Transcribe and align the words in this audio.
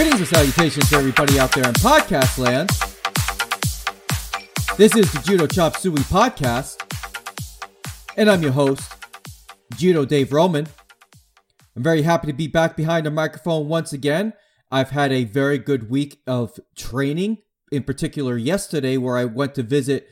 Greetings 0.00 0.20
and 0.20 0.28
salutations 0.28 0.88
to 0.88 0.96
everybody 0.96 1.38
out 1.38 1.52
there 1.52 1.68
in 1.68 1.74
podcast 1.74 2.38
land. 2.38 2.70
This 4.78 4.96
is 4.96 5.12
the 5.12 5.20
Judo 5.26 5.46
Chop 5.46 5.76
Suey 5.76 6.00
podcast, 6.04 6.80
and 8.16 8.30
I'm 8.30 8.42
your 8.42 8.52
host, 8.52 8.90
Judo 9.76 10.06
Dave 10.06 10.32
Roman. 10.32 10.66
I'm 11.76 11.82
very 11.82 12.00
happy 12.00 12.28
to 12.28 12.32
be 12.32 12.46
back 12.46 12.78
behind 12.78 13.04
the 13.04 13.10
microphone 13.10 13.68
once 13.68 13.92
again. 13.92 14.32
I've 14.70 14.88
had 14.88 15.12
a 15.12 15.24
very 15.24 15.58
good 15.58 15.90
week 15.90 16.22
of 16.26 16.58
training, 16.74 17.36
in 17.70 17.82
particular 17.82 18.38
yesterday, 18.38 18.96
where 18.96 19.18
I 19.18 19.26
went 19.26 19.54
to 19.56 19.62
visit 19.62 20.08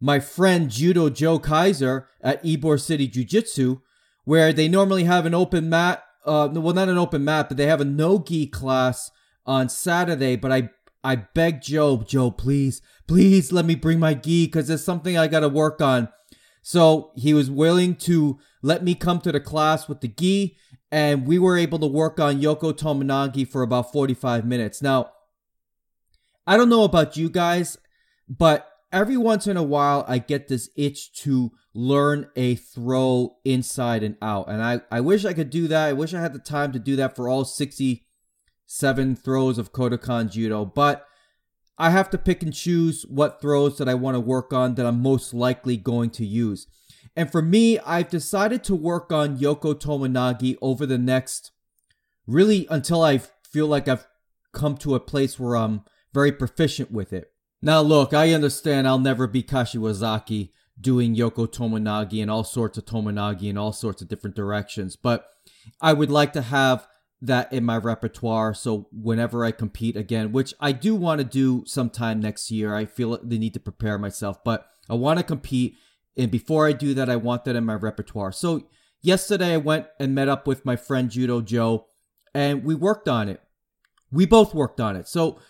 my 0.00 0.20
friend 0.20 0.70
Judo 0.70 1.10
Joe 1.10 1.40
Kaiser 1.40 2.06
at 2.20 2.44
Ybor 2.44 2.80
City 2.80 3.08
Jiu 3.08 3.24
Jitsu, 3.24 3.80
where 4.22 4.52
they 4.52 4.68
normally 4.68 5.02
have 5.04 5.26
an 5.26 5.34
open 5.34 5.68
mat. 5.68 6.04
Uh, 6.24 6.48
well, 6.52 6.72
not 6.72 6.88
an 6.88 6.98
open 6.98 7.24
mat, 7.24 7.48
but 7.48 7.56
they 7.56 7.66
have 7.66 7.80
a 7.80 7.84
no 7.84 8.20
gi 8.20 8.46
class 8.46 9.10
on 9.46 9.68
Saturday. 9.68 10.36
But 10.36 10.52
I, 10.52 10.70
I 11.02 11.16
begged 11.16 11.64
Joe, 11.64 12.02
Joe, 12.06 12.30
please, 12.30 12.80
please 13.06 13.52
let 13.52 13.64
me 13.64 13.74
bring 13.74 13.98
my 13.98 14.14
gi 14.14 14.46
because 14.46 14.70
it's 14.70 14.84
something 14.84 15.16
I 15.16 15.28
got 15.28 15.40
to 15.40 15.48
work 15.48 15.80
on. 15.80 16.08
So 16.62 17.12
he 17.14 17.34
was 17.34 17.50
willing 17.50 17.94
to 17.96 18.38
let 18.62 18.82
me 18.82 18.94
come 18.94 19.20
to 19.20 19.32
the 19.32 19.40
class 19.40 19.86
with 19.86 20.00
the 20.00 20.08
gi, 20.08 20.56
and 20.90 21.26
we 21.26 21.38
were 21.38 21.58
able 21.58 21.78
to 21.80 21.86
work 21.86 22.18
on 22.18 22.40
Yoko 22.40 22.72
Tomoe-nage 22.72 23.48
for 23.48 23.62
about 23.62 23.92
45 23.92 24.46
minutes. 24.46 24.80
Now, 24.80 25.10
I 26.46 26.56
don't 26.56 26.70
know 26.70 26.84
about 26.84 27.16
you 27.16 27.28
guys, 27.28 27.76
but 28.28 28.66
every 28.92 29.16
once 29.16 29.46
in 29.46 29.56
a 29.56 29.62
while 29.62 30.04
I 30.08 30.18
get 30.18 30.48
this 30.48 30.70
itch 30.76 31.12
to 31.22 31.52
learn 31.74 32.28
a 32.36 32.54
throw 32.54 33.36
inside 33.44 34.02
and 34.02 34.16
out. 34.22 34.48
And 34.48 34.62
I, 34.62 34.80
I 34.90 35.00
wish 35.00 35.24
I 35.24 35.32
could 35.32 35.50
do 35.50 35.68
that. 35.68 35.88
I 35.88 35.92
wish 35.92 36.14
I 36.14 36.20
had 36.20 36.32
the 36.32 36.38
time 36.38 36.72
to 36.72 36.78
do 36.78 36.96
that 36.96 37.16
for 37.16 37.28
all 37.28 37.44
67 38.74 39.14
throws 39.14 39.56
of 39.56 39.72
Kodokan 39.72 40.28
Judo, 40.28 40.64
but 40.64 41.06
I 41.78 41.90
have 41.90 42.10
to 42.10 42.18
pick 42.18 42.42
and 42.42 42.52
choose 42.52 43.06
what 43.08 43.40
throws 43.40 43.78
that 43.78 43.88
I 43.88 43.94
want 43.94 44.16
to 44.16 44.20
work 44.20 44.52
on 44.52 44.74
that 44.74 44.84
I'm 44.84 45.00
most 45.00 45.32
likely 45.32 45.76
going 45.76 46.10
to 46.10 46.26
use. 46.26 46.66
And 47.14 47.30
for 47.30 47.40
me, 47.40 47.78
I've 47.78 48.10
decided 48.10 48.64
to 48.64 48.74
work 48.74 49.12
on 49.12 49.38
Yoko 49.38 49.74
Tomoe-nage 49.74 50.56
over 50.60 50.86
the 50.86 50.98
next 50.98 51.52
really 52.26 52.66
until 52.68 53.02
I 53.02 53.18
feel 53.18 53.68
like 53.68 53.86
I've 53.86 54.08
come 54.52 54.76
to 54.78 54.96
a 54.96 55.00
place 55.00 55.38
where 55.38 55.56
I'm 55.56 55.82
very 56.12 56.32
proficient 56.32 56.90
with 56.90 57.12
it. 57.12 57.30
Now, 57.62 57.80
look, 57.80 58.12
I 58.12 58.32
understand 58.32 58.88
I'll 58.88 58.98
never 58.98 59.28
be 59.28 59.44
Kashiwazaki 59.44 60.50
doing 60.80 61.14
Yoko 61.14 61.46
Tomoe-nage 61.46 62.20
and 62.20 62.30
all 62.30 62.42
sorts 62.42 62.76
of 62.76 62.86
Tomoe-nage 62.86 63.48
in 63.48 63.56
all 63.56 63.72
sorts 63.72 64.02
of 64.02 64.08
different 64.08 64.34
directions, 64.34 64.96
but 64.96 65.28
I 65.80 65.92
would 65.92 66.10
like 66.10 66.32
to 66.32 66.42
have 66.42 66.88
that 67.24 67.50
in 67.52 67.64
my 67.64 67.78
repertoire 67.78 68.52
so 68.52 68.86
whenever 68.92 69.44
I 69.44 69.50
compete 69.50 69.96
again, 69.96 70.30
which 70.30 70.52
I 70.60 70.72
do 70.72 70.94
want 70.94 71.20
to 71.20 71.24
do 71.24 71.64
sometime 71.66 72.20
next 72.20 72.50
year, 72.50 72.74
I 72.74 72.84
feel 72.84 73.18
the 73.22 73.38
need 73.38 73.54
to 73.54 73.60
prepare 73.60 73.98
myself, 73.98 74.44
but 74.44 74.66
I 74.90 74.94
want 74.94 75.18
to 75.18 75.24
compete. 75.24 75.76
And 76.16 76.30
before 76.30 76.66
I 76.66 76.72
do 76.72 76.92
that, 76.94 77.08
I 77.08 77.16
want 77.16 77.44
that 77.44 77.56
in 77.56 77.64
my 77.64 77.74
repertoire. 77.74 78.30
So 78.30 78.68
yesterday 79.00 79.54
I 79.54 79.58
went 79.58 79.86
and 79.98 80.14
met 80.14 80.28
up 80.28 80.46
with 80.46 80.66
my 80.66 80.76
friend 80.76 81.10
Judo 81.10 81.40
Joe 81.40 81.86
and 82.34 82.62
we 82.62 82.74
worked 82.74 83.08
on 83.08 83.28
it. 83.28 83.40
We 84.12 84.26
both 84.26 84.54
worked 84.54 84.80
on 84.80 84.94
it. 84.94 85.08
So 85.08 85.40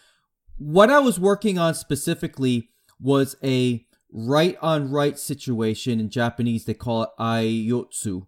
what 0.56 0.90
I 0.90 1.00
was 1.00 1.18
working 1.18 1.58
on 1.58 1.74
specifically 1.74 2.70
was 3.00 3.36
a 3.42 3.84
right 4.12 4.56
on 4.62 4.92
right 4.92 5.18
situation. 5.18 5.98
In 5.98 6.08
Japanese, 6.08 6.64
they 6.64 6.74
call 6.74 7.02
it 7.02 7.10
aiyotsu. 7.18 8.26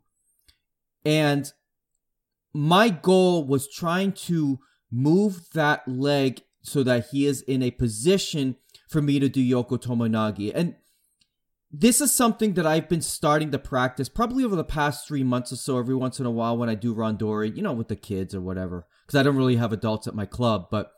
And 1.04 1.52
my 2.56 2.88
goal 2.88 3.46
was 3.46 3.68
trying 3.68 4.12
to 4.12 4.58
move 4.90 5.50
that 5.52 5.86
leg 5.86 6.40
so 6.62 6.82
that 6.82 7.08
he 7.10 7.26
is 7.26 7.42
in 7.42 7.62
a 7.62 7.70
position 7.70 8.56
for 8.88 9.02
me 9.02 9.20
to 9.20 9.28
do 9.28 9.40
Yoko 9.40 9.78
Tomoe-nage. 9.78 10.52
And 10.54 10.74
this 11.70 12.00
is 12.00 12.14
something 12.14 12.54
that 12.54 12.66
I've 12.66 12.88
been 12.88 13.02
starting 13.02 13.50
to 13.50 13.58
practice 13.58 14.08
probably 14.08 14.42
over 14.42 14.56
the 14.56 14.64
past 14.64 15.06
three 15.06 15.22
months 15.22 15.52
or 15.52 15.56
so, 15.56 15.78
every 15.78 15.94
once 15.94 16.18
in 16.18 16.24
a 16.24 16.30
while 16.30 16.56
when 16.56 16.70
I 16.70 16.74
do 16.74 16.94
Randori, 16.94 17.54
you 17.54 17.62
know, 17.62 17.74
with 17.74 17.88
the 17.88 17.96
kids 17.96 18.34
or 18.34 18.40
whatever. 18.40 18.86
Because 19.06 19.20
I 19.20 19.22
don't 19.22 19.36
really 19.36 19.56
have 19.56 19.72
adults 19.72 20.06
at 20.06 20.14
my 20.14 20.24
club. 20.24 20.68
But 20.70 20.92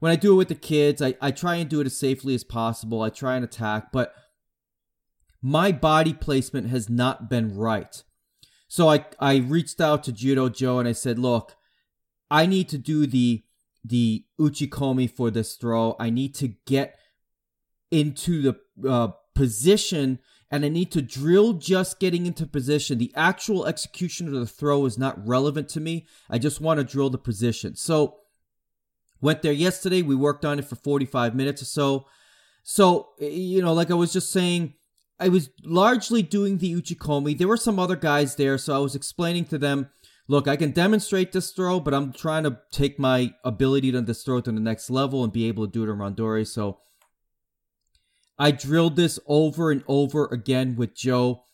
when 0.00 0.10
I 0.10 0.16
do 0.16 0.32
it 0.32 0.36
with 0.36 0.48
the 0.48 0.56
kids, 0.56 1.00
I, 1.00 1.14
I 1.20 1.30
try 1.30 1.54
and 1.54 1.70
do 1.70 1.80
it 1.80 1.86
as 1.86 1.96
safely 1.96 2.34
as 2.34 2.42
possible. 2.42 3.02
I 3.02 3.10
try 3.10 3.36
and 3.36 3.44
attack, 3.44 3.92
but 3.92 4.12
my 5.40 5.70
body 5.70 6.12
placement 6.12 6.68
has 6.70 6.90
not 6.90 7.30
been 7.30 7.56
right. 7.56 8.02
So 8.68 8.88
I, 8.90 9.04
I 9.18 9.36
reached 9.36 9.80
out 9.80 10.04
to 10.04 10.12
Judo 10.12 10.48
Joe 10.48 10.78
and 10.78 10.88
I 10.88 10.92
said, 10.92 11.18
look, 11.18 11.56
I 12.30 12.46
need 12.46 12.68
to 12.70 12.78
do 12.78 13.06
the 13.06 13.42
the 13.84 14.24
uchikomi 14.40 15.08
for 15.08 15.30
this 15.30 15.54
throw. 15.54 15.94
I 16.00 16.10
need 16.10 16.34
to 16.36 16.48
get 16.66 16.98
into 17.92 18.42
the 18.42 18.88
uh, 18.88 19.12
position 19.32 20.18
and 20.50 20.64
I 20.64 20.68
need 20.68 20.90
to 20.92 21.02
drill 21.02 21.52
just 21.52 22.00
getting 22.00 22.26
into 22.26 22.46
position. 22.46 22.98
The 22.98 23.12
actual 23.14 23.66
execution 23.66 24.26
of 24.26 24.34
the 24.34 24.46
throw 24.46 24.86
is 24.86 24.98
not 24.98 25.24
relevant 25.24 25.68
to 25.70 25.80
me. 25.80 26.06
I 26.28 26.38
just 26.38 26.60
want 26.60 26.78
to 26.78 26.84
drill 26.84 27.10
the 27.10 27.18
position. 27.18 27.76
So 27.76 28.18
went 29.20 29.42
there 29.42 29.52
yesterday. 29.52 30.02
We 30.02 30.14
worked 30.14 30.44
on 30.44 30.58
it 30.58 30.64
for 30.64 30.76
45 30.76 31.34
minutes 31.34 31.62
or 31.62 31.66
so. 31.66 32.06
So, 32.62 33.10
you 33.20 33.62
know, 33.62 33.72
like 33.72 33.90
I 33.90 33.94
was 33.94 34.12
just 34.12 34.32
saying, 34.32 34.74
I 35.18 35.28
was 35.28 35.50
largely 35.64 36.22
doing 36.22 36.58
the 36.58 36.74
Uchikomi. 36.74 37.36
There 37.36 37.48
were 37.48 37.56
some 37.56 37.78
other 37.78 37.96
guys 37.96 38.36
there, 38.36 38.58
so 38.58 38.74
I 38.74 38.78
was 38.78 38.94
explaining 38.94 39.46
to 39.46 39.58
them, 39.58 39.88
look, 40.28 40.46
I 40.46 40.56
can 40.56 40.72
demonstrate 40.72 41.32
this 41.32 41.52
throw, 41.52 41.80
but 41.80 41.94
I'm 41.94 42.12
trying 42.12 42.44
to 42.44 42.58
take 42.70 42.98
my 42.98 43.34
ability 43.42 43.92
to 43.92 44.02
this 44.02 44.22
throw 44.22 44.40
to 44.40 44.52
the 44.52 44.60
next 44.60 44.90
level 44.90 45.24
and 45.24 45.32
be 45.32 45.48
able 45.48 45.66
to 45.66 45.72
do 45.72 45.84
it 45.84 45.92
in 45.92 45.98
Randori. 45.98 46.46
So 46.46 46.80
I 48.38 48.50
drilled 48.50 48.96
this 48.96 49.18
over 49.26 49.70
and 49.70 49.82
over 49.88 50.26
again 50.26 50.76
with 50.76 50.94
Joe. 50.94 51.44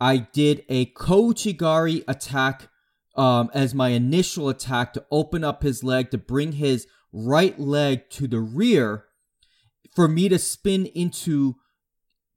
I 0.00 0.18
did 0.18 0.64
a 0.68 0.86
Kouchigari 0.86 2.04
attack 2.06 2.68
um, 3.16 3.50
as 3.52 3.74
my 3.74 3.88
initial 3.88 4.48
attack 4.48 4.92
to 4.92 5.04
open 5.10 5.42
up 5.42 5.64
his 5.64 5.82
leg 5.82 6.12
to 6.12 6.18
bring 6.18 6.52
his 6.52 6.86
right 7.12 7.58
leg 7.58 8.08
to 8.10 8.28
the 8.28 8.38
rear 8.38 9.06
for 9.96 10.06
me 10.06 10.28
to 10.28 10.38
spin 10.38 10.86
into 10.86 11.56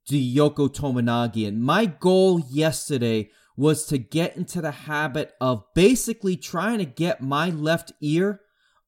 the 0.08 0.36
Yoko 0.36 0.68
Tomoe-nage. 0.68 1.46
And 1.46 1.62
my 1.62 1.86
goal 1.86 2.40
yesterday 2.50 3.30
was 3.56 3.86
to 3.86 3.98
get 3.98 4.36
into 4.36 4.60
the 4.60 4.70
habit 4.70 5.32
of 5.40 5.64
basically 5.74 6.36
trying 6.36 6.78
to 6.78 6.84
get 6.84 7.20
my 7.20 7.50
left 7.50 7.92
ear 8.00 8.40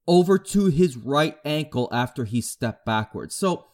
over 0.07 0.39
to 0.39 0.67
his 0.67 0.97
right 0.97 1.37
ankle 1.45 1.89
after 1.93 2.25
he 2.25 2.41
stepped 2.41 2.85
backwards. 2.85 3.35
So 3.35 3.67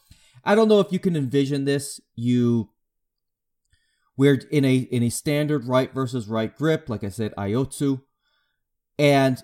I 0.44 0.54
don't 0.54 0.68
know 0.68 0.80
if 0.80 0.92
you 0.92 0.98
can 0.98 1.16
envision 1.16 1.64
this. 1.64 2.00
You 2.14 2.70
we're 4.16 4.34
in 4.50 4.64
a 4.64 4.76
in 4.76 5.02
a 5.02 5.10
standard 5.10 5.66
right 5.66 5.92
versus 5.92 6.28
right 6.28 6.54
grip, 6.54 6.88
like 6.88 7.04
I 7.04 7.08
said, 7.08 7.34
Aiyotsu. 7.36 8.02
And 8.98 9.42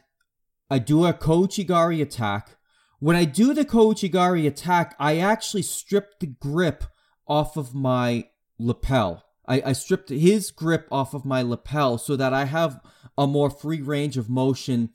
I 0.71 0.79
do 0.79 1.07
a 1.07 1.15
Kouchigari 1.15 2.03
attack. 2.03 2.57
When 2.99 3.17
I 3.17 3.25
do 3.25 3.55
the 3.55 3.65
Kouchigari 3.65 4.47
attack, 4.47 4.95
I 4.99 5.19
actually 5.19 5.63
strip 5.63 6.19
the 6.19 6.27
grip 6.27 6.85
off 7.27 7.57
of 7.57 7.75
my 7.75 8.29
lapel. 8.59 9.25
I, 9.47 9.63
I 9.67 9.73
stripped 9.73 10.09
his 10.09 10.51
grip 10.51 10.89
off 10.91 11.15
of 11.15 11.25
my 11.25 11.43
lapel 11.43 11.99
so 11.99 12.17
that 12.17 12.33
I 12.33 12.45
have 12.45 12.81
a 13.17 13.27
more 13.27 13.51
free 13.51 13.81
range 13.81 14.17
of 14.17 14.29
motion 14.29 14.91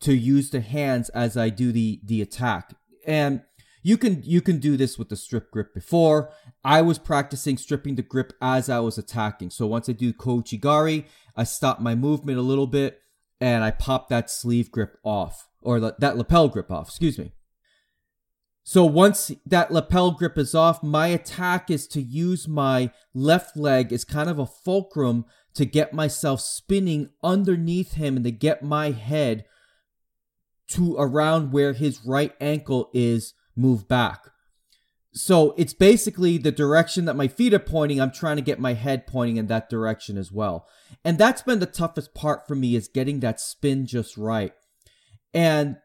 to 0.00 0.14
use 0.14 0.50
the 0.50 0.60
hands 0.60 1.08
as 1.10 1.36
I 1.36 1.48
do 1.48 1.72
the 1.72 2.00
the 2.04 2.20
attack. 2.22 2.74
And 3.06 3.42
you 3.82 3.96
can 3.96 4.22
you 4.24 4.40
can 4.40 4.58
do 4.58 4.76
this 4.76 4.98
with 4.98 5.08
the 5.08 5.16
strip 5.16 5.50
grip 5.50 5.72
before. 5.74 6.30
I 6.64 6.82
was 6.82 6.98
practicing 6.98 7.56
stripping 7.56 7.94
the 7.94 8.02
grip 8.02 8.32
as 8.40 8.68
I 8.68 8.80
was 8.80 8.98
attacking. 8.98 9.50
So 9.50 9.66
once 9.66 9.88
I 9.88 9.92
do 9.92 10.12
Kouchigari, 10.12 11.04
I 11.36 11.44
stop 11.44 11.80
my 11.80 11.94
movement 11.94 12.38
a 12.38 12.42
little 12.42 12.66
bit 12.66 13.00
and 13.40 13.62
I 13.62 13.70
pop 13.70 14.08
that 14.08 14.30
sleeve 14.30 14.70
grip 14.70 14.98
off 15.04 15.48
or 15.62 15.80
that 15.80 16.16
lapel 16.16 16.48
grip 16.48 16.70
off, 16.70 16.88
excuse 16.88 17.18
me. 17.18 17.32
So 18.68 18.84
once 18.84 19.30
that 19.46 19.70
lapel 19.70 20.10
grip 20.10 20.36
is 20.36 20.52
off, 20.52 20.82
my 20.82 21.06
attack 21.06 21.70
is 21.70 21.86
to 21.86 22.02
use 22.02 22.48
my 22.48 22.90
left 23.14 23.56
leg 23.56 23.92
as 23.92 24.04
kind 24.04 24.28
of 24.28 24.40
a 24.40 24.44
fulcrum 24.44 25.24
to 25.54 25.64
get 25.64 25.92
myself 25.92 26.40
spinning 26.40 27.10
underneath 27.22 27.92
him 27.92 28.16
and 28.16 28.24
to 28.24 28.32
get 28.32 28.64
my 28.64 28.90
head 28.90 29.44
to 30.70 30.96
around 30.98 31.52
where 31.52 31.74
his 31.74 32.04
right 32.04 32.34
ankle 32.40 32.90
is 32.92 33.34
move 33.54 33.86
back. 33.86 34.24
So 35.12 35.54
it's 35.56 35.72
basically 35.72 36.36
the 36.36 36.50
direction 36.50 37.04
that 37.04 37.14
my 37.14 37.28
feet 37.28 37.54
are 37.54 37.60
pointing. 37.60 38.00
I'm 38.00 38.10
trying 38.10 38.34
to 38.34 38.42
get 38.42 38.58
my 38.58 38.74
head 38.74 39.06
pointing 39.06 39.36
in 39.36 39.46
that 39.46 39.70
direction 39.70 40.18
as 40.18 40.32
well. 40.32 40.66
And 41.04 41.18
that's 41.18 41.42
been 41.42 41.60
the 41.60 41.66
toughest 41.66 42.14
part 42.14 42.48
for 42.48 42.56
me 42.56 42.74
is 42.74 42.88
getting 42.88 43.20
that 43.20 43.38
spin 43.38 43.86
just 43.86 44.16
right. 44.16 44.52
And 45.32 45.76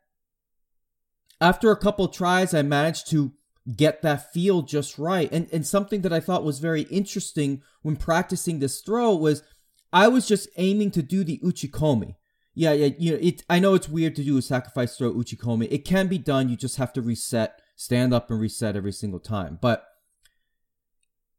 after 1.41 1.71
a 1.71 1.77
couple 1.77 2.07
tries, 2.07 2.53
I 2.53 2.61
managed 2.61 3.09
to 3.09 3.33
get 3.75 4.01
that 4.01 4.31
feel 4.31 4.61
just 4.61 4.97
right. 4.97 5.29
And 5.31 5.49
and 5.51 5.65
something 5.65 6.01
that 6.01 6.13
I 6.13 6.19
thought 6.19 6.43
was 6.43 6.59
very 6.59 6.83
interesting 6.83 7.61
when 7.81 7.95
practicing 7.95 8.59
this 8.59 8.81
throw 8.81 9.15
was 9.15 9.43
I 9.91 10.07
was 10.07 10.27
just 10.27 10.47
aiming 10.57 10.91
to 10.91 11.01
do 11.01 11.23
the 11.23 11.39
uchikomi. 11.43 12.15
Yeah, 12.53 12.73
yeah, 12.73 12.89
you 12.97 13.11
know, 13.11 13.19
it. 13.21 13.43
I 13.49 13.59
know 13.59 13.73
it's 13.73 13.89
weird 13.89 14.15
to 14.17 14.23
do 14.23 14.38
a 14.38 14.41
sacrifice 14.41 14.97
throw 14.97 15.13
uchikomi. 15.13 15.67
It 15.71 15.85
can 15.85 16.07
be 16.07 16.17
done. 16.17 16.49
You 16.49 16.55
just 16.55 16.77
have 16.77 16.93
to 16.93 17.01
reset, 17.01 17.59
stand 17.75 18.13
up, 18.13 18.29
and 18.29 18.39
reset 18.39 18.75
every 18.75 18.91
single 18.91 19.19
time. 19.19 19.57
But 19.61 19.85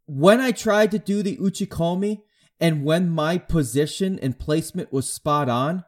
when 0.07 0.41
I 0.41 0.53
tried 0.53 0.91
to 0.93 0.99
do 0.99 1.23
the 1.23 1.37
uchikomi, 1.37 2.23
and 2.59 2.85
when 2.85 3.11
my 3.11 3.39
position 3.39 4.19
and 4.21 4.39
placement 4.39 4.93
was 4.93 5.13
spot 5.13 5.49
on, 5.49 5.85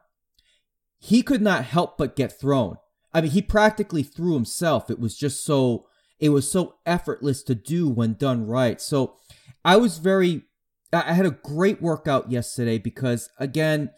he 0.97 1.21
could 1.21 1.41
not 1.41 1.65
help 1.65 1.97
but 1.97 2.15
get 2.15 2.39
thrown. 2.39 2.77
I 3.15 3.21
mean, 3.21 3.31
he 3.31 3.41
practically 3.41 4.03
threw 4.03 4.33
himself. 4.33 4.91
It 4.91 4.99
was 4.99 5.15
just 5.17 5.45
so 5.45 5.87
it 6.19 6.29
was 6.29 6.51
so 6.51 6.75
effortless 6.85 7.43
to 7.43 7.55
do 7.55 7.87
when 7.89 8.13
done 8.13 8.45
right. 8.45 8.81
So 8.81 9.15
I 9.63 9.77
was 9.77 9.99
very 9.99 10.43
I 10.91 11.13
had 11.13 11.25
a 11.25 11.31
great 11.31 11.81
workout 11.81 12.29
yesterday 12.29 12.77
because 12.77 13.29
again, 13.39 13.91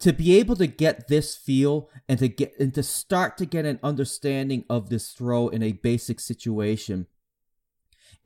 to 0.00 0.12
be 0.12 0.38
able 0.38 0.56
to 0.56 0.66
get 0.66 1.08
this 1.08 1.36
feel 1.36 1.88
and 2.06 2.18
to 2.18 2.28
get 2.28 2.52
and 2.60 2.74
to 2.74 2.82
start 2.82 3.38
to 3.38 3.46
get 3.46 3.64
an 3.64 3.80
understanding 3.82 4.66
of 4.68 4.90
this 4.90 5.12
throw 5.12 5.48
in 5.48 5.62
a 5.62 5.72
basic 5.72 6.20
situation 6.20 7.06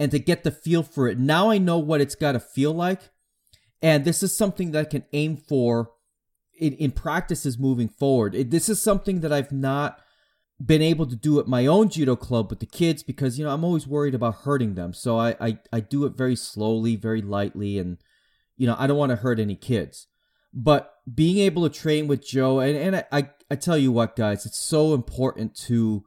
and 0.00 0.10
to 0.10 0.18
get 0.18 0.42
the 0.42 0.50
feel 0.50 0.82
for 0.82 1.06
it. 1.08 1.16
Now 1.16 1.48
I 1.48 1.58
know 1.58 1.78
what 1.78 2.00
it's 2.00 2.16
got 2.16 2.32
to 2.32 2.40
feel 2.40 2.72
like. 2.72 3.10
And 3.80 4.04
this 4.04 4.20
is 4.20 4.36
something 4.36 4.72
that 4.72 4.80
I 4.80 4.90
can 4.90 5.04
aim 5.12 5.36
for 5.36 5.92
in, 6.58 6.72
in 6.72 6.90
practices 6.90 7.56
moving 7.56 7.88
forward. 7.88 8.34
It, 8.34 8.50
this 8.50 8.68
is 8.68 8.82
something 8.82 9.20
that 9.20 9.32
I've 9.32 9.52
not 9.52 10.00
been 10.64 10.82
able 10.82 11.06
to 11.06 11.16
do 11.16 11.40
at 11.40 11.48
my 11.48 11.66
own 11.66 11.88
judo 11.88 12.16
club 12.16 12.50
with 12.50 12.60
the 12.60 12.66
kids 12.66 13.02
because 13.02 13.38
you 13.38 13.44
know 13.44 13.52
I'm 13.52 13.64
always 13.64 13.86
worried 13.86 14.14
about 14.14 14.42
hurting 14.42 14.74
them. 14.74 14.92
So 14.92 15.18
I 15.18 15.36
I, 15.40 15.58
I 15.72 15.80
do 15.80 16.04
it 16.04 16.16
very 16.16 16.36
slowly, 16.36 16.96
very 16.96 17.22
lightly, 17.22 17.78
and 17.78 17.98
you 18.56 18.66
know 18.66 18.76
I 18.78 18.86
don't 18.86 18.98
want 18.98 19.10
to 19.10 19.16
hurt 19.16 19.40
any 19.40 19.56
kids. 19.56 20.06
But 20.52 20.94
being 21.12 21.38
able 21.38 21.68
to 21.68 21.74
train 21.76 22.06
with 22.06 22.26
Joe 22.26 22.60
and 22.60 22.76
and 22.76 22.96
I, 22.96 23.04
I 23.10 23.30
I 23.50 23.56
tell 23.56 23.76
you 23.76 23.92
what, 23.92 24.16
guys, 24.16 24.46
it's 24.46 24.60
so 24.60 24.94
important 24.94 25.56
to 25.66 26.04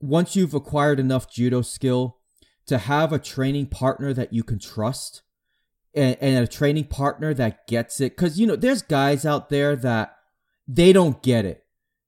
once 0.00 0.36
you've 0.36 0.54
acquired 0.54 1.00
enough 1.00 1.30
judo 1.30 1.62
skill 1.62 2.18
to 2.66 2.78
have 2.78 3.12
a 3.12 3.18
training 3.18 3.66
partner 3.66 4.12
that 4.12 4.32
you 4.32 4.42
can 4.42 4.58
trust 4.58 5.22
and, 5.94 6.16
and 6.20 6.44
a 6.44 6.48
training 6.48 6.84
partner 6.84 7.34
that 7.34 7.66
gets 7.66 8.00
it. 8.00 8.16
Because 8.16 8.38
you 8.38 8.46
know 8.46 8.56
there's 8.56 8.82
guys 8.82 9.26
out 9.26 9.48
there 9.48 9.74
that 9.74 10.16
they 10.68 10.92
don't 10.92 11.22
get 11.22 11.44
it 11.44 11.63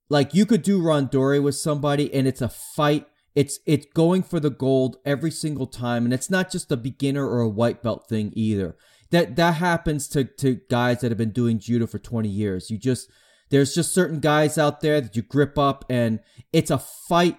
like 0.09 0.33
you 0.33 0.45
could 0.45 0.61
do 0.61 0.81
Randori 0.81 1.41
with 1.41 1.55
somebody 1.55 2.13
and 2.13 2.27
it's 2.27 2.41
a 2.41 2.49
fight. 2.49 3.07
It's 3.35 3.59
it's 3.65 3.85
going 3.93 4.23
for 4.23 4.39
the 4.39 4.49
gold 4.49 4.97
every 5.05 5.31
single 5.31 5.67
time, 5.67 6.05
and 6.05 6.13
it's 6.13 6.29
not 6.29 6.51
just 6.51 6.71
a 6.71 6.77
beginner 6.77 7.27
or 7.27 7.41
a 7.41 7.49
white 7.49 7.83
belt 7.83 8.07
thing 8.09 8.31
either. 8.35 8.75
That 9.11 9.35
that 9.35 9.55
happens 9.55 10.07
to 10.09 10.23
to 10.23 10.61
guys 10.69 11.01
that 11.01 11.11
have 11.11 11.17
been 11.17 11.31
doing 11.31 11.59
judo 11.59 11.85
for 11.85 11.99
20 11.99 12.27
years. 12.27 12.71
You 12.71 12.77
just 12.77 13.09
there's 13.49 13.75
just 13.75 13.93
certain 13.93 14.19
guys 14.19 14.57
out 14.57 14.81
there 14.81 14.99
that 15.01 15.15
you 15.15 15.21
grip 15.21 15.57
up 15.57 15.85
and 15.89 16.19
it's 16.51 16.71
a 16.71 16.79
fight 16.79 17.37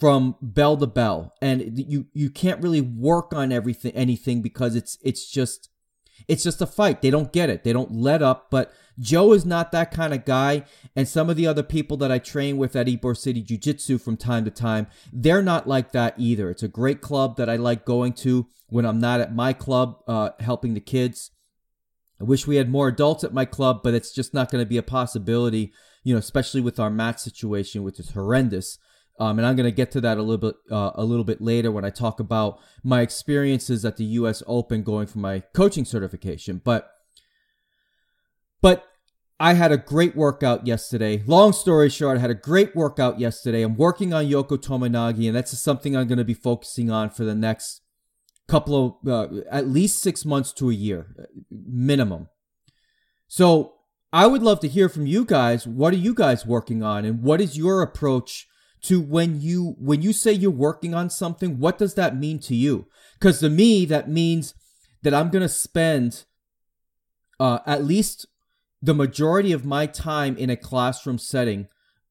from 0.00 0.36
bell 0.40 0.76
to 0.76 0.86
bell 0.86 1.34
and 1.42 1.78
you 1.78 2.06
you 2.14 2.30
can't 2.30 2.62
really 2.62 2.80
work 2.80 3.34
on 3.34 3.52
everything 3.52 3.92
anything 3.92 4.40
because 4.40 4.74
it's 4.74 4.96
it's 5.02 5.30
just 5.30 5.68
it's 6.28 6.42
just 6.42 6.62
a 6.62 6.66
fight. 6.66 7.02
They 7.02 7.10
don't 7.10 7.32
get 7.32 7.50
it. 7.50 7.64
They 7.64 7.72
don't 7.72 7.92
let 7.92 8.22
up. 8.22 8.48
But 8.50 8.72
Joe 8.98 9.32
is 9.32 9.44
not 9.44 9.72
that 9.72 9.90
kind 9.90 10.12
of 10.12 10.24
guy. 10.24 10.64
And 10.94 11.08
some 11.08 11.30
of 11.30 11.36
the 11.36 11.46
other 11.46 11.62
people 11.62 11.96
that 11.98 12.12
I 12.12 12.18
train 12.18 12.56
with 12.56 12.76
at 12.76 12.86
Ybor 12.86 13.16
City 13.16 13.42
Jiu 13.42 13.58
Jitsu 13.58 13.98
from 13.98 14.16
time 14.16 14.44
to 14.44 14.50
time, 14.50 14.86
they're 15.12 15.42
not 15.42 15.68
like 15.68 15.92
that 15.92 16.14
either. 16.18 16.50
It's 16.50 16.62
a 16.62 16.68
great 16.68 17.00
club 17.00 17.36
that 17.36 17.48
I 17.48 17.56
like 17.56 17.84
going 17.84 18.12
to 18.14 18.46
when 18.68 18.86
I'm 18.86 19.00
not 19.00 19.20
at 19.20 19.34
my 19.34 19.52
club 19.52 19.96
uh, 20.06 20.30
helping 20.40 20.74
the 20.74 20.80
kids. 20.80 21.30
I 22.20 22.24
wish 22.24 22.46
we 22.46 22.56
had 22.56 22.70
more 22.70 22.88
adults 22.88 23.24
at 23.24 23.34
my 23.34 23.44
club, 23.44 23.80
but 23.82 23.94
it's 23.94 24.14
just 24.14 24.32
not 24.32 24.50
going 24.50 24.62
to 24.62 24.68
be 24.68 24.76
a 24.76 24.82
possibility, 24.82 25.72
you 26.04 26.14
know, 26.14 26.18
especially 26.18 26.60
with 26.60 26.78
our 26.78 26.90
mat 26.90 27.20
situation, 27.20 27.82
which 27.82 27.98
is 27.98 28.10
horrendous. 28.10 28.78
Um, 29.18 29.38
and 29.38 29.46
I'm 29.46 29.56
going 29.56 29.68
to 29.68 29.76
get 29.76 29.90
to 29.92 30.00
that 30.00 30.18
a 30.18 30.22
little 30.22 30.50
bit 30.50 30.54
uh, 30.70 30.92
a 30.94 31.04
little 31.04 31.24
bit 31.24 31.40
later 31.40 31.70
when 31.70 31.84
I 31.84 31.90
talk 31.90 32.18
about 32.18 32.58
my 32.82 33.02
experiences 33.02 33.84
at 33.84 33.96
the 33.96 34.04
U.S. 34.04 34.42
Open 34.46 34.82
going 34.82 35.06
for 35.06 35.18
my 35.18 35.40
coaching 35.54 35.84
certification. 35.84 36.60
But 36.64 36.90
but 38.60 38.86
I 39.38 39.54
had 39.54 39.72
a 39.72 39.76
great 39.76 40.14
workout 40.16 40.66
yesterday. 40.66 41.22
Long 41.26 41.52
story 41.52 41.90
short, 41.90 42.18
I 42.18 42.20
had 42.20 42.30
a 42.30 42.34
great 42.34 42.76
workout 42.76 43.18
yesterday. 43.18 43.62
I'm 43.62 43.76
working 43.76 44.14
on 44.14 44.26
Yoko 44.26 44.56
Tomoe-nage, 44.56 45.26
and 45.26 45.36
that's 45.36 45.58
something 45.58 45.96
I'm 45.96 46.06
going 46.06 46.18
to 46.18 46.24
be 46.24 46.32
focusing 46.32 46.90
on 46.90 47.10
for 47.10 47.24
the 47.24 47.34
next 47.34 47.82
couple 48.48 49.00
of 49.02 49.08
uh, 49.08 49.40
at 49.50 49.66
least 49.66 50.00
six 50.00 50.24
months 50.24 50.52
to 50.52 50.70
a 50.70 50.74
year 50.74 51.14
minimum. 51.50 52.28
So 53.26 53.74
I 54.12 54.26
would 54.26 54.42
love 54.42 54.60
to 54.60 54.68
hear 54.68 54.88
from 54.88 55.06
you 55.06 55.24
guys. 55.24 55.66
What 55.66 55.92
are 55.92 55.98
you 55.98 56.14
guys 56.14 56.46
working 56.46 56.82
on, 56.82 57.04
and 57.04 57.22
what 57.22 57.40
is 57.40 57.58
your 57.58 57.82
approach? 57.82 58.46
To 58.82 59.00
when 59.00 59.40
you 59.40 59.76
when 59.78 60.02
you 60.02 60.12
say 60.12 60.32
you're 60.32 60.50
working 60.50 60.94
on 60.94 61.08
something 61.08 61.58
what 61.58 61.78
does 61.78 61.94
that 61.94 62.16
mean 62.16 62.38
to 62.40 62.54
you? 62.54 62.86
Because 63.18 63.40
to 63.40 63.48
me 63.48 63.84
that 63.86 64.08
means 64.08 64.54
that 65.02 65.14
i'm 65.14 65.30
going 65.30 65.42
to 65.42 65.48
spend 65.48 66.24
uh, 67.40 67.58
at 67.66 67.84
least 67.84 68.26
the 68.80 68.94
majority 68.94 69.52
of 69.52 69.64
my 69.64 69.86
time 69.86 70.36
in 70.36 70.50
a 70.50 70.56
classroom 70.56 71.18
setting 71.18 71.68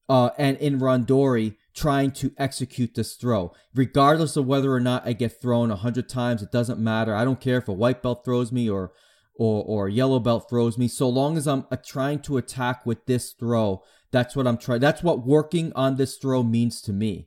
uh, 0.08 0.30
and 0.38 0.56
in 0.58 0.78
randori 0.78 1.56
trying 1.74 2.10
to 2.10 2.32
execute 2.36 2.94
this 2.94 3.14
throw. 3.14 3.50
Regardless 3.74 4.36
of 4.36 4.46
whether 4.46 4.72
or 4.72 4.80
not 4.80 5.06
i 5.06 5.12
get 5.12 5.40
thrown 5.40 5.70
a 5.70 5.76
hundred 5.76 6.08
times 6.08 6.42
it 6.42 6.52
doesn't 6.52 6.80
matter. 6.80 7.14
I 7.14 7.24
don't 7.24 7.40
care 7.40 7.58
if 7.58 7.68
a 7.68 7.72
white 7.72 8.02
belt 8.02 8.24
throws 8.24 8.50
me 8.50 8.68
or 8.68 8.92
or 9.34 9.64
or 9.64 9.88
yellow 9.88 10.20
belt 10.20 10.46
throws 10.48 10.78
me. 10.78 10.88
So 10.88 11.08
long 11.08 11.36
as 11.36 11.46
i'm 11.46 11.66
uh, 11.70 11.76
trying 11.76 12.20
to 12.20 12.38
attack 12.38 12.86
with 12.86 13.04
this 13.06 13.32
throw 13.32 13.82
that's 14.12 14.36
what 14.36 14.46
I'm 14.46 14.58
trying. 14.58 14.80
That's 14.80 15.02
what 15.02 15.26
working 15.26 15.72
on 15.74 15.96
this 15.96 16.16
throw 16.16 16.42
means 16.42 16.80
to 16.82 16.92
me. 16.92 17.26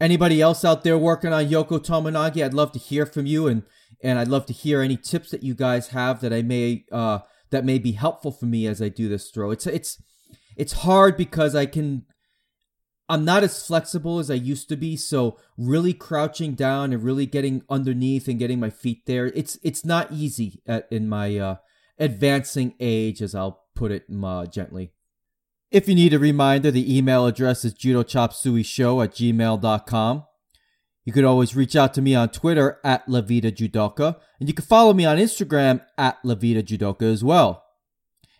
Anybody 0.00 0.40
else 0.40 0.64
out 0.64 0.84
there 0.84 0.96
working 0.96 1.32
on 1.32 1.46
Yoko 1.46 1.80
Tomoe-nage? 1.80 2.44
I'd 2.44 2.54
love 2.54 2.70
to 2.72 2.78
hear 2.78 3.04
from 3.04 3.26
you, 3.26 3.48
and 3.48 3.64
and 4.00 4.18
I'd 4.18 4.28
love 4.28 4.46
to 4.46 4.52
hear 4.52 4.80
any 4.80 4.96
tips 4.96 5.30
that 5.30 5.42
you 5.42 5.54
guys 5.54 5.88
have 5.88 6.20
that 6.20 6.32
I 6.32 6.42
may 6.42 6.84
uh 6.92 7.20
that 7.50 7.64
may 7.64 7.78
be 7.78 7.92
helpful 7.92 8.30
for 8.30 8.46
me 8.46 8.66
as 8.66 8.80
I 8.80 8.88
do 8.88 9.08
this 9.08 9.30
throw. 9.30 9.50
It's 9.50 9.66
it's 9.66 10.00
it's 10.56 10.84
hard 10.84 11.16
because 11.16 11.54
I 11.54 11.66
can 11.66 12.04
I'm 13.08 13.24
not 13.24 13.42
as 13.42 13.66
flexible 13.66 14.18
as 14.18 14.30
I 14.30 14.34
used 14.34 14.68
to 14.68 14.76
be, 14.76 14.94
so 14.94 15.38
really 15.56 15.94
crouching 15.94 16.54
down 16.54 16.92
and 16.92 17.02
really 17.02 17.24
getting 17.24 17.62
underneath 17.70 18.28
and 18.28 18.38
getting 18.38 18.60
my 18.60 18.70
feet 18.70 19.06
there, 19.06 19.26
it's 19.28 19.58
it's 19.62 19.84
not 19.84 20.12
easy 20.12 20.60
at, 20.66 20.86
in 20.90 21.08
my 21.08 21.38
uh, 21.38 21.56
advancing 21.98 22.74
age, 22.78 23.22
as 23.22 23.34
I'll 23.34 23.64
put 23.74 23.90
it 23.90 24.04
uh, 24.22 24.44
gently. 24.46 24.92
If 25.70 25.86
you 25.86 25.94
need 25.94 26.14
a 26.14 26.18
reminder, 26.18 26.70
the 26.70 26.96
email 26.96 27.26
address 27.26 27.62
is 27.62 27.74
judochopsueyshow 27.74 29.04
at 29.04 29.12
gmail.com. 29.12 30.24
You 31.04 31.12
could 31.12 31.24
always 31.24 31.54
reach 31.54 31.76
out 31.76 31.92
to 31.94 32.02
me 32.02 32.14
on 32.14 32.30
Twitter 32.30 32.80
at 32.82 33.06
Lavita 33.06 33.52
Judoka, 33.52 34.16
and 34.40 34.48
you 34.48 34.54
can 34.54 34.64
follow 34.64 34.94
me 34.94 35.04
on 35.04 35.18
Instagram 35.18 35.82
at 35.98 36.22
Lavita 36.22 36.62
Judoka 36.62 37.02
as 37.02 37.22
well. 37.22 37.64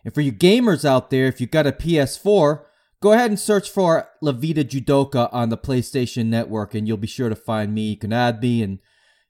And 0.05 0.15
for 0.15 0.23
you 0.23 0.33
gamers 0.33 0.87
out 0.87 1.11
there, 1.11 1.27
if 1.27 1.39
you've 1.41 1.51
got 1.51 1.67
a 1.67 1.73
PS4, 1.73 2.63
go 3.01 3.13
ahead 3.13 3.31
and 3.31 3.39
search 3.39 3.71
for 3.71 4.09
Lavita 4.23 4.65
Judoka 4.65 5.29
on 5.31 5.51
the 5.51 5.59
PlayStation 5.59 6.27
Network, 6.27 6.75
and 6.75 6.89
you'll 6.89 6.97
be 6.97 7.07
sure 7.07 7.29
to 7.29 7.37
find 7.37 7.75
me. 7.75 7.91
You 7.91 7.97
can 7.99 8.13
add 8.13 8.41
me 8.41 8.63
and 8.63 8.79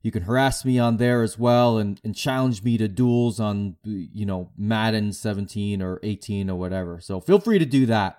you 0.02 0.12
can 0.12 0.22
harass 0.22 0.64
me 0.64 0.78
on 0.78 0.96
there 0.96 1.22
as 1.22 1.38
well 1.38 1.78
and, 1.78 2.00
and 2.04 2.14
challenge 2.14 2.62
me 2.62 2.78
to 2.78 2.86
duels 2.86 3.40
on, 3.40 3.76
you 3.84 4.24
know, 4.24 4.50
Madden 4.56 5.12
17 5.12 5.82
or 5.82 5.98
18 6.02 6.48
or 6.48 6.56
whatever. 6.56 7.00
So 7.00 7.20
feel 7.20 7.40
free 7.40 7.58
to 7.58 7.66
do 7.66 7.86
that. 7.86 8.18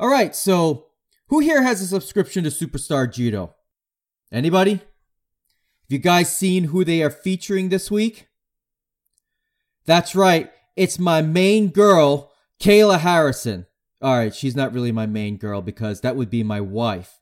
All 0.00 0.08
right, 0.08 0.34
so 0.34 0.86
who 1.28 1.40
here 1.40 1.62
has 1.62 1.80
a 1.80 1.86
subscription 1.86 2.44
to 2.44 2.50
Superstar 2.50 3.12
Judo? 3.12 3.54
Anybody? 4.32 4.72
Have 4.72 4.82
you 5.88 5.98
guys 5.98 6.34
seen 6.34 6.64
who 6.64 6.84
they 6.84 7.02
are 7.02 7.10
featuring 7.10 7.68
this 7.68 7.90
week? 7.90 8.28
That's 9.86 10.14
right, 10.14 10.50
it's 10.76 10.98
my 10.98 11.22
main 11.22 11.68
girl, 11.68 12.30
Kayla 12.60 13.00
Harrison. 13.00 13.66
All 14.00 14.16
right, 14.16 14.34
she's 14.34 14.54
not 14.54 14.72
really 14.72 14.92
my 14.92 15.06
main 15.06 15.36
girl 15.36 15.62
because 15.62 16.02
that 16.02 16.14
would 16.14 16.30
be 16.30 16.42
my 16.42 16.60
wife. 16.60 17.17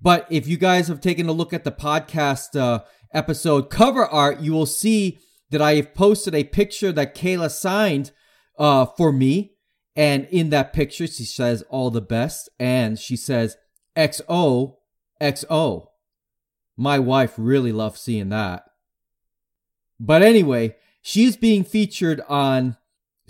But 0.00 0.26
if 0.30 0.46
you 0.46 0.56
guys 0.56 0.88
have 0.88 1.00
taken 1.00 1.28
a 1.28 1.32
look 1.32 1.52
at 1.52 1.64
the 1.64 1.72
podcast 1.72 2.58
uh, 2.58 2.84
episode 3.12 3.70
cover 3.70 4.04
art, 4.04 4.40
you 4.40 4.52
will 4.52 4.66
see 4.66 5.18
that 5.50 5.62
I 5.62 5.76
have 5.76 5.94
posted 5.94 6.34
a 6.34 6.44
picture 6.44 6.92
that 6.92 7.14
Kayla 7.14 7.50
signed 7.50 8.10
uh, 8.58 8.86
for 8.86 9.12
me. 9.12 9.52
And 9.96 10.26
in 10.30 10.50
that 10.50 10.72
picture, 10.72 11.06
she 11.06 11.24
says 11.24 11.62
all 11.70 11.90
the 11.90 12.00
best. 12.00 12.48
And 12.58 12.98
she 12.98 13.16
says 13.16 13.56
XO, 13.96 14.76
XO. 15.20 15.86
My 16.76 16.98
wife 16.98 17.34
really 17.36 17.72
loves 17.72 18.00
seeing 18.00 18.30
that. 18.30 18.64
But 20.00 20.22
anyway, 20.22 20.74
she's 21.00 21.36
being 21.36 21.62
featured 21.62 22.20
on 22.28 22.76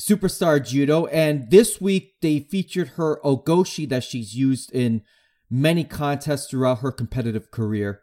Superstar 0.01 0.65
Judo. 0.67 1.07
And 1.07 1.51
this 1.51 1.81
week, 1.81 2.15
they 2.23 2.41
featured 2.41 2.89
her 2.97 3.21
Ogoshi 3.23 3.89
that 3.91 4.03
she's 4.03 4.35
used 4.35 4.73
in 4.73 5.03
many 5.55 5.85
contests 5.85 6.49
throughout 6.51 6.81
her 6.81 6.91
competitive 6.91 7.53
career. 7.53 8.01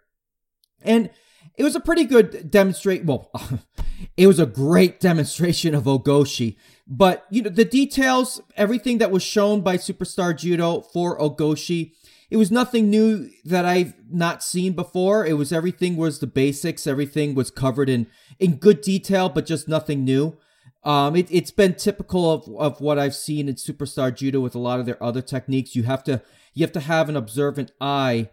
And 0.82 1.10
it 1.58 1.64
was 1.64 1.76
a 1.76 1.82
pretty 1.82 2.06
good 2.06 2.50
demonstration. 2.50 3.06
Well, 3.06 3.30
it 4.18 4.28
was 4.28 4.40
a 4.40 4.46
great 4.46 5.00
demonstration 5.00 5.76
of 5.76 5.84
Ogoshi. 5.84 6.56
But 6.88 7.26
you 7.30 7.42
know 7.42 7.50
the 7.50 7.66
details, 7.66 8.42
everything 8.56 8.98
that 9.00 9.12
was 9.12 9.24
shown 9.24 9.62
by 9.62 9.78
Superstar 9.78 10.36
Judo 10.36 10.82
for 10.82 11.20
Ogoshi, 11.20 11.92
it 12.30 12.38
was 12.38 12.52
nothing 12.52 12.90
new 12.90 13.30
that 13.44 13.66
I've 13.66 13.96
not 14.10 14.44
seen 14.44 14.74
before. 14.74 15.26
It 15.26 15.34
was 15.34 15.52
everything 15.52 15.98
was 15.98 16.20
the 16.20 16.28
basics, 16.28 16.88
everything 16.88 17.36
was 17.36 17.52
covered 17.52 17.90
in 17.90 18.08
in 18.40 18.56
good 18.56 18.82
detail, 18.82 19.28
but 19.30 19.46
just 19.46 19.68
nothing 19.68 20.06
new. 20.06 20.38
Um, 20.84 21.16
it, 21.16 21.28
it's 21.30 21.52
been 21.52 21.76
typical 21.76 22.32
of, 22.32 22.50
of 22.58 22.82
what 22.82 22.98
I've 22.98 23.14
seen 23.14 23.48
in 23.48 23.56
Superstar 23.56 24.16
Judo 24.16 24.40
with 24.40 24.56
a 24.56 24.60
lot 24.60 24.80
of 24.80 24.86
their 24.86 25.02
other 25.04 25.22
techniques. 25.22 25.76
You 25.76 25.84
have 25.84 26.04
to 26.06 26.24
you 26.54 26.64
have 26.64 26.72
to 26.74 26.80
have 26.80 27.10
an 27.10 27.16
observant 27.16 27.72
eye 27.80 28.30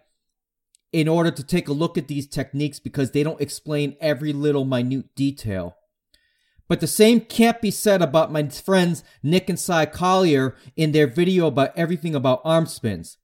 in 0.91 1.07
order 1.07 1.31
to 1.31 1.43
take 1.43 1.67
a 1.67 1.73
look 1.73 1.97
at 1.97 2.07
these 2.07 2.27
techniques 2.27 2.79
because 2.79 3.11
they 3.11 3.23
don't 3.23 3.41
explain 3.41 3.95
every 4.01 4.33
little 4.33 4.65
minute 4.65 5.15
detail. 5.15 5.75
But 6.67 6.81
the 6.81 6.87
same 6.87 7.21
can't 7.21 7.61
be 7.61 7.71
said 7.71 8.01
about 8.01 8.31
my 8.31 8.47
friends 8.47 9.03
Nick 9.23 9.49
and 9.49 9.59
Cy 9.59 9.85
Collier 9.85 10.55
in 10.75 10.91
their 10.91 11.07
video 11.07 11.47
about 11.47 11.75
everything 11.75 12.13
about 12.13 12.41
arm 12.43 12.65
spins. 12.67 13.17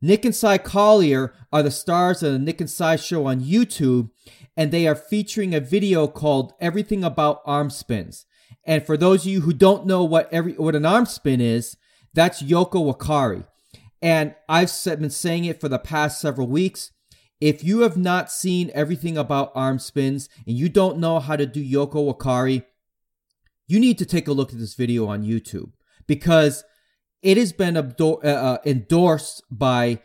Nick 0.00 0.24
and 0.24 0.34
Cy 0.34 0.58
Collier 0.58 1.32
are 1.52 1.62
the 1.62 1.70
stars 1.70 2.22
of 2.22 2.32
the 2.32 2.38
Nick 2.38 2.60
and 2.60 2.70
Cy 2.70 2.96
show 2.96 3.26
on 3.26 3.40
YouTube, 3.40 4.10
and 4.56 4.72
they 4.72 4.86
are 4.88 4.96
featuring 4.96 5.54
a 5.54 5.60
video 5.60 6.08
called 6.08 6.54
Everything 6.60 7.04
About 7.04 7.40
Arm 7.44 7.70
Spins. 7.70 8.26
And 8.64 8.84
for 8.84 8.96
those 8.96 9.22
of 9.22 9.30
you 9.30 9.42
who 9.42 9.52
don't 9.52 9.86
know 9.86 10.02
what 10.02 10.32
every 10.32 10.54
what 10.54 10.74
an 10.74 10.86
arm 10.86 11.06
spin 11.06 11.40
is, 11.40 11.76
that's 12.14 12.42
Yoko 12.42 12.92
Wakare. 12.92 13.46
And 14.02 14.34
I've 14.48 14.70
been 14.84 15.10
saying 15.10 15.44
it 15.44 15.60
for 15.60 15.68
the 15.68 15.78
past 15.78 16.20
several 16.20 16.48
weeks. 16.48 16.90
If 17.40 17.64
you 17.64 17.80
have 17.80 17.96
not 17.96 18.30
seen 18.30 18.70
everything 18.74 19.16
about 19.16 19.52
arm 19.54 19.78
spins 19.78 20.28
and 20.46 20.56
you 20.56 20.68
don't 20.68 20.98
know 20.98 21.20
how 21.20 21.36
to 21.36 21.46
do 21.46 21.64
Yoko 21.64 22.12
Wakare, 22.12 22.64
you 23.66 23.80
need 23.80 23.98
to 23.98 24.04
take 24.04 24.28
a 24.28 24.32
look 24.32 24.52
at 24.52 24.58
this 24.58 24.74
video 24.74 25.06
on 25.06 25.24
YouTube 25.24 25.72
because 26.06 26.64
it 27.22 27.36
has 27.36 27.52
been 27.52 27.76
uh, 27.76 27.82
uh, 28.24 28.58
endorsed 28.66 29.42
by 29.50 30.00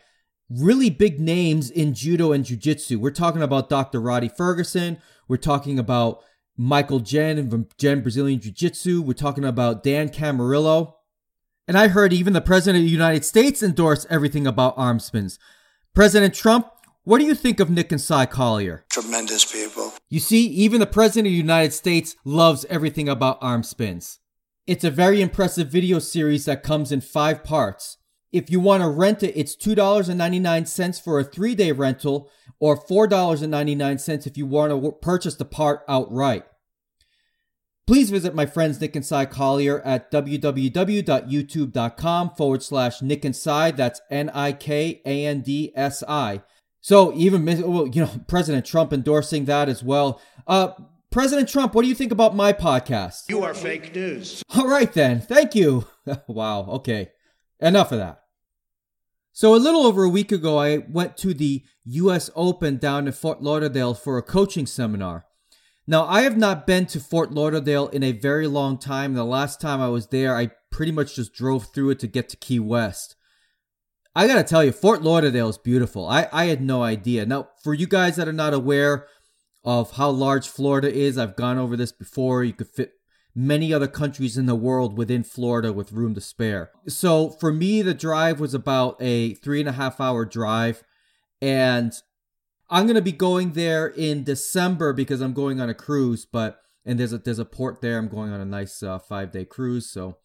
really 0.48 0.90
big 0.90 1.20
names 1.20 1.70
in 1.70 1.92
judo 1.92 2.32
and 2.32 2.44
jiu-jitsu. 2.44 2.98
We're 2.98 3.10
talking 3.10 3.42
about 3.42 3.68
Dr. 3.68 4.00
Rhadi 4.00 4.34
Ferguson. 4.34 4.98
We're 5.26 5.36
talking 5.36 5.78
about 5.78 6.22
Michael 6.56 7.00
Jen 7.00 7.50
from 7.50 7.68
Jen 7.78 8.00
Brazilian 8.00 8.40
Jiu-Jitsu. 8.40 9.02
We're 9.02 9.12
talking 9.12 9.44
about 9.44 9.84
Dan 9.84 10.08
Camarillo. 10.08 10.94
And 11.68 11.76
I 11.76 11.88
heard 11.88 12.14
even 12.14 12.32
the 12.32 12.40
President 12.40 12.82
of 12.82 12.86
the 12.86 12.90
United 12.90 13.26
States 13.26 13.62
endorse 13.62 14.06
everything 14.08 14.46
about 14.46 14.72
arm 14.78 14.98
spins. 14.98 15.38
President 15.94 16.32
Trump, 16.32 16.66
what 17.04 17.18
do 17.18 17.26
you 17.26 17.34
think 17.34 17.60
of 17.60 17.68
Nick 17.68 17.92
and 17.92 18.00
Cy 18.00 18.24
Collier? 18.24 18.86
Tremendous 18.90 19.44
people. 19.44 19.92
You 20.08 20.18
see, 20.18 20.46
even 20.46 20.80
the 20.80 20.86
President 20.86 21.26
of 21.26 21.32
the 21.32 21.36
United 21.36 21.74
States 21.74 22.16
loves 22.24 22.64
everything 22.70 23.06
about 23.06 23.36
arm 23.42 23.62
spins. 23.62 24.18
It's 24.66 24.84
a 24.84 24.90
very 24.90 25.20
impressive 25.20 25.68
video 25.68 25.98
series 25.98 26.46
that 26.46 26.62
comes 26.62 26.90
in 26.90 27.02
five 27.02 27.44
parts. 27.44 27.98
If 28.32 28.50
you 28.50 28.60
want 28.60 28.82
to 28.82 28.88
rent 28.88 29.22
it, 29.22 29.36
it's 29.36 29.54
$2.99 29.54 31.02
for 31.02 31.20
a 31.20 31.24
three 31.24 31.54
day 31.54 31.72
rental 31.72 32.30
or 32.58 32.82
$4.99 32.82 34.26
if 34.26 34.38
you 34.38 34.46
want 34.46 34.72
to 34.72 34.92
purchase 34.92 35.34
the 35.34 35.44
part 35.44 35.82
outright. 35.86 36.44
Please 37.88 38.10
visit 38.10 38.34
my 38.34 38.44
friends 38.44 38.78
Nick 38.82 38.96
and 38.96 39.06
Cy 39.06 39.24
Collier 39.24 39.80
at 39.80 40.12
www.youtube.com 40.12 42.30
forward 42.36 42.62
slash 42.62 43.00
Nick 43.00 43.24
and 43.24 43.34
Cy. 43.34 43.70
That's 43.70 44.02
N 44.10 44.28
I 44.34 44.52
K 44.52 45.00
A 45.06 45.24
N 45.24 45.40
D 45.40 45.72
S 45.74 46.04
I. 46.06 46.42
So 46.82 47.14
even, 47.14 47.46
well, 47.46 47.86
you 47.86 48.02
know, 48.02 48.10
President 48.28 48.66
Trump 48.66 48.92
endorsing 48.92 49.46
that 49.46 49.70
as 49.70 49.82
well. 49.82 50.20
Uh, 50.46 50.72
President 51.10 51.48
Trump, 51.48 51.74
what 51.74 51.80
do 51.80 51.88
you 51.88 51.94
think 51.94 52.12
about 52.12 52.36
my 52.36 52.52
podcast? 52.52 53.30
You 53.30 53.42
are 53.42 53.54
fake 53.54 53.94
news. 53.94 54.42
All 54.54 54.68
right, 54.68 54.92
then. 54.92 55.22
Thank 55.22 55.54
you. 55.54 55.86
wow. 56.28 56.66
Okay. 56.66 57.08
Enough 57.58 57.92
of 57.92 58.00
that. 58.00 58.20
So, 59.32 59.54
a 59.54 59.56
little 59.56 59.86
over 59.86 60.04
a 60.04 60.10
week 60.10 60.30
ago, 60.30 60.58
I 60.58 60.84
went 60.90 61.16
to 61.18 61.32
the 61.32 61.62
U.S. 61.86 62.28
Open 62.36 62.76
down 62.76 63.06
in 63.06 63.14
Fort 63.14 63.42
Lauderdale 63.42 63.94
for 63.94 64.18
a 64.18 64.22
coaching 64.22 64.66
seminar. 64.66 65.24
Now, 65.88 66.06
I 66.06 66.20
have 66.20 66.36
not 66.36 66.66
been 66.66 66.86
to 66.86 67.00
Fort 67.00 67.32
Lauderdale 67.32 67.88
in 67.88 68.04
a 68.04 68.12
very 68.12 68.46
long 68.46 68.78
time. 68.78 69.14
The 69.14 69.24
last 69.24 69.60
time 69.60 69.80
I 69.80 69.88
was 69.88 70.06
there, 70.08 70.36
I 70.36 70.50
pretty 70.70 70.92
much 70.92 71.16
just 71.16 71.34
drove 71.34 71.68
through 71.74 71.90
it 71.90 71.98
to 72.00 72.06
get 72.06 72.28
to 72.28 72.36
Key 72.36 72.60
West. 72.60 73.16
I 74.14 74.28
gotta 74.28 74.44
tell 74.44 74.62
you, 74.62 74.70
Fort 74.70 75.02
Lauderdale 75.02 75.48
is 75.48 75.58
beautiful. 75.58 76.06
I, 76.06 76.28
I 76.32 76.44
had 76.44 76.62
no 76.62 76.84
idea. 76.84 77.26
Now, 77.26 77.48
for 77.64 77.74
you 77.74 77.86
guys 77.86 78.14
that 78.16 78.28
are 78.28 78.32
not 78.32 78.54
aware, 78.54 79.06
of 79.64 79.92
how 79.92 80.08
large 80.08 80.48
Florida 80.48 80.90
is. 80.92 81.18
I've 81.18 81.36
gone 81.36 81.58
over 81.58 81.76
this 81.76 81.92
before. 81.92 82.44
You 82.44 82.52
could 82.52 82.68
fit 82.68 82.92
many 83.34 83.72
other 83.72 83.86
countries 83.86 84.38
in 84.38 84.46
the 84.46 84.54
world 84.54 84.96
within 84.96 85.22
Florida 85.22 85.72
with 85.74 85.92
room 85.92 86.14
to 86.14 86.20
spare. 86.20 86.70
So 86.86 87.30
for 87.30 87.52
me, 87.52 87.82
the 87.82 87.92
drive 87.92 88.40
was 88.40 88.54
about 88.54 88.96
a 88.98 89.34
three 89.34 89.60
and 89.60 89.68
a 89.68 89.72
half 89.72 90.00
hour 90.00 90.24
drive. 90.24 90.82
And 91.42 91.92
I'm 92.70 92.86
gonna 92.86 93.00
be 93.00 93.12
going 93.12 93.52
there 93.52 93.86
in 93.86 94.24
December 94.24 94.92
because 94.92 95.20
I'm 95.20 95.32
going 95.32 95.60
on 95.60 95.70
a 95.70 95.74
cruise, 95.74 96.26
but 96.26 96.60
and 96.84 96.98
there's 96.98 97.12
a 97.12 97.18
there's 97.18 97.38
a 97.38 97.44
port 97.44 97.80
there. 97.80 97.98
I'm 97.98 98.08
going 98.08 98.32
on 98.32 98.40
a 98.40 98.46
nice 98.46 98.82
uh, 98.82 98.98
five 98.98 99.32
day 99.32 99.44
cruise, 99.44 99.90
so 99.90 100.18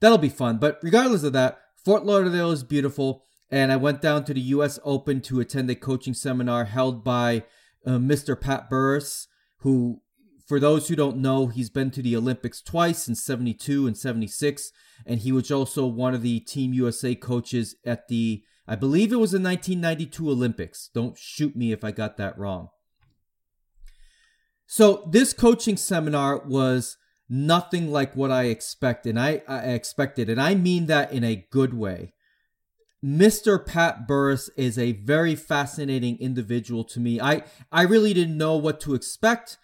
that'll 0.00 0.18
be 0.18 0.28
fun. 0.28 0.58
But 0.58 0.78
regardless 0.82 1.22
of 1.22 1.32
that, 1.32 1.58
Fort 1.84 2.04
Lauderdale 2.04 2.50
is 2.50 2.64
beautiful, 2.64 3.24
and 3.50 3.72
I 3.72 3.76
went 3.76 4.00
down 4.00 4.24
to 4.24 4.34
the 4.34 4.40
U.S. 4.40 4.78
Open 4.84 5.20
to 5.22 5.40
attend 5.40 5.68
a 5.70 5.74
coaching 5.74 6.14
seminar 6.14 6.66
held 6.66 7.02
by 7.02 7.44
uh, 7.86 7.92
Mr. 7.92 8.40
Pat 8.40 8.70
Burris, 8.70 9.26
who, 9.58 10.00
for 10.46 10.60
those 10.60 10.88
who 10.88 10.96
don't 10.96 11.16
know, 11.16 11.48
he's 11.48 11.70
been 11.70 11.90
to 11.92 12.02
the 12.02 12.16
Olympics 12.16 12.62
twice 12.62 13.08
in 13.08 13.14
72 13.14 13.86
and 13.86 13.96
76, 13.96 14.70
and 15.04 15.20
he 15.20 15.32
was 15.32 15.50
also 15.50 15.86
one 15.86 16.14
of 16.14 16.22
the 16.22 16.40
Team 16.40 16.72
USA 16.72 17.14
coaches 17.14 17.74
at 17.84 18.08
the, 18.08 18.42
I 18.66 18.76
believe 18.76 19.12
it 19.12 19.16
was 19.16 19.32
the 19.32 19.40
1992 19.40 20.30
Olympics. 20.30 20.90
Don't 20.94 21.18
shoot 21.18 21.56
me 21.56 21.72
if 21.72 21.82
I 21.82 21.90
got 21.90 22.16
that 22.16 22.38
wrong. 22.38 22.68
So 24.66 25.08
this 25.10 25.32
coaching 25.32 25.76
seminar 25.76 26.38
was 26.38 26.96
nothing 27.28 27.90
like 27.90 28.14
what 28.14 28.30
I 28.30 28.44
expected. 28.44 29.18
I, 29.18 29.42
I 29.48 29.58
expected, 29.72 30.28
and 30.28 30.40
I 30.40 30.54
mean 30.54 30.86
that 30.86 31.12
in 31.12 31.24
a 31.24 31.46
good 31.50 31.74
way. 31.74 32.14
Mr. 33.04 33.64
Pat 33.64 34.06
Burris 34.06 34.48
is 34.56 34.78
a 34.78 34.92
very 34.92 35.34
fascinating 35.34 36.16
individual 36.20 36.84
to 36.84 37.00
me. 37.00 37.20
I 37.20 37.42
I 37.72 37.82
really 37.82 38.14
didn't 38.14 38.38
know 38.38 38.56
what 38.56 38.80
to 38.82 38.94
expect. 38.94 39.58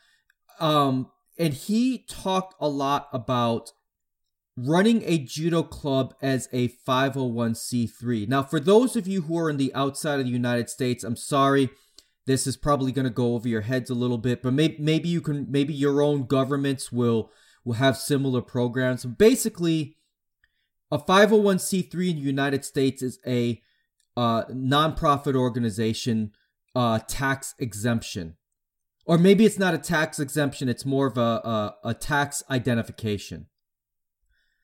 Um 0.59 1.11
and 1.39 1.55
he 1.55 2.05
talked 2.09 2.57
a 2.61 2.69
lot 2.69 3.09
about 3.13 3.73
running 4.67 5.03
a 5.05 5.19
judo 5.19 5.63
club 5.63 6.15
as 6.21 6.49
a 6.53 6.69
501c3. 6.69 8.29
Now, 8.29 8.43
for 8.43 8.59
those 8.59 8.97
of 8.97 9.07
you 9.07 9.23
who 9.23 9.39
are 9.39 9.51
in 9.51 9.57
the 9.57 9.73
outside 9.75 10.19
of 10.19 10.27
the 10.27 10.33
United 10.33 10.69
States, 10.69 11.05
I'm 11.05 11.17
sorry. 11.17 11.71
This 12.27 12.47
is 12.47 12.57
probably 12.57 12.93
going 12.93 13.05
to 13.05 13.11
go 13.11 13.35
over 13.35 13.49
your 13.49 13.63
heads 13.63 13.89
a 13.89 13.95
little 13.95 14.19
bit, 14.19 14.43
but 14.43 14.53
maybe 14.53 14.77
maybe 14.79 15.09
you 15.09 15.23
can 15.23 15.47
maybe 15.49 15.73
your 15.73 16.03
own 16.03 16.27
governments 16.27 16.93
will 16.93 17.31
will 17.65 17.75
have 17.75 17.97
similar 17.97 18.43
programs. 18.43 19.05
Basically, 19.07 19.97
a 20.91 20.99
501c3 20.99 21.93
in 22.11 22.17
the 22.17 22.23
United 22.23 22.65
States 22.65 23.03
is 23.03 23.19
a 23.27 23.63
uh, 24.17 24.45
nonprofit 24.47 25.37
organization 25.37 26.33
uh, 26.75 26.99
tax 27.07 27.55
exemption. 27.59 28.37
Or 29.07 29.17
maybe 29.17 29.47
it's 29.47 29.59
not 29.59 29.73
a 29.73 29.79
tax 29.79 30.19
exemption, 30.19 30.69
it's 30.69 30.85
more 30.85 31.07
of 31.07 31.17
a, 31.17 31.21
a, 31.21 31.77
a 31.85 31.95
tax 31.95 32.43
identification. 32.51 33.47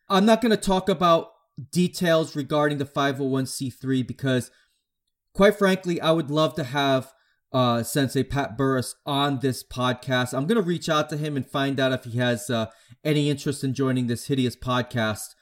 I'm 0.08 0.26
not 0.26 0.40
going 0.40 0.50
to 0.50 0.56
talk 0.56 0.88
about 0.88 1.32
details 1.72 2.36
regarding 2.36 2.78
the 2.78 2.84
501c3 2.84 4.06
because, 4.06 4.50
quite 5.32 5.56
frankly, 5.56 6.00
I 6.00 6.10
would 6.10 6.30
love 6.30 6.54
to 6.56 6.64
have 6.64 7.12
uh, 7.52 7.82
Sensei 7.82 8.24
Pat 8.24 8.58
Burris 8.58 8.96
on 9.06 9.38
this 9.38 9.62
podcast. 9.62 10.34
I'm 10.34 10.46
going 10.46 10.60
to 10.60 10.62
reach 10.62 10.88
out 10.88 11.08
to 11.10 11.16
him 11.16 11.36
and 11.36 11.46
find 11.46 11.78
out 11.78 11.92
if 11.92 12.04
he 12.04 12.18
has 12.18 12.50
uh, 12.50 12.66
any 13.04 13.30
interest 13.30 13.62
in 13.62 13.74
joining 13.74 14.08
this 14.08 14.26
hideous 14.26 14.56
podcast 14.56 15.34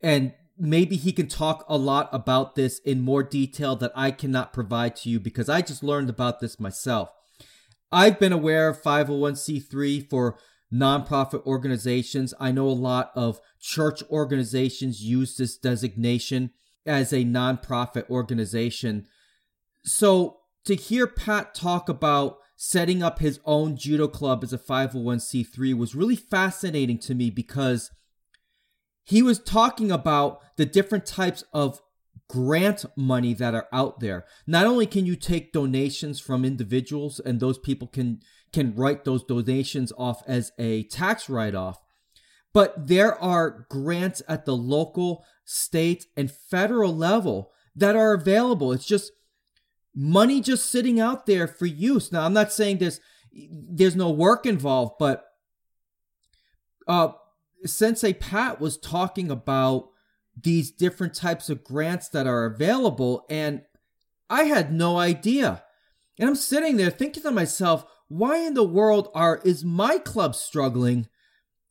and 0.00 0.32
maybe 0.58 0.96
he 0.96 1.12
can 1.12 1.28
talk 1.28 1.64
a 1.68 1.76
lot 1.76 2.08
about 2.12 2.54
this 2.54 2.80
in 2.80 3.00
more 3.00 3.22
detail 3.22 3.76
that 3.76 3.92
I 3.94 4.10
cannot 4.10 4.52
provide 4.52 4.96
to 4.96 5.10
you 5.10 5.20
because 5.20 5.48
I 5.48 5.62
just 5.62 5.82
learned 5.82 6.10
about 6.10 6.40
this 6.40 6.58
myself. 6.58 7.10
I've 7.90 8.18
been 8.18 8.32
aware 8.32 8.68
of 8.68 8.82
501c3 8.82 10.10
for 10.10 10.38
nonprofit 10.72 11.44
organizations. 11.46 12.34
I 12.38 12.52
know 12.52 12.68
a 12.68 12.70
lot 12.70 13.10
of 13.14 13.40
church 13.60 14.02
organizations 14.10 15.02
use 15.02 15.36
this 15.36 15.56
designation 15.56 16.50
as 16.86 17.12
a 17.12 17.24
nonprofit 17.24 18.08
organization. 18.10 19.06
So 19.84 20.38
to 20.64 20.74
hear 20.74 21.06
Pat 21.06 21.54
talk 21.54 21.88
about 21.88 22.38
setting 22.56 23.02
up 23.02 23.20
his 23.20 23.40
own 23.44 23.76
judo 23.76 24.08
club 24.08 24.42
as 24.42 24.52
a 24.52 24.58
501c3 24.58 25.76
was 25.76 25.94
really 25.94 26.16
fascinating 26.16 26.98
to 26.98 27.14
me 27.14 27.30
because 27.30 27.90
he 29.04 29.22
was 29.22 29.38
talking 29.38 29.90
about 29.90 30.40
the 30.56 30.66
different 30.66 31.06
types 31.06 31.44
of 31.52 31.80
grant 32.28 32.84
money 32.96 33.32
that 33.32 33.54
are 33.54 33.68
out 33.72 34.00
there. 34.00 34.26
Not 34.46 34.66
only 34.66 34.86
can 34.86 35.06
you 35.06 35.16
take 35.16 35.52
donations 35.52 36.20
from 36.20 36.44
individuals 36.44 37.20
and 37.20 37.40
those 37.40 37.58
people 37.58 37.86
can 37.86 38.20
can 38.52 38.74
write 38.74 39.04
those 39.04 39.24
donations 39.24 39.92
off 39.98 40.22
as 40.26 40.52
a 40.58 40.84
tax 40.84 41.28
write-off, 41.28 41.78
but 42.52 42.88
there 42.88 43.14
are 43.22 43.66
grants 43.68 44.22
at 44.28 44.44
the 44.44 44.56
local, 44.56 45.24
state, 45.44 46.06
and 46.16 46.30
federal 46.30 46.94
level 46.94 47.52
that 47.76 47.94
are 47.94 48.14
available. 48.14 48.72
It's 48.72 48.86
just 48.86 49.12
money 49.94 50.40
just 50.40 50.70
sitting 50.70 50.98
out 50.98 51.26
there 51.26 51.46
for 51.46 51.66
use. 51.66 52.10
Now, 52.10 52.24
I'm 52.24 52.32
not 52.32 52.52
saying 52.52 52.78
there's 52.78 53.00
there's 53.50 53.96
no 53.96 54.10
work 54.10 54.46
involved, 54.46 54.94
but 54.98 55.24
uh, 56.86 57.12
Sensei 57.64 58.12
Pat 58.12 58.60
was 58.60 58.78
talking 58.78 59.30
about 59.30 59.90
these 60.40 60.70
different 60.70 61.14
types 61.14 61.50
of 61.50 61.64
grants 61.64 62.08
that 62.08 62.26
are 62.26 62.46
available, 62.46 63.26
and 63.28 63.62
I 64.30 64.44
had 64.44 64.72
no 64.72 64.98
idea. 64.98 65.62
And 66.18 66.28
I'm 66.28 66.36
sitting 66.36 66.76
there 66.76 66.90
thinking 66.90 67.22
to 67.22 67.30
myself, 67.30 67.84
why 68.08 68.38
in 68.38 68.54
the 68.54 68.64
world 68.64 69.10
are 69.14 69.40
is 69.44 69.64
my 69.64 69.98
club 69.98 70.34
struggling 70.34 71.08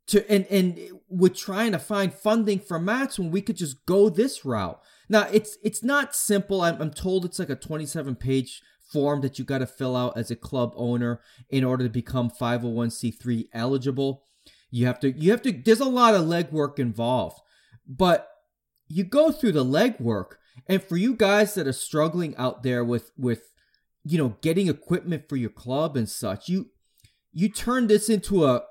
to 0.08 0.29
and 0.32 0.46
and 0.48 0.79
with 1.10 1.36
trying 1.36 1.72
to 1.74 1.79
find 1.79 2.13
funding 2.13 2.60
for 2.60 2.79
mats 2.79 3.20
when 3.20 3.32
we 3.32 3.41
could 3.41 3.58
just 3.58 3.86
go 3.86 4.10
this 4.10 4.46
route? 4.46 4.79
Now 5.10 5.27
it's 5.32 5.58
it's 5.63 5.84
not 5.84 6.15
simple. 6.15 6.62
I'm, 6.62 6.82
I'm 6.82 6.91
told 6.91 7.25
it's 7.25 7.39
like 7.39 7.50
a 7.50 7.56
27 7.56 8.15
page 8.15 8.62
form 8.91 9.22
that 9.22 9.38
you 9.38 9.44
got 9.44 9.58
to 9.58 9.67
fill 9.67 9.96
out 9.96 10.17
as 10.17 10.32
a 10.32 10.36
club 10.36 10.72
owner 10.75 11.20
in 11.50 11.63
order 11.63 11.84
to 11.84 11.89
become 11.89 12.29
501c3 12.29 13.50
eligible. 13.53 14.24
You 14.72 14.86
have 14.86 15.00
to 15.01 15.12
you 15.12 15.32
have 15.32 15.41
to 15.41 15.51
there's 15.51 15.79
a 15.79 15.86
lot 15.86 16.15
of 16.15 16.25
legwork 16.25 16.79
involved. 16.79 17.41
But 17.88 18.29
you 18.88 19.03
go 19.03 19.32
through 19.32 19.53
the 19.53 19.65
legwork 19.65 20.36
and 20.67 20.84
for 20.84 20.98
you 20.98 21.15
guys 21.15 21.53
that 21.56 21.67
are 21.67 21.74
struggling 21.74 22.36
out 22.38 22.63
there 22.63 22.84
with 22.84 23.12
with 23.17 23.51
you 24.04 24.18
know 24.18 24.38
getting 24.42 24.68
equipment 24.68 25.27
for 25.27 25.36
your 25.36 25.50
club 25.50 25.98
and 25.98 26.10
such, 26.10 26.50
you 26.50 26.72
you 27.32 27.50
turn 27.50 27.88
this 27.88 28.10
into 28.10 28.46
a 28.46 28.63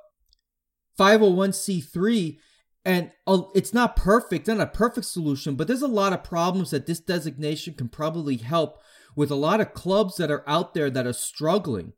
501c3 0.99 2.39
and 2.85 3.11
uh, 3.27 3.43
it's 3.55 3.75
not 3.75 3.97
perfect, 3.97 4.47
not 4.47 4.61
a 4.61 4.67
perfect 4.67 5.07
solution, 5.07 5.57
but 5.57 5.67
there's 5.67 5.83
a 5.83 5.89
lot 5.89 6.13
of 6.13 6.23
problems 6.23 6.71
that 6.71 6.87
this 6.87 7.01
designation 7.01 7.75
can 7.75 7.89
probably 7.89 8.37
help 8.37 8.81
with 9.17 9.31
a 9.31 9.35
lot 9.37 9.61
of 9.61 9.75
clubs 9.75 10.17
that 10.17 10.31
are 10.31 10.49
out 10.49 10.73
there 10.73 10.89
that 10.91 11.07
are 11.07 11.13
struggling. 11.13 11.95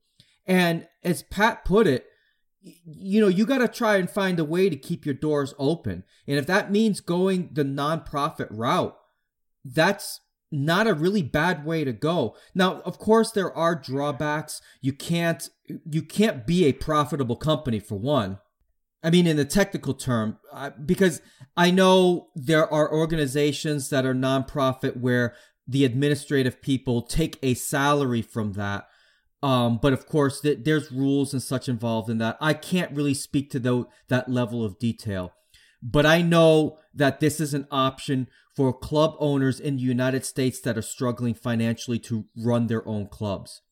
And 0.47 0.89
as 1.05 1.23
Pat 1.23 1.65
put 1.65 1.87
it, 1.87 2.07
you 2.63 3.21
know, 3.21 3.29
you 3.29 3.45
got 3.45 3.59
to 3.59 3.69
try 3.69 3.97
and 3.97 4.09
find 4.09 4.41
a 4.41 4.45
way 4.45 4.71
to 4.71 4.77
keep 4.77 5.05
your 5.05 5.15
doors 5.15 5.53
open. 5.59 6.05
And 6.27 6.39
if 6.39 6.47
that 6.47 6.73
means 6.73 7.01
going 7.01 7.51
the 7.53 7.65
nonprofit 7.65 8.49
route, 8.51 8.97
that's 9.65 10.21
not 10.51 10.87
a 10.87 10.95
really 10.95 11.23
bad 11.23 11.65
way 11.65 11.85
to 11.85 11.93
go. 11.93 12.37
Now, 12.55 12.81
of 12.83 12.99
course 12.99 13.33
there 13.33 13.53
are 13.55 13.75
drawbacks. 13.75 14.61
You 14.81 14.93
can't 14.93 15.49
you 15.85 16.03
can't 16.03 16.47
be 16.47 16.65
a 16.65 16.73
profitable 16.73 17.37
company 17.37 17.81
for 17.81 17.97
one. 17.97 18.39
I 19.03 19.11
mean 19.11 19.27
in 19.27 19.37
the 19.37 19.45
technical 19.45 19.95
term 19.95 20.39
because 20.85 21.21
I 21.57 21.71
know 21.71 22.29
there 22.35 22.73
are 22.73 22.93
organizations 22.93 23.91
that 23.91 24.05
are 24.05 24.15
nonprofit 24.15 24.97
where 24.97 25.35
the 25.67 25.85
administrative 25.85 26.63
people 26.63 27.03
take 27.03 27.39
a 27.43 27.55
salary 27.55 28.23
from 28.23 28.55
that 28.55 28.89
um, 29.43 29.79
but 29.81 29.93
of 29.93 30.07
course, 30.07 30.41
th- 30.41 30.61
there's 30.63 30.91
rules 30.91 31.33
and 31.33 31.43
such 31.43 31.69
involved 31.69 32.11
in 32.11 32.19
that. 32.19 32.37
I 32.41 32.55
can't 32.55 32.93
really 32.93 33.15
speak 33.15 33.51
to 33.51 33.59
the- 33.59 33.87
that 34.09 34.29
level 34.29 34.65
of 34.65 34.79
detail. 34.79 35.33
But 35.83 36.07
I 36.07 36.23
know 36.23 36.79
that 36.95 37.21
this 37.21 37.41
is 37.41 37.55
an 37.55 37.67
option 37.71 38.29
for 38.57 38.73
club 38.73 39.15
owners 39.19 39.61
in 39.61 39.77
the 39.77 39.83
United 39.83 40.25
States 40.25 40.61
that 40.61 40.77
are 40.77 40.83
struggling 40.83 41.35
financially 41.35 41.99
to 42.01 42.27
run 42.37 42.67
their 42.67 42.87
own 42.89 43.07
clubs. 43.07 43.63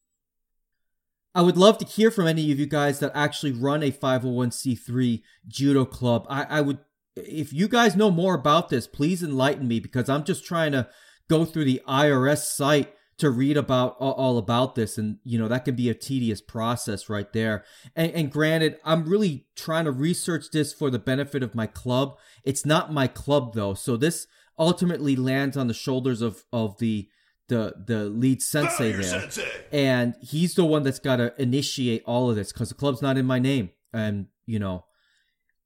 I 1.35 1.43
would 1.43 1.57
love 1.57 1.77
to 1.79 1.85
hear 1.85 2.11
from 2.11 2.27
any 2.27 2.51
of 2.53 2.59
you 2.59 2.67
guys 2.67 3.01
that 3.01 3.13
actually 3.15 3.53
run 3.53 3.83
a 3.83 3.91
501c3 3.91 5.23
judo 5.49 5.85
club. 5.85 6.25
I, 6.31 6.45
I 6.45 6.61
would, 6.61 6.79
if 7.17 7.53
you 7.53 7.69
guys 7.69 7.97
know 7.97 8.11
more 8.11 8.35
about 8.35 8.69
this, 8.69 8.87
please 8.87 9.23
enlighten 9.23 9.69
me 9.69 9.81
because 9.81 10.09
I'm 10.09 10.25
just 10.25 10.47
trying 10.47 10.73
to 10.73 10.89
go 11.29 11.45
through 11.45 11.65
the 11.65 11.83
IRS 11.87 12.45
site 12.45 12.95
to 13.19 13.31
read 13.31 13.57
about 13.57 13.97
all 13.99 14.39
about 14.39 14.75
this. 14.75 14.99
And 14.99 15.19
you 15.25 15.39
know 15.39 15.49
that 15.49 15.65
can 15.65 15.75
be 15.75 15.89
a 15.89 15.95
tedious 15.95 16.41
process 16.41 17.09
right 17.09 17.33
there. 17.33 17.65
And, 17.95 18.13
and, 18.13 18.33
granted 18.33 18.79
i'm 18.85 19.09
really 19.09 19.47
trying 19.55 19.87
to 19.87 19.93
research 19.93 20.51
this 20.53 20.73
for 20.73 20.91
the 20.91 20.99
benefit 20.99 21.43
of 21.43 21.55
my 21.55 21.67
club. 21.67 22.17
It's 22.45 22.67
not 22.67 22.93
my 22.93 23.07
club 23.07 23.55
though. 23.55 23.75
So 23.75 23.97
this 23.97 24.27
ultimately 24.59 25.17
lands 25.17 25.57
on 25.57 25.67
the 25.67 25.75
shoulders 25.75 26.23
of 26.23 26.45
of 26.53 26.79
the 26.79 27.09
the 27.49 27.75
the 27.87 28.05
lead 28.05 28.43
sensei 28.43 28.93
there. 28.93 29.03
sensei. 29.03 29.49
and 29.73 30.15
he's 30.21 30.55
the 30.55 30.65
one 30.65 30.83
that's 30.83 30.99
got 30.99 31.17
to 31.17 31.33
initiate 31.41 32.03
all 32.05 32.29
of 32.29 32.37
this 32.37 32.53
because 32.53 32.69
the 32.69 32.75
club's 32.75 33.03
not 33.03 33.17
in 33.17 33.27
my 33.27 33.39
name. 33.39 33.71
And 33.93 34.27
you 34.47 34.59
know 34.59 34.85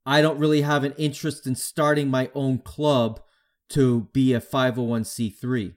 i 0.05 0.21
don't 0.21 0.39
really 0.39 0.63
have 0.63 0.83
an 0.83 0.95
interest 0.97 1.47
in 1.47 1.55
starting 1.55 2.09
my 2.09 2.31
own 2.35 2.59
club 2.59 3.21
to 3.69 4.09
be 4.13 4.33
a 4.33 4.41
501c3 4.41 5.75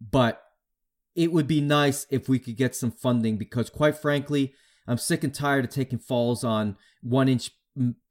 but 0.00 0.42
it 1.14 1.32
would 1.32 1.46
be 1.46 1.60
nice 1.60 2.06
if 2.10 2.28
we 2.28 2.38
could 2.38 2.56
get 2.56 2.74
some 2.74 2.90
funding 2.90 3.36
because, 3.36 3.70
quite 3.70 3.96
frankly, 3.96 4.54
I'm 4.86 4.98
sick 4.98 5.24
and 5.24 5.34
tired 5.34 5.64
of 5.64 5.70
taking 5.70 5.98
falls 5.98 6.44
on 6.44 6.76
one 7.02 7.28
inch 7.28 7.50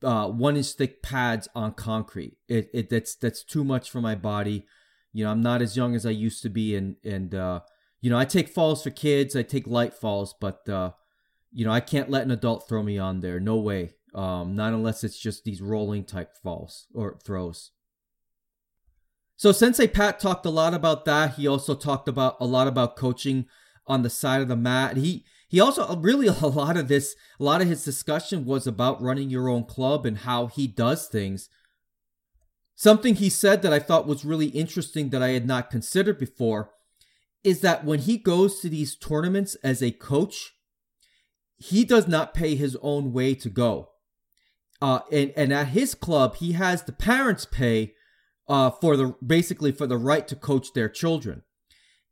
uh, 0.04 0.28
one 0.28 0.56
inch 0.56 0.72
thick 0.72 1.02
pads 1.02 1.48
on 1.54 1.74
concrete. 1.74 2.38
It, 2.48 2.70
it 2.74 2.90
that's 2.90 3.16
that's 3.16 3.44
too 3.44 3.64
much 3.64 3.90
for 3.90 4.02
my 4.02 4.16
body. 4.16 4.66
You 5.12 5.26
know, 5.26 5.32
I'm 5.32 5.42
not 5.42 5.62
as 5.62 5.76
young 5.76 5.96
as 5.96 6.06
I 6.06 6.12
used 6.12 6.42
to 6.44 6.50
be, 6.50 6.76
and 6.76 6.96
and 7.04 7.34
uh, 7.36 7.62
you 8.02 8.10
know, 8.10 8.18
I 8.18 8.26
take 8.26 8.50
falls 8.50 8.84
for 8.84 8.92
kids. 8.92 9.36
I 9.36 9.44
take 9.44 9.68
light 9.68 9.94
falls, 9.94 10.34
but 10.40 10.68
uh, 10.70 10.92
you 11.52 11.66
know, 11.66 11.72
I 11.72 11.80
can't 11.80 12.10
let 12.10 12.24
an 12.24 12.32
adult 12.32 12.68
throw 12.68 12.84
me 12.84 12.98
on 12.98 13.20
there. 13.20 13.40
No 13.40 13.58
way. 13.58 13.96
Um, 14.16 14.56
not 14.56 14.74
unless 14.74 15.04
it's 15.04 15.20
just 15.20 15.44
these 15.44 15.62
rolling 15.62 16.04
type 16.04 16.36
falls 16.42 16.88
or 16.94 17.20
throws. 17.24 17.72
So 19.40 19.54
Sensei 19.54 19.88
Pat 19.88 20.20
talked 20.20 20.46
a 20.46 20.50
lot 20.50 20.74
about 20.74 21.06
that. 21.06 21.36
He 21.36 21.48
also 21.48 21.74
talked 21.74 22.10
about 22.10 22.36
a 22.42 22.46
lot 22.46 22.68
about 22.68 22.98
coaching 22.98 23.46
on 23.88 24.02
the 24.02 24.10
side 24.10 24.42
of 24.42 24.50
the 24.50 24.58
mat. 24.58 24.98
He 24.98 25.24
he 25.48 25.62
also 25.62 25.96
really 25.96 26.28
a 26.42 26.48
lot 26.48 26.76
of 26.76 26.90
this 26.90 27.16
a 27.40 27.44
lot 27.46 27.62
of 27.62 27.70
his 27.70 27.86
discussion 27.86 28.44
was 28.44 28.68
about 28.68 29.02
running 29.02 29.30
your 29.30 29.48
own 29.48 29.64
club 29.64 30.06
and 30.06 30.18
how 30.18 30.48
he 30.48 30.68
does 30.68 31.08
things. 31.08 31.48
Something 32.76 33.16
he 33.16 33.30
said 33.30 33.62
that 33.62 33.72
I 33.72 33.80
thought 33.80 34.06
was 34.06 34.26
really 34.26 34.48
interesting 34.48 35.10
that 35.12 35.24
I 35.24 35.30
had 35.30 35.48
not 35.48 35.72
considered 35.72 36.20
before 36.20 36.72
is 37.42 37.62
that 37.62 37.86
when 37.86 38.00
he 38.00 38.18
goes 38.18 38.60
to 38.60 38.68
these 38.68 38.94
tournaments 38.94 39.56
as 39.64 39.82
a 39.82 39.92
coach, 39.92 40.52
he 41.56 41.86
does 41.86 42.10
not 42.10 42.34
pay 42.34 42.56
his 42.56 42.76
own 42.82 43.14
way 43.14 43.36
to 43.36 43.50
go. 43.50 43.92
Uh, 44.82 45.00
and, 45.14 45.32
and 45.38 45.54
at 45.54 45.68
his 45.68 45.96
club, 45.96 46.36
he 46.36 46.52
has 46.54 46.84
the 46.84 46.92
parents 46.92 47.46
pay 47.46 47.94
uh, 48.50 48.72
for 48.72 48.98
the 48.98 49.16
basically 49.26 49.72
for 49.72 49.88
the 49.88 49.98
right 49.98 50.28
to 50.28 50.36
coach 50.36 50.74
their 50.74 50.90
children, 50.90 51.44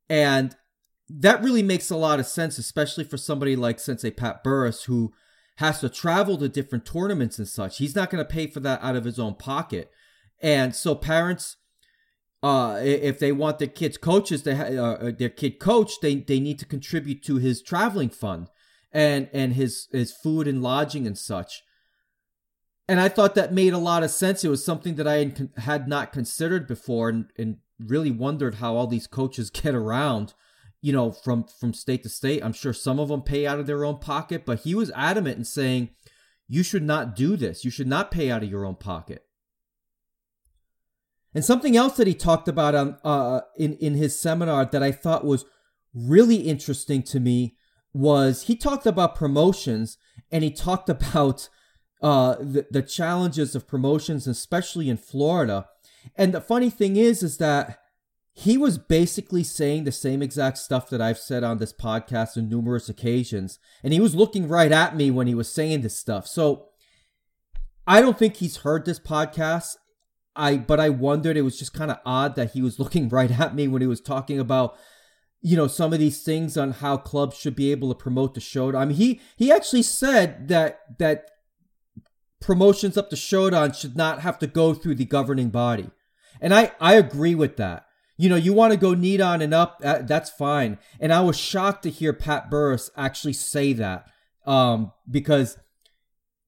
and 0.08 0.56
that 1.10 1.44
really 1.44 1.64
makes 1.64 1.90
a 1.90 1.98
lot 1.98 2.20
of 2.20 2.28
sense, 2.28 2.58
especially 2.58 3.04
for 3.04 3.18
somebody 3.18 3.56
like 3.56 3.80
Sensei 3.80 4.12
Pat 4.12 4.44
Burris 4.44 4.84
who 4.84 5.14
has 5.56 5.80
to 5.80 5.90
travel 5.90 6.38
to 6.38 6.48
different 6.48 6.86
tournaments 6.86 7.40
and 7.40 7.48
such. 7.48 7.80
He's 7.80 7.96
not 7.96 8.12
going 8.12 8.24
to 8.24 8.30
pay 8.30 8.46
for 8.46 8.60
that 8.60 8.84
out 8.84 8.96
of 8.96 9.06
his 9.06 9.18
own 9.18 9.36
pocket, 9.36 9.92
and 10.42 10.76
so 10.76 10.96
parents. 10.96 11.58
Uh, 12.44 12.80
if 12.84 13.18
they 13.18 13.32
want 13.32 13.58
their 13.58 13.68
kids 13.68 13.98
coaches, 13.98 14.44
they 14.44 14.56
ha- 14.56 14.66
uh, 14.66 15.12
their 15.18 15.28
kid 15.28 15.58
coach, 15.60 15.94
they 16.04 16.18
they 16.18 16.40
need 16.40 16.60
to 16.60 16.66
contribute 16.66 17.24
to 17.24 17.38
his 17.38 17.64
traveling 17.64 18.10
fund, 18.10 18.48
and 18.92 19.28
and 19.34 19.54
his 19.54 19.88
his 19.92 20.14
food 20.14 20.48
and 20.48 20.62
lodging 20.62 21.08
and 21.08 21.18
such 21.18 21.64
and 22.88 23.00
I 23.00 23.10
thought 23.10 23.36
that 23.36 23.54
made 23.54 23.74
a 23.74 23.78
lot 23.78 24.04
of 24.04 24.12
sense. 24.12 24.44
It 24.44 24.50
was 24.50 24.64
something 24.64 24.96
that 24.96 25.08
I 25.08 25.34
had 25.58 25.88
not 25.88 26.14
considered 26.14 26.68
before, 26.68 27.10
and, 27.10 27.26
and 27.38 27.58
really 27.80 28.12
wondered 28.12 28.56
how 28.56 28.76
all 28.76 28.88
these 28.88 29.08
coaches 29.08 29.50
get 29.52 29.76
around, 29.76 30.34
you 30.82 30.94
know, 30.94 31.12
from 31.12 31.46
from 31.46 31.74
state 31.74 32.04
to 32.04 32.10
state. 32.10 32.44
I'm 32.44 32.54
sure 32.54 32.74
some 32.74 33.00
of 33.00 33.10
them 33.10 33.22
pay 33.22 33.46
out 33.46 33.60
of 33.60 33.68
their 33.68 33.84
own 33.84 34.00
pocket, 34.00 34.46
but 34.46 34.62
he 34.62 34.74
was 34.74 34.92
adamant 34.96 35.38
in 35.38 35.46
saying, 35.46 35.90
"You 36.48 36.64
should 36.64 36.84
not 36.84 37.16
do 37.16 37.36
this. 37.36 37.66
You 37.66 37.72
should 37.72 37.88
not 37.88 38.12
pay 38.12 38.32
out 38.32 38.44
of 38.44 38.50
your 38.50 38.66
own 38.66 38.76
pocket." 38.76 39.24
And 41.34 41.44
something 41.46 41.78
else 41.78 41.98
that 41.98 42.08
he 42.08 42.16
talked 42.16 42.48
about 42.48 42.74
on 42.74 42.98
uh, 43.04 43.42
in 43.58 43.76
in 43.76 43.96
his 43.96 44.18
seminar 44.18 44.66
that 44.66 44.82
I 44.82 44.92
thought 44.92 45.26
was 45.26 45.46
really 45.94 46.38
interesting 46.38 47.04
to 47.04 47.20
me 47.20 47.58
was 47.94 48.44
he 48.44 48.56
talked 48.56 48.86
about 48.86 49.16
promotions 49.16 49.98
and 50.32 50.44
he 50.44 50.52
talked 50.52 50.90
about 50.90 51.50
uh, 52.02 52.36
the, 52.40 52.68
the 52.70 52.82
challenges 52.82 53.56
of 53.56 53.68
promotions, 53.68 54.28
especially 54.28 54.90
in 54.90 54.98
Florida. 54.98 55.68
And 56.16 56.34
the 56.34 56.42
funny 56.42 56.70
thing 56.70 56.96
is, 56.96 57.24
is 57.24 57.38
that 57.38 57.80
he 58.34 58.56
was 58.56 58.78
basically 58.78 59.44
saying 59.44 59.84
the 59.84 59.92
same 59.92 60.22
exact 60.22 60.60
stuff 60.60 60.92
that 60.92 61.02
I've 61.02 61.18
said 61.18 61.44
on 61.44 61.58
this 61.58 61.74
podcast 61.74 62.38
on 62.38 62.48
numerous 62.48 62.88
occasions. 62.88 63.58
And 63.84 63.94
he 63.94 64.00
was 64.00 64.14
looking 64.14 64.48
right 64.48 64.72
at 64.72 64.96
me 64.96 65.10
when 65.10 65.26
he 65.26 65.34
was 65.34 65.52
saying 65.52 65.82
this 65.82 65.98
stuff. 65.98 66.28
So 66.28 66.68
I 67.88 68.00
don't 68.00 68.20
think 68.20 68.36
he's 68.36 68.58
heard 68.58 68.86
this 68.86 69.00
podcast. 69.00 69.78
I 70.36 70.58
but 70.58 70.80
I 70.80 70.90
wondered 70.90 71.36
it 71.36 71.42
was 71.42 71.58
just 71.58 71.74
kind 71.74 71.90
of 71.90 71.98
odd 72.06 72.36
that 72.36 72.52
he 72.52 72.62
was 72.62 72.78
looking 72.80 73.10
right 73.10 73.32
at 73.32 73.56
me 73.56 73.68
when 73.68 73.82
he 73.82 73.88
was 73.88 74.02
talking 74.02 74.40
about 74.40 74.78
you 75.42 75.58
know 75.58 75.68
some 75.68 75.92
of 75.92 75.98
these 75.98 76.22
things 76.22 76.58
on 76.58 76.74
how 76.74 76.98
clubs 76.98 77.38
should 77.38 77.56
be 77.56 77.72
able 77.72 77.90
to 77.90 77.96
promote 77.96 78.36
the 78.36 78.40
show. 78.40 78.76
I 78.76 78.86
mean 78.86 78.98
he 78.98 79.20
he 79.36 79.52
actually 79.52 79.82
said 79.82 80.48
that 80.50 81.00
that 81.00 81.32
promotions 82.40 82.98
up 82.98 83.10
to 83.10 83.16
Shodan 83.16 83.76
should 83.76 83.96
not 83.96 84.22
have 84.22 84.40
to 84.40 84.48
go 84.48 84.74
through 84.74 84.96
the 84.96 85.06
governing 85.06 85.50
body. 85.50 85.90
And 86.40 86.54
I, 86.54 86.72
I 86.80 86.96
agree 86.96 87.36
with 87.36 87.58
that. 87.58 87.86
You 88.18 88.30
know, 88.30 88.36
you 88.36 88.54
want 88.54 88.74
to 88.74 88.80
go 88.80 88.96
Nidan 88.96 89.44
and 89.44 89.54
up, 89.54 89.80
that's 89.80 90.30
fine. 90.30 90.80
And 91.00 91.14
I 91.14 91.22
was 91.22 91.38
shocked 91.38 91.84
to 91.84 91.90
hear 91.90 92.14
Pat 92.14 92.50
Burris 92.50 92.90
actually 92.96 93.34
say 93.34 93.74
that. 93.74 94.08
Um, 94.46 94.92
because, 95.10 95.58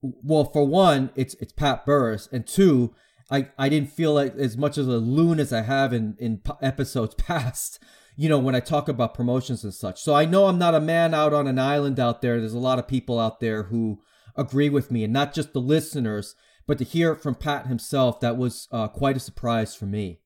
well, 0.00 0.44
for 0.46 0.66
one, 0.66 1.10
it's 1.14 1.34
it's 1.34 1.52
Pat 1.52 1.84
Burris, 1.84 2.30
and 2.32 2.46
two, 2.46 2.94
I, 3.30 3.50
I 3.58 3.68
didn't 3.68 3.92
feel 3.92 4.14
like 4.14 4.34
as 4.36 4.56
much 4.56 4.78
as 4.78 4.88
a 4.88 4.96
loon 4.96 5.38
as 5.38 5.52
I 5.52 5.60
have 5.60 5.92
in, 5.92 6.16
in 6.18 6.40
episodes 6.62 7.14
past, 7.18 7.78
you 8.16 8.28
know, 8.28 8.38
when 8.38 8.54
I 8.54 8.60
talk 8.60 8.88
about 8.88 9.14
promotions 9.14 9.62
and 9.64 9.74
such. 9.74 10.00
So 10.00 10.14
I 10.14 10.24
know 10.24 10.46
I'm 10.46 10.58
not 10.58 10.74
a 10.74 10.80
man 10.80 11.14
out 11.14 11.34
on 11.34 11.46
an 11.46 11.58
island 11.58 12.00
out 12.00 12.22
there. 12.22 12.40
There's 12.40 12.54
a 12.54 12.58
lot 12.58 12.78
of 12.78 12.88
people 12.88 13.20
out 13.20 13.40
there 13.40 13.64
who 13.64 14.00
agree 14.36 14.68
with 14.68 14.90
me, 14.90 15.04
and 15.04 15.12
not 15.12 15.34
just 15.34 15.52
the 15.52 15.60
listeners, 15.60 16.34
but 16.66 16.78
to 16.78 16.84
hear 16.84 17.12
it 17.12 17.22
from 17.22 17.34
Pat 17.34 17.66
himself, 17.66 18.20
that 18.20 18.36
was 18.36 18.68
uh, 18.70 18.88
quite 18.88 19.16
a 19.16 19.20
surprise 19.20 19.74
for 19.74 19.86
me. 19.86 20.20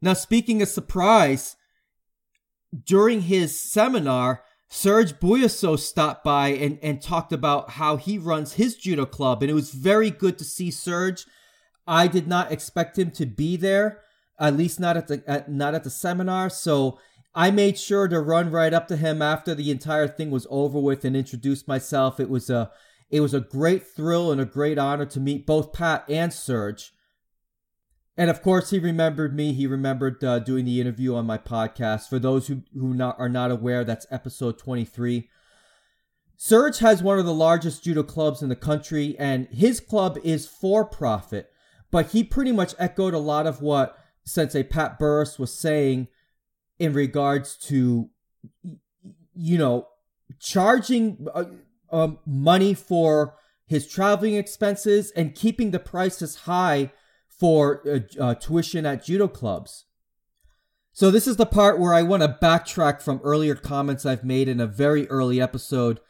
Now, 0.00 0.14
speaking 0.14 0.60
of 0.62 0.68
surprise, 0.68 1.56
during 2.84 3.22
his 3.22 3.58
seminar, 3.58 4.42
Serge 4.68 5.20
Bouyssou 5.20 5.78
stopped 5.78 6.24
by 6.24 6.48
and, 6.48 6.78
and 6.82 7.00
talked 7.00 7.32
about 7.32 7.72
how 7.72 7.96
he 7.96 8.18
runs 8.18 8.54
his 8.54 8.74
judo 8.74 9.06
club, 9.06 9.42
and 9.42 9.50
it 9.50 9.54
was 9.54 9.70
very 9.70 10.10
good 10.10 10.38
to 10.38 10.44
see 10.44 10.70
Serge. 10.70 11.26
I 11.86 12.06
did 12.06 12.26
not 12.26 12.50
expect 12.50 12.98
him 12.98 13.10
to 13.12 13.26
be 13.26 13.56
there, 13.56 14.00
at 14.40 14.56
least 14.56 14.80
not 14.80 14.96
at 14.96 15.08
the 15.08 15.22
at, 15.26 15.50
not 15.50 15.74
at 15.74 15.84
the 15.84 15.90
seminar. 15.90 16.48
So 16.48 16.98
I 17.34 17.50
made 17.50 17.78
sure 17.78 18.08
to 18.08 18.20
run 18.20 18.50
right 18.50 18.74
up 18.74 18.88
to 18.88 18.96
him 18.96 19.22
after 19.22 19.54
the 19.54 19.70
entire 19.70 20.08
thing 20.08 20.30
was 20.30 20.46
over 20.50 20.78
with 20.78 21.04
and 21.04 21.16
introduce 21.16 21.66
myself. 21.66 22.20
It 22.20 22.28
was 22.28 22.50
a 22.50 22.70
it 23.10 23.20
was 23.20 23.34
a 23.34 23.40
great 23.40 23.86
thrill 23.86 24.32
and 24.32 24.40
a 24.40 24.46
great 24.46 24.78
honor 24.78 25.06
to 25.06 25.20
meet 25.20 25.46
both 25.46 25.72
Pat 25.72 26.04
and 26.08 26.32
Serge. 26.32 26.92
And 28.16 28.30
of 28.30 28.42
course, 28.42 28.70
he 28.70 28.78
remembered 28.78 29.34
me. 29.34 29.52
He 29.52 29.66
remembered 29.66 30.22
uh, 30.24 30.38
doing 30.38 30.64
the 30.64 30.80
interview 30.80 31.14
on 31.14 31.26
my 31.26 31.38
podcast. 31.38 32.08
For 32.08 32.18
those 32.18 32.46
who, 32.46 32.62
who 32.74 32.94
not, 32.94 33.18
are 33.18 33.28
not 33.28 33.50
aware, 33.50 33.84
that's 33.84 34.06
episode 34.10 34.58
23. 34.58 35.28
Serge 36.36 36.78
has 36.78 37.02
one 37.02 37.18
of 37.18 37.24
the 37.24 37.34
largest 37.34 37.84
judo 37.84 38.02
clubs 38.02 38.42
in 38.42 38.48
the 38.48 38.56
country, 38.56 39.14
and 39.18 39.46
his 39.48 39.78
club 39.80 40.18
is 40.24 40.46
for 40.46 40.84
profit. 40.84 41.50
But 41.90 42.12
he 42.12 42.24
pretty 42.24 42.52
much 42.52 42.74
echoed 42.78 43.14
a 43.14 43.18
lot 43.18 43.46
of 43.46 43.62
what 43.62 43.96
Sensei 44.24 44.62
Pat 44.62 44.98
Burris 44.98 45.38
was 45.38 45.52
saying 45.52 46.08
in 46.78 46.92
regards 46.92 47.56
to, 47.56 48.08
you 49.34 49.58
know, 49.58 49.88
charging 50.40 51.26
uh, 51.34 51.44
um, 51.90 52.18
money 52.26 52.74
for 52.74 53.34
his 53.66 53.86
traveling 53.86 54.34
expenses 54.34 55.10
and 55.12 55.34
keeping 55.34 55.70
the 55.70 55.78
prices 55.78 56.36
high 56.36 56.92
for 57.28 57.82
uh, 57.88 58.22
uh, 58.22 58.34
tuition 58.34 58.86
at 58.86 59.04
judo 59.04 59.28
clubs. 59.28 59.86
So, 60.92 61.10
this 61.10 61.26
is 61.26 61.36
the 61.36 61.46
part 61.46 61.78
where 61.78 61.94
I 61.94 62.02
want 62.02 62.22
to 62.22 62.36
backtrack 62.40 63.00
from 63.00 63.20
earlier 63.24 63.54
comments 63.54 64.04
I've 64.04 64.24
made 64.24 64.46
in 64.46 64.60
a 64.60 64.66
very 64.66 65.08
early 65.08 65.40
episode 65.40 66.00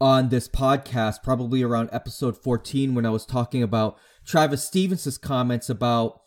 on 0.00 0.28
this 0.28 0.48
podcast, 0.48 1.24
probably 1.24 1.62
around 1.62 1.88
episode 1.90 2.36
14, 2.36 2.94
when 2.94 3.04
I 3.04 3.10
was 3.10 3.26
talking 3.26 3.62
about 3.62 3.98
Travis 4.24 4.64
Stevens' 4.64 5.18
comments 5.18 5.68
about 5.68 6.20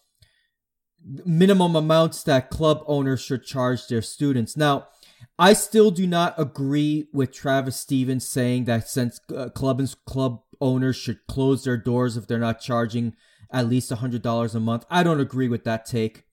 minimum 1.05 1.75
amounts 1.75 2.23
that 2.23 2.49
club 2.49 2.83
owners 2.87 3.21
should 3.21 3.43
charge 3.43 3.87
their 3.87 4.01
students. 4.01 4.55
Now, 4.55 4.87
I 5.37 5.53
still 5.53 5.91
do 5.91 6.05
not 6.05 6.35
agree 6.37 7.07
with 7.13 7.31
Travis 7.31 7.77
Stevens 7.77 8.27
saying 8.27 8.65
that 8.65 8.87
since 8.87 9.19
uh, 9.35 9.49
club 9.49 9.79
and 9.79 9.93
club 10.05 10.41
owners 10.59 10.95
should 10.95 11.25
close 11.27 11.63
their 11.63 11.77
doors 11.77 12.15
if 12.15 12.27
they're 12.27 12.39
not 12.39 12.61
charging 12.61 13.15
at 13.51 13.67
least 13.67 13.91
$100 13.91 14.55
a 14.55 14.59
month. 14.59 14.85
I 14.89 15.03
don't 15.03 15.19
agree 15.19 15.47
with 15.47 15.63
that 15.65 15.85
take. 15.85 16.23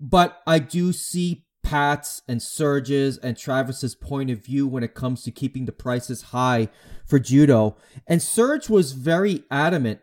But 0.00 0.40
I 0.46 0.58
do 0.58 0.92
see 0.92 1.44
Pat's 1.62 2.22
and 2.26 2.42
Serge's 2.42 3.18
and 3.18 3.36
Travis's 3.36 3.94
point 3.94 4.30
of 4.30 4.42
view 4.44 4.66
when 4.66 4.82
it 4.82 4.94
comes 4.94 5.22
to 5.24 5.30
keeping 5.30 5.66
the 5.66 5.72
prices 5.72 6.22
high 6.22 6.68
for 7.06 7.18
judo. 7.18 7.76
And 8.06 8.22
Serge 8.22 8.68
was 8.68 8.92
very 8.92 9.44
adamant 9.50 10.00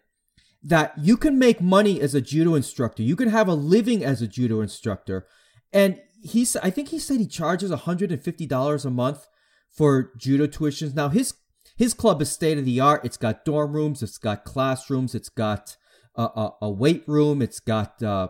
that 0.67 0.93
you 0.97 1.15
can 1.15 1.39
make 1.39 1.61
money 1.61 2.01
as 2.01 2.13
a 2.13 2.19
judo 2.19 2.53
instructor. 2.53 3.01
You 3.01 3.15
can 3.15 3.29
have 3.29 3.47
a 3.47 3.53
living 3.53 4.03
as 4.03 4.21
a 4.21 4.27
judo 4.27 4.59
instructor. 4.59 5.25
And 5.71 6.01
he's 6.21 6.55
I 6.57 6.69
think 6.69 6.89
he 6.89 6.99
said 6.99 7.19
he 7.19 7.27
charges 7.27 7.71
$150 7.71 8.85
a 8.85 8.89
month 8.89 9.27
for 9.69 10.11
judo 10.17 10.45
tuitions. 10.45 10.93
Now 10.93 11.09
his 11.09 11.33
his 11.77 11.93
club 11.93 12.21
is 12.21 12.31
state 12.31 12.57
of 12.57 12.65
the 12.65 12.79
art. 12.81 13.05
It's 13.05 13.17
got 13.17 13.45
dorm 13.45 13.73
rooms, 13.73 14.03
it's 14.03 14.17
got 14.17 14.43
classrooms, 14.43 15.15
it's 15.15 15.29
got 15.29 15.77
a, 16.15 16.23
a, 16.23 16.55
a 16.63 16.69
weight 16.69 17.03
room. 17.07 17.41
It's 17.41 17.61
got 17.61 18.03
uh, 18.03 18.27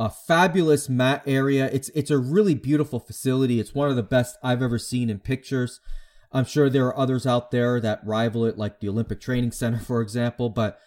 a 0.00 0.10
fabulous 0.10 0.88
mat 0.88 1.22
area. 1.24 1.70
It's 1.72 1.88
it's 1.90 2.10
a 2.10 2.18
really 2.18 2.54
beautiful 2.54 2.98
facility. 2.98 3.60
It's 3.60 3.74
one 3.74 3.90
of 3.90 3.96
the 3.96 4.02
best 4.02 4.38
I've 4.42 4.62
ever 4.62 4.78
seen 4.78 5.08
in 5.08 5.20
pictures. 5.20 5.80
I'm 6.32 6.44
sure 6.44 6.68
there 6.68 6.86
are 6.86 6.98
others 6.98 7.26
out 7.26 7.52
there 7.52 7.80
that 7.80 8.04
rival 8.04 8.44
it, 8.44 8.58
like 8.58 8.80
the 8.80 8.88
Olympic 8.88 9.20
Training 9.20 9.52
Center, 9.52 9.78
for 9.78 10.00
example. 10.00 10.48
But 10.48 10.80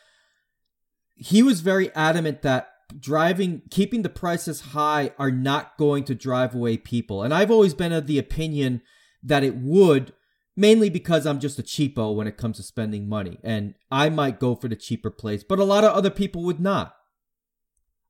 he 1.19 1.43
was 1.43 1.60
very 1.60 1.93
adamant 1.95 2.41
that 2.41 2.69
driving, 2.97 3.62
keeping 3.69 4.01
the 4.01 4.10
prices 4.10 4.62
high, 4.62 5.12
are 5.19 5.32
not 5.32 5.77
going 5.77 6.05
to 6.05 6.15
drive 6.15 6.55
away 6.55 6.77
people. 6.77 7.21
And 7.21 7.34
I've 7.34 7.51
always 7.51 7.73
been 7.73 7.91
of 7.91 8.08
the 8.08 8.17
opinion 8.17 8.82
that 9.21 9.43
it 9.43 9.58
would 9.58 10.13
mainly 10.55 10.89
because 10.89 11.25
I'm 11.25 11.39
just 11.39 11.60
a 11.60 11.63
cheapo 11.63 12.15
when 12.15 12.27
it 12.27 12.38
comes 12.38 12.58
to 12.58 12.63
spending 12.63 13.08
money. 13.08 13.38
And 13.43 13.75
I 13.91 14.10
might 14.10 14.39
go 14.39 14.55
for 14.55 14.67
the 14.67 14.75
cheaper 14.75 15.12
place, 15.12 15.43
but 15.43 15.60
a 15.60 15.63
lot 15.63 15.84
of 15.84 15.93
other 15.93 16.10
people 16.10 16.43
would 16.43 16.60
not. 16.60 16.95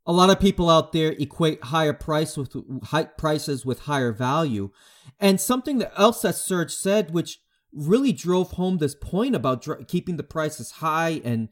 A 0.06 0.13
lot 0.13 0.30
of 0.30 0.39
people 0.39 0.69
out 0.69 0.91
there 0.91 1.12
equate 1.19 1.65
higher 1.65 1.93
price 1.93 2.38
with 2.38 2.56
high 2.86 3.04
prices 3.04 3.65
with 3.65 3.82
higher 3.82 4.12
value. 4.12 4.72
And 5.19 5.41
something 5.41 5.80
that 5.80 5.93
else 5.98 6.22
that 6.22 6.36
Serge 6.36 6.74
said, 6.74 7.12
which 7.12 7.39
really 7.72 8.12
drove 8.12 8.52
home 8.52 8.78
this 8.78 8.95
point 8.95 9.36
about 9.36 9.62
dr- 9.62 9.88
keeping 9.88 10.17
the 10.17 10.24
prices 10.24 10.72
high 10.72 11.22
and 11.24 11.50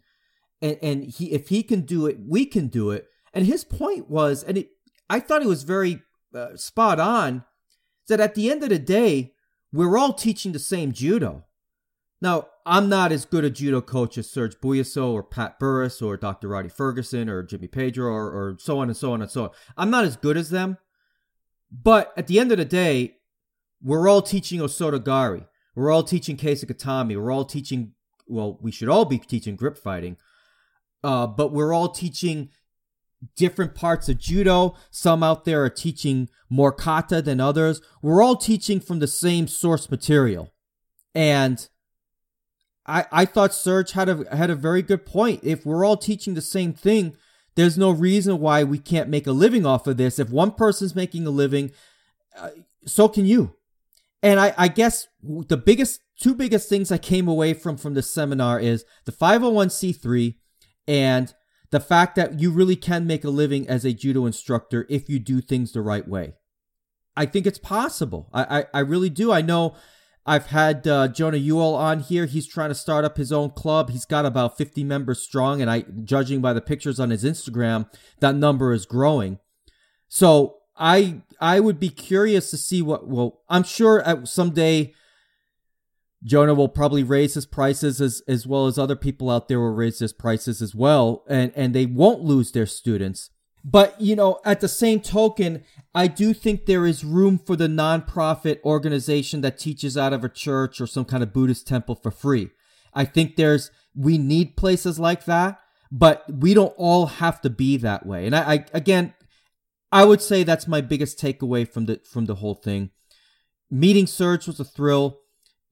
and 0.62 0.78
and 0.82 1.04
he 1.04 1.32
if 1.32 1.50
he 1.50 1.63
can 1.63 1.82
do 1.82 2.06
it, 2.06 2.17
we 2.26 2.46
can 2.46 2.67
do 2.67 2.91
it. 2.91 3.08
And 3.34 3.46
his 3.46 3.63
point 3.63 4.10
was, 4.10 4.43
and 4.43 4.58
it, 4.58 4.70
I 5.10 5.20
thought 5.20 5.41
it 5.41 5.48
was 5.48 5.63
very 5.63 6.02
uh, 6.34 6.56
spot 6.56 7.00
on, 7.00 7.43
that 8.08 8.20
at 8.20 8.36
the 8.36 8.50
end 8.50 8.63
of 8.63 8.70
the 8.70 8.80
day, 8.80 9.34
we're 9.72 9.98
all 9.98 10.13
teaching 10.13 10.54
the 10.54 10.60
same 10.60 10.91
judo. 10.91 11.43
Now, 12.22 12.48
I'm 12.65 12.89
not 12.89 13.12
as 13.12 13.26
good 13.26 13.43
a 13.43 13.50
judo 13.50 13.80
coach 13.80 14.17
as 14.17 14.30
Serge 14.30 14.56
Bouyssou 14.60 15.13
or 15.13 15.24
Pat 15.24 15.60
Burris 15.60 16.02
or 16.02 16.17
Dr. 16.17 16.50
Rhadi 16.50 16.72
Ferguson 16.72 17.30
or 17.30 17.43
Jimmy 17.43 17.67
Pedro 17.67 18.12
or, 18.12 18.26
or 18.32 18.58
so 18.60 18.80
on 18.80 18.88
and 18.88 18.98
so 18.98 19.13
on 19.13 19.22
and 19.22 19.30
so 19.30 19.43
on. 19.43 19.50
I'm 19.78 19.89
not 19.89 20.06
as 20.06 20.17
good 20.17 20.36
as 20.36 20.50
them. 20.50 20.78
But 21.72 22.13
at 22.17 22.28
the 22.28 22.39
end 22.39 22.52
of 22.52 22.58
the 22.58 22.65
day, 22.65 23.17
we're 23.82 24.08
all 24.10 24.22
teaching 24.22 24.62
Osotogari. 24.62 25.46
We're 25.76 25.91
all 25.91 26.04
teaching 26.04 26.38
Kesagatame. 26.38 27.15
We're 27.15 27.32
all 27.32 27.46
teaching, 27.46 27.93
well, 28.26 28.58
we 28.62 28.72
should 28.72 28.89
all 28.89 29.06
be 29.06 29.20
teaching 29.20 29.56
grip 29.56 29.78
fighting. 29.78 30.17
Uh, 31.08 31.26
but 31.26 31.54
we're 31.54 31.72
all 31.74 31.88
teaching 31.88 32.50
different 33.38 33.74
parts 33.74 34.10
of 34.10 34.17
judo. 34.17 34.76
Some 34.91 35.24
out 35.24 35.46
there 35.46 35.63
are 35.63 35.70
teaching 35.70 36.28
more 36.50 36.74
kata 36.74 37.22
than 37.22 37.39
others. 37.39 37.80
We're 38.02 38.22
all 38.22 38.36
teaching 38.36 38.82
from 38.82 39.00
the 39.00 39.08
same 39.08 39.48
source 39.48 39.89
material. 39.89 40.52
And 41.15 41.65
I 42.86 43.06
I 43.10 43.24
thought 43.24 43.54
Serge 43.54 43.93
had 43.93 44.10
a 44.10 44.36
had 44.36 44.50
a 44.50 44.56
very 44.56 44.82
good 44.82 45.06
point. 45.06 45.39
If 45.43 45.65
we're 45.65 45.86
all 45.86 45.96
teaching 45.96 46.34
the 46.34 46.41
same 46.41 46.74
thing, 46.74 47.15
there's 47.56 47.78
no 47.78 47.89
reason 47.89 48.41
why 48.41 48.65
we 48.65 48.78
can't 48.78 49.08
make 49.08 49.28
a 49.28 49.32
living 49.32 49.65
off 49.65 49.88
of 49.88 49.96
this. 49.96 50.20
If 50.20 50.30
one 50.30 50.52
person's 50.52 50.93
making 50.93 51.26
a 51.26 51.30
living, 51.30 51.72
uh, 52.38 52.50
so 52.86 53.08
can 53.08 53.26
you. 53.26 53.56
And 54.22 54.41
I, 54.41 54.54
I 54.58 54.67
guess 54.67 55.08
the 55.24 55.56
biggest 55.56 56.02
two 56.20 56.36
biggest 56.36 56.67
things 56.67 56.91
I 56.91 56.98
came 56.98 57.30
away 57.30 57.54
from 57.54 57.78
from 57.78 57.93
this 57.93 58.12
seminar 58.12 58.60
is 58.60 58.84
the 59.06 59.13
501c3 59.13 60.36
and 60.88 61.34
the 61.71 61.80
fact 61.80 62.15
that 62.15 62.39
you 62.39 62.52
really 62.52 62.76
can 62.76 63.06
make 63.06 63.23
a 63.23 63.30
living 63.30 63.67
as 63.67 63.84
a 63.84 63.93
judo 63.93 64.26
instructor 64.26 64.86
if 64.89 65.10
you 65.10 65.19
do 65.19 65.41
things 65.41 65.71
the 65.71 65.82
right 65.82 66.08
way. 66.08 66.34
I 67.15 67.26
think 67.26 67.45
it's 67.45 67.58
possible. 67.58 68.30
I, 68.32 68.60
I, 68.60 68.65
I 68.76 68.80
really 68.80 69.10
do. 69.10 69.32
I 69.32 69.41
know 69.41 69.76
I've 70.26 70.47
had 70.47 70.88
uh, 70.88 71.08
Jonah 71.08 71.38
Ewell 71.38 71.73
on 71.73 72.02
here. 72.02 72.26
He's 72.26 72.47
trying 72.47 72.69
to 72.69 72.76
start 72.76 73.06
up 73.06 73.17
his 73.17 73.32
own 73.32 73.50
club. 73.52 73.89
He's 73.89 74.06
got 74.06 74.26
about 74.26 74.58
50 74.58 74.84
members 74.84 75.21
strong, 75.21 75.62
and 75.62 75.71
I, 75.71 75.86
judging 76.04 76.41
by 76.41 76.54
the 76.54 76.62
pictures 76.62 77.00
on 77.00 77.10
his 77.10 77.23
Instagram, 77.23 77.89
that 78.19 78.36
number 78.36 78.71
is 78.71 78.86
growing. 78.86 79.39
So 80.08 80.58
I 80.78 81.21
I 81.39 81.60
would 81.60 81.80
be 81.80 81.89
curious 81.89 82.52
to 82.52 82.58
see 82.58 82.82
what. 82.82 83.08
Well, 83.08 83.41
I'm 83.50 83.63
sure 83.63 84.02
at 84.02 84.28
someday 84.28 84.93
Jonah 86.28 86.54
will 86.54 86.68
probably 86.68 87.04
raise 87.04 87.36
his 87.36 87.46
prices 87.46 88.02
as 88.02 88.22
as 88.28 88.46
well 88.46 88.68
as 88.68 88.78
other 88.78 88.98
people 88.98 89.30
out 89.30 89.48
there 89.48 89.60
will 89.60 89.74
raise 89.74 90.00
his 90.00 90.13
prices 90.13 90.62
as 90.62 90.76
well, 90.76 91.24
and 91.28 91.52
and 91.56 91.74
they 91.74 91.86
won't 91.86 92.22
lose 92.22 92.52
their 92.52 92.66
students. 92.66 93.32
But 93.63 94.00
you 94.00 94.16
know, 94.16 94.40
at 94.46 94.60
the 94.60 94.68
same 94.68 95.00
token, 95.00 95.63
I 95.96 96.08
do 96.08 96.34
think 96.34 96.66
there 96.66 96.86
is 96.86 97.04
room 97.04 97.38
for 97.38 97.56
the 97.56 97.68
nonprofit 97.68 98.62
organization 98.63 99.42
that 99.42 99.58
teaches 99.58 99.98
out 99.98 100.13
of 100.13 100.24
a 100.24 100.30
church 100.30 100.80
or 100.82 100.88
some 100.88 101.06
kind 101.06 101.24
of 101.24 101.34
Buddhist 101.34 101.66
temple 101.66 101.96
for 101.96 102.12
free. 102.12 102.50
I 102.94 103.06
think 103.06 103.36
there's 103.36 103.72
we 103.96 104.18
need 104.18 104.58
places 104.58 105.00
like 105.00 105.26
that, 105.26 105.60
but 105.92 106.26
we 106.30 106.54
don't 106.54 106.74
all 106.78 107.08
have 107.08 107.42
to 107.42 107.50
be 107.50 107.78
that 107.78 108.06
way. 108.06 108.26
And 108.26 108.36
I, 108.36 108.54
I 108.54 108.66
again, 108.74 109.13
I 109.92 110.04
would 110.04 110.22
say 110.22 110.44
that's 110.44 110.68
my 110.68 110.82
biggest 110.82 111.20
takeaway 111.20 111.68
from 111.68 111.86
the 111.86 112.02
from 112.04 112.26
the 112.26 112.36
whole 112.36 112.56
thing. 112.56 112.92
Meeting 113.70 114.08
Serge 114.08 114.48
was 114.48 114.60
a 114.60 114.66
thrill, 114.66 115.20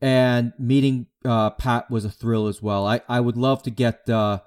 and 0.05 0.53
meeting 0.59 1.07
uh, 1.25 1.49
Pat 1.49 1.89
was 1.89 2.05
a 2.05 2.11
thrill 2.11 2.45
as 2.45 2.61
well. 2.61 2.85
I, 2.85 3.01
I 3.09 3.19
would 3.19 3.37
love 3.37 3.63
to 3.63 3.71
get 3.71 4.07
uh, 4.07 4.41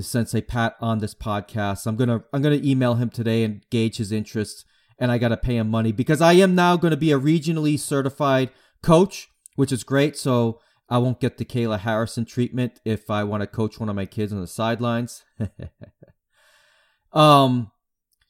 Sensei 0.00 0.40
Pat 0.40 0.76
on 0.80 1.00
this 1.00 1.14
podcast. 1.14 1.86
I'm 1.86 1.96
gonna 1.96 2.24
I'm 2.32 2.40
gonna 2.40 2.60
email 2.62 2.94
him 2.94 3.10
today 3.10 3.44
and 3.44 3.62
gauge 3.68 3.98
his 3.98 4.12
interest, 4.12 4.64
and 4.98 5.12
I 5.12 5.18
gotta 5.18 5.36
pay 5.36 5.58
him 5.58 5.68
money 5.68 5.92
because 5.92 6.22
I 6.22 6.32
am 6.34 6.54
now 6.54 6.78
gonna 6.78 6.96
be 6.96 7.12
a 7.12 7.20
regionally 7.20 7.78
certified 7.78 8.48
coach, 8.82 9.28
which 9.56 9.72
is 9.72 9.84
great. 9.84 10.16
So 10.16 10.58
I 10.88 10.96
won't 10.96 11.20
get 11.20 11.36
the 11.36 11.44
Kayla 11.44 11.80
Harrison 11.80 12.24
treatment 12.24 12.80
if 12.86 13.10
I 13.10 13.24
want 13.24 13.42
to 13.42 13.46
coach 13.46 13.78
one 13.78 13.90
of 13.90 13.96
my 13.96 14.06
kids 14.06 14.32
on 14.32 14.40
the 14.40 14.46
sidelines. 14.46 15.22
um, 17.12 17.72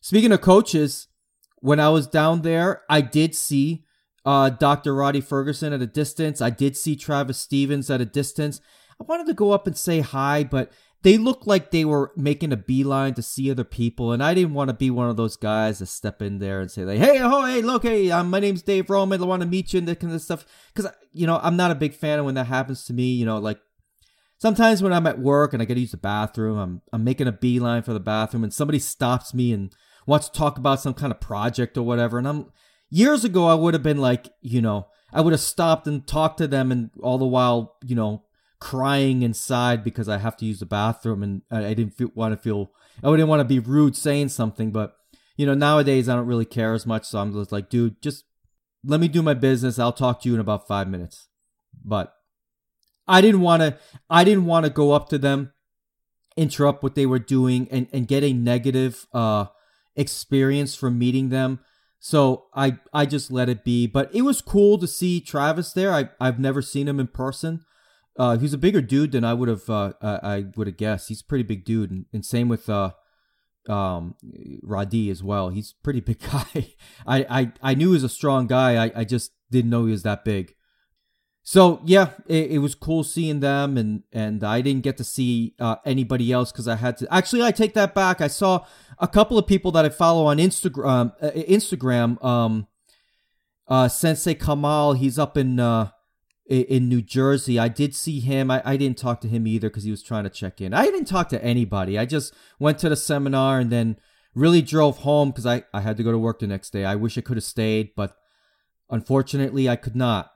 speaking 0.01 0.33
of 0.33 0.40
coaches, 0.40 1.07
when 1.59 1.79
I 1.79 1.90
was 1.90 2.09
down 2.09 2.42
there, 2.42 2.83
I 2.90 3.01
did 3.01 3.37
see 3.37 3.85
uh, 4.29 4.51
Dr. 4.51 4.93
Rhadi 4.93 5.25
Ferguson 5.25 5.73
at 5.73 5.81
a 5.81 5.87
distance. 5.87 6.43
I 6.43 6.51
did 6.51 6.77
see 6.77 6.97
Travis 6.97 7.38
Stevens 7.38 7.88
at 7.88 8.03
a 8.03 8.05
distance. 8.05 8.61
I 9.01 9.05
wanted 9.05 9.27
to 9.29 9.33
go 9.33 9.53
up 9.53 9.67
and 9.67 9.75
say 9.75 10.01
hi, 10.01 10.45
but 10.45 10.71
they 11.01 11.17
looked 11.17 11.47
like 11.47 11.71
they 11.71 11.87
were 11.87 12.12
making 12.14 12.53
a 12.53 12.59
beeline 12.59 13.14
to 13.14 13.23
see 13.23 13.51
other 13.51 13.64
people, 13.64 14.12
and 14.12 14.23
I 14.23 14.35
didn't 14.35 14.53
want 14.53 14.69
to 14.69 14.75
be 14.75 14.91
one 14.91 15.09
of 15.09 15.17
those 15.17 15.38
guys 15.38 15.79
to 15.79 15.87
step 15.87 16.21
in 16.21 16.41
there 16.41 16.61
and 16.61 16.71
say 16.71 16.85
like, 16.85 16.99
"Hey, 16.99 17.21
oh, 17.23 17.47
hey, 17.47 17.62
look, 17.62 17.85
hey, 17.85 18.11
um, 18.11 18.29
my 18.29 18.38
name's 18.38 18.61
Dave 18.61 18.91
Roman. 18.91 19.23
I 19.23 19.25
want 19.25 19.41
to 19.41 19.49
meet 19.49 19.73
you 19.73 19.79
and 19.79 19.88
that 19.88 20.01
kind 20.01 20.12
of 20.12 20.21
stuff." 20.21 20.45
Because 20.75 20.93
you 21.11 21.27
know, 21.27 21.41
I'm 21.43 21.57
not 21.57 21.71
a 21.71 21.75
big 21.75 21.95
fan 21.95 22.19
of 22.19 22.27
when 22.27 22.35
that 22.35 22.49
happens 22.49 22.85
to 22.85 22.93
me. 22.93 23.05
You 23.05 23.25
know, 23.25 23.38
like 23.38 23.61
sometimes 24.37 24.83
when 24.83 24.93
I'm 24.93 25.07
at 25.07 25.19
work 25.19 25.55
and 25.55 25.62
I 25.62 25.64
got 25.64 25.75
to 25.75 25.81
use 25.81 25.93
the 25.93 25.97
bathroom, 25.97 26.59
I'm 26.59 26.83
I'm 26.93 27.03
making 27.03 27.29
a 27.29 27.33
beeline 27.33 27.83
for 27.83 27.95
the 27.95 28.01
bathroom, 28.01 28.45
and 28.45 28.53
somebody 28.53 28.79
stops 28.79 29.33
me 29.33 29.55
and 29.55 29.75
wants 30.07 30.29
to 30.29 30.38
talk 30.38 30.59
about 30.59 30.83
some 30.83 30.93
kind 30.93 31.12
of 31.12 31.19
project 31.19 31.79
or 31.79 31.83
whatever, 31.83 32.19
and 32.19 32.29
I'm 32.29 32.53
years 32.90 33.24
ago 33.24 33.46
I 33.46 33.55
would 33.55 33.74
have 33.74 33.83
been 33.83 33.98
like, 33.98 34.29
you 34.40 34.61
know, 34.61 34.87
I 35.12 35.20
would 35.20 35.33
have 35.33 35.40
stopped 35.40 35.87
and 35.87 36.07
talked 36.07 36.38
to 36.38 36.46
them, 36.46 36.70
and 36.70 36.90
all 37.03 37.18
the 37.18 37.27
while, 37.27 37.77
you 37.85 37.94
know, 37.94 38.24
crying 38.61 39.22
inside 39.22 39.85
because 39.85 40.09
I 40.09 40.18
have 40.18 40.37
to 40.38 40.44
use 40.44 40.61
the 40.61 40.66
bathroom 40.66 41.22
and 41.22 41.42
I, 41.51 41.74
didn't 41.74 41.94
feel, 41.94 42.11
want 42.14 42.33
to 42.33 42.37
feel 42.37 42.72
I 43.03 43.11
didn't 43.11 43.29
want 43.29 43.40
to 43.40 43.44
be 43.44 43.61
rude 43.61 43.96
saying 43.96 44.31
something, 44.31 44.72
but 44.72 44.96
you 45.37 45.46
know 45.46 45.55
nowadays 45.55 46.09
I 46.09 46.16
don't 46.16 46.27
really 46.27 46.44
care 46.44 46.74
as 46.74 46.87
much, 46.87 47.05
so 47.05 47.18
I'm 47.18 47.33
just 47.33 47.53
like, 47.53 47.70
dude, 47.70 48.03
just 48.03 48.24
let 48.85 49.01
me 49.01 49.09
do 49.09 49.22
my 49.22 49.35
business. 49.35 49.79
I'll 49.79 49.92
talk 49.92 50.22
to 50.22 50.29
you 50.29 50.35
in 50.35 50.40
about 50.40 50.66
five 50.66 50.88
minutes. 50.88 51.29
But 51.85 52.14
I 53.07 53.20
didn't 53.20 53.40
want 53.40 53.62
to 53.62 53.79
I 54.11 54.24
didn't 54.24 54.46
want 54.46 54.66
to 54.66 54.70
go 54.70 54.92
up 54.92 55.09
to 55.11 55.18
them, 55.18 55.53
interrupt 56.37 56.83
what 56.83 56.96
they 56.96 57.07
were 57.07 57.20
doing, 57.20 57.68
and 57.70 57.87
and 57.92 58.09
get 58.09 58.24
a 58.24 58.33
negative 58.33 59.07
uh 59.12 59.46
experience 59.94 60.74
from 60.74 60.98
meeting 60.98 61.29
them. 61.29 61.61
So 62.00 62.46
I 62.54 62.78
I 62.92 63.06
just 63.06 63.30
let 63.30 63.48
it 63.48 63.64
be. 63.64 63.87
But 63.87 64.14
it 64.14 64.22
was 64.22 64.40
cool 64.40 64.78
to 64.78 64.87
see 64.87 65.20
Travis 65.20 65.72
there. 65.72 65.92
I 65.92 66.11
I've 66.20 66.38
never 66.38 66.62
seen 66.62 66.88
him 66.88 67.00
in 67.00 67.08
person. 67.08 67.64
Uh, 68.18 68.37
he's 68.37 68.52
a 68.52 68.58
bigger 68.58 68.80
dude 68.80 69.12
than 69.12 69.24
I 69.24 69.34
would 69.34 69.48
have. 69.48 69.68
Uh, 69.70 69.92
I 70.02 70.46
would 70.56 70.66
have 70.66 70.76
guessed. 70.76 71.08
He's 71.08 71.20
a 71.20 71.24
pretty 71.24 71.44
big 71.44 71.64
dude, 71.64 71.90
and, 71.90 72.06
and 72.12 72.24
same 72.24 72.48
with 72.48 72.68
uh, 72.68 72.90
um, 73.68 74.16
Rhadi 74.64 75.11
as 75.11 75.22
well. 75.22 75.50
He's 75.50 75.74
pretty 75.82 76.00
big 76.08 76.20
guy. 76.20 76.74
I, 77.06 77.26
I 77.30 77.52
I 77.62 77.74
knew 77.74 77.88
he 77.88 77.94
was 77.94 78.04
a 78.04 78.08
strong 78.08 78.46
guy. 78.46 78.87
I, 78.87 78.92
I 78.96 79.04
just 79.04 79.32
didn't 79.50 79.70
know 79.70 79.84
he 79.84 79.92
was 79.92 80.02
that 80.02 80.24
big. 80.24 80.54
So 81.48 81.80
yeah, 81.82 82.11
it, 82.26 82.50
it 82.50 82.58
was 82.58 82.74
cool 82.74 83.02
seeing 83.02 83.40
them, 83.40 83.78
and 83.78 84.02
and 84.12 84.44
I 84.44 84.61
didn't 84.61 84.82
get 84.82 84.98
to 84.98 85.02
see 85.02 85.54
uh, 85.58 85.76
anybody 85.87 86.30
else 86.30 86.52
because 86.52 86.68
I 86.68 86.76
had 86.76 86.98
to. 86.98 87.08
Actually, 87.11 87.42
I 87.42 87.52
take 87.52 87.72
that 87.72 87.94
back. 87.94 88.20
I 88.20 88.28
saw 88.28 88.66
a 88.98 89.08
couple 89.08 89.38
of 89.38 89.46
people 89.46 89.72
that 89.72 89.87
I 89.87 89.88
follow 89.88 90.26
on 90.26 90.37
Instagram. 90.37 91.14
Uh, 91.22 91.30
Instagram. 91.30 92.22
Um, 92.22 92.66
uh, 93.66 93.88
Sensei 93.88 94.34
Kamal. 94.34 94.92
He's 94.92 95.18
up 95.18 95.38
in 95.38 95.58
uh, 95.58 95.88
in 96.50 96.87
New 96.87 97.00
Jersey. 97.00 97.58
I 97.58 97.68
did 97.68 97.94
see 97.94 98.20
him. 98.20 98.50
I, 98.50 98.61
I 98.62 98.76
didn't 98.76 98.98
talk 98.98 99.22
to 99.22 99.28
him 99.28 99.46
either 99.46 99.70
because 99.70 99.84
he 99.84 99.90
was 99.90 100.02
trying 100.02 100.24
to 100.24 100.30
check 100.30 100.61
in. 100.61 100.74
I 100.74 100.84
didn't 100.84 101.06
talk 101.06 101.30
to 101.30 101.42
anybody. 101.42 101.98
I 101.98 102.04
just 102.04 102.34
went 102.58 102.78
to 102.80 102.90
the 102.90 102.96
seminar 102.96 103.58
and 103.58 103.72
then 103.72 103.96
really 104.34 104.61
drove 104.61 104.98
home 104.98 105.30
because 105.30 105.46
I, 105.46 105.62
I 105.72 105.80
had 105.80 105.96
to 105.96 106.02
go 106.02 106.12
to 106.12 106.18
work 106.18 106.40
the 106.40 106.46
next 106.46 106.74
day. 106.74 106.84
I 106.84 106.96
wish 106.96 107.16
I 107.16 107.22
could 107.22 107.38
have 107.38 107.44
stayed, 107.44 107.92
but 107.96 108.18
unfortunately, 108.90 109.66
I 109.66 109.76
could 109.76 109.96
not. 109.96 110.30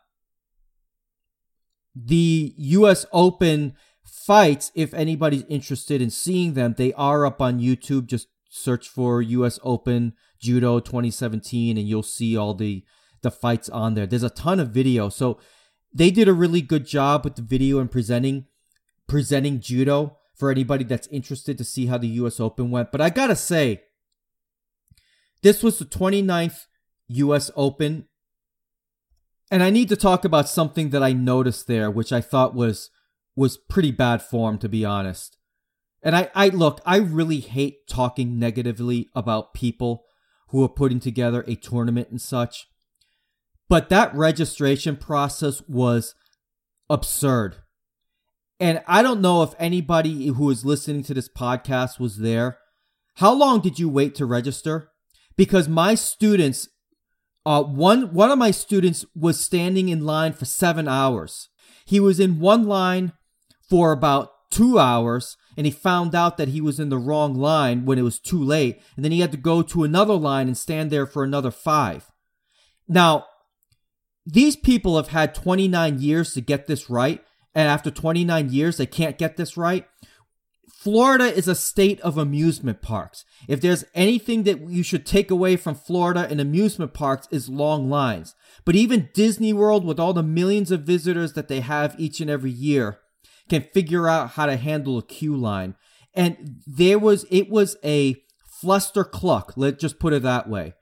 The 1.94 2.54
U.S. 2.56 3.06
Open 3.12 3.74
fights, 4.04 4.72
if 4.74 4.94
anybody's 4.94 5.44
interested 5.48 6.00
in 6.00 6.10
seeing 6.10 6.54
them, 6.54 6.74
they 6.76 6.92
are 6.94 7.26
up 7.26 7.42
on 7.42 7.60
YouTube. 7.60 8.06
Just 8.06 8.28
search 8.48 8.88
for 8.88 9.22
U.S. 9.22 9.58
Open 9.62 10.14
Judo 10.40 10.80
2017 10.80 11.78
and 11.78 11.88
you'll 11.88 12.02
see 12.02 12.36
all 12.36 12.54
the 12.54 12.84
the 13.22 13.30
fights 13.30 13.68
on 13.68 13.94
there. 13.94 14.06
There's 14.06 14.24
a 14.24 14.30
ton 14.30 14.60
of 14.60 14.70
video. 14.70 15.08
So 15.08 15.38
they 15.94 16.10
did 16.10 16.28
a 16.28 16.32
really 16.32 16.60
good 16.60 16.86
job 16.86 17.24
with 17.24 17.36
the 17.36 17.42
video 17.42 17.78
and 17.78 17.90
presenting 17.90 18.46
presenting 19.06 19.60
judo 19.60 20.18
for 20.34 20.50
anybody 20.50 20.84
that's 20.84 21.06
interested 21.08 21.58
to 21.58 21.64
see 21.64 21.86
how 21.86 21.98
the 21.98 22.08
US 22.08 22.40
Open 22.40 22.70
went. 22.70 22.90
But 22.90 23.00
I 23.00 23.10
got 23.10 23.28
to 23.28 23.36
say 23.36 23.82
this 25.42 25.62
was 25.62 25.78
the 25.78 25.84
29th 25.84 26.66
US 27.08 27.50
Open 27.54 28.08
and 29.52 29.62
I 29.62 29.68
need 29.68 29.90
to 29.90 29.96
talk 29.96 30.24
about 30.24 30.48
something 30.48 30.90
that 30.90 31.02
I 31.02 31.12
noticed 31.12 31.66
there 31.66 31.90
which 31.90 32.10
I 32.10 32.22
thought 32.22 32.54
was 32.54 32.88
was 33.36 33.58
pretty 33.58 33.92
bad 33.92 34.22
form 34.22 34.58
to 34.58 34.68
be 34.68 34.84
honest. 34.84 35.36
And 36.02 36.16
I 36.16 36.30
I 36.34 36.48
look, 36.48 36.80
I 36.86 36.96
really 36.96 37.40
hate 37.40 37.86
talking 37.86 38.38
negatively 38.38 39.10
about 39.14 39.52
people 39.52 40.04
who 40.48 40.64
are 40.64 40.68
putting 40.70 41.00
together 41.00 41.44
a 41.46 41.54
tournament 41.54 42.08
and 42.10 42.20
such. 42.20 42.66
But 43.68 43.90
that 43.90 44.14
registration 44.14 44.96
process 44.96 45.62
was 45.68 46.14
absurd. 46.88 47.56
And 48.58 48.82
I 48.86 49.02
don't 49.02 49.20
know 49.20 49.42
if 49.42 49.54
anybody 49.58 50.28
who 50.28 50.48
is 50.50 50.64
listening 50.64 51.02
to 51.04 51.14
this 51.14 51.28
podcast 51.28 51.98
was 52.00 52.18
there. 52.18 52.58
How 53.16 53.32
long 53.32 53.60
did 53.60 53.78
you 53.78 53.88
wait 53.88 54.14
to 54.14 54.26
register? 54.26 54.90
Because 55.36 55.68
my 55.68 55.94
students, 55.94 56.68
uh, 57.44 57.62
one 57.62 58.14
one 58.14 58.30
of 58.30 58.38
my 58.38 58.50
students 58.50 59.04
was 59.14 59.40
standing 59.40 59.88
in 59.88 60.04
line 60.04 60.32
for 60.32 60.44
seven 60.44 60.86
hours. 60.86 61.48
He 61.84 61.98
was 61.98 62.20
in 62.20 62.38
one 62.38 62.64
line 62.64 63.12
for 63.68 63.92
about 63.92 64.30
two 64.50 64.78
hours, 64.78 65.36
and 65.56 65.66
he 65.66 65.72
found 65.72 66.14
out 66.14 66.36
that 66.36 66.48
he 66.48 66.60
was 66.60 66.78
in 66.78 66.88
the 66.88 66.98
wrong 66.98 67.34
line 67.34 67.84
when 67.84 67.98
it 67.98 68.02
was 68.02 68.20
too 68.20 68.42
late, 68.42 68.80
and 68.94 69.04
then 69.04 69.12
he 69.12 69.20
had 69.20 69.32
to 69.32 69.38
go 69.38 69.62
to 69.62 69.82
another 69.82 70.14
line 70.14 70.46
and 70.46 70.56
stand 70.56 70.90
there 70.90 71.06
for 71.06 71.24
another 71.24 71.50
five. 71.50 72.12
Now, 72.86 73.26
these 74.24 74.54
people 74.54 74.96
have 74.96 75.08
had 75.08 75.34
29 75.34 76.00
years 76.00 76.34
to 76.34 76.40
get 76.40 76.66
this 76.66 76.88
right, 76.88 77.24
and 77.54 77.68
after 77.68 77.90
29 77.90 78.50
years, 78.50 78.76
they 78.76 78.86
can't 78.86 79.18
get 79.18 79.36
this 79.36 79.56
right. 79.56 79.86
Florida 80.82 81.32
is 81.32 81.46
a 81.46 81.54
state 81.54 82.00
of 82.00 82.18
amusement 82.18 82.82
parks. 82.82 83.24
If 83.46 83.60
there's 83.60 83.84
anything 83.94 84.42
that 84.42 84.68
you 84.68 84.82
should 84.82 85.06
take 85.06 85.30
away 85.30 85.54
from 85.54 85.76
Florida 85.76 86.26
and 86.28 86.40
amusement 86.40 86.92
parks 86.92 87.28
is 87.30 87.48
long 87.48 87.88
lines. 87.88 88.34
But 88.64 88.74
even 88.74 89.08
Disney 89.14 89.52
World 89.52 89.84
with 89.84 90.00
all 90.00 90.12
the 90.12 90.24
millions 90.24 90.72
of 90.72 90.82
visitors 90.82 91.34
that 91.34 91.46
they 91.46 91.60
have 91.60 91.94
each 91.98 92.20
and 92.20 92.28
every 92.28 92.50
year 92.50 92.98
can 93.48 93.62
figure 93.62 94.08
out 94.08 94.30
how 94.30 94.46
to 94.46 94.56
handle 94.56 94.98
a 94.98 95.04
queue 95.04 95.36
line. 95.36 95.76
And 96.14 96.60
there 96.66 96.98
was 96.98 97.26
it 97.30 97.48
was 97.48 97.76
a 97.84 98.16
fluster 98.60 99.04
cluck, 99.04 99.52
let's 99.54 99.80
just 99.80 100.00
put 100.00 100.12
it 100.12 100.24
that 100.24 100.48
way. 100.48 100.74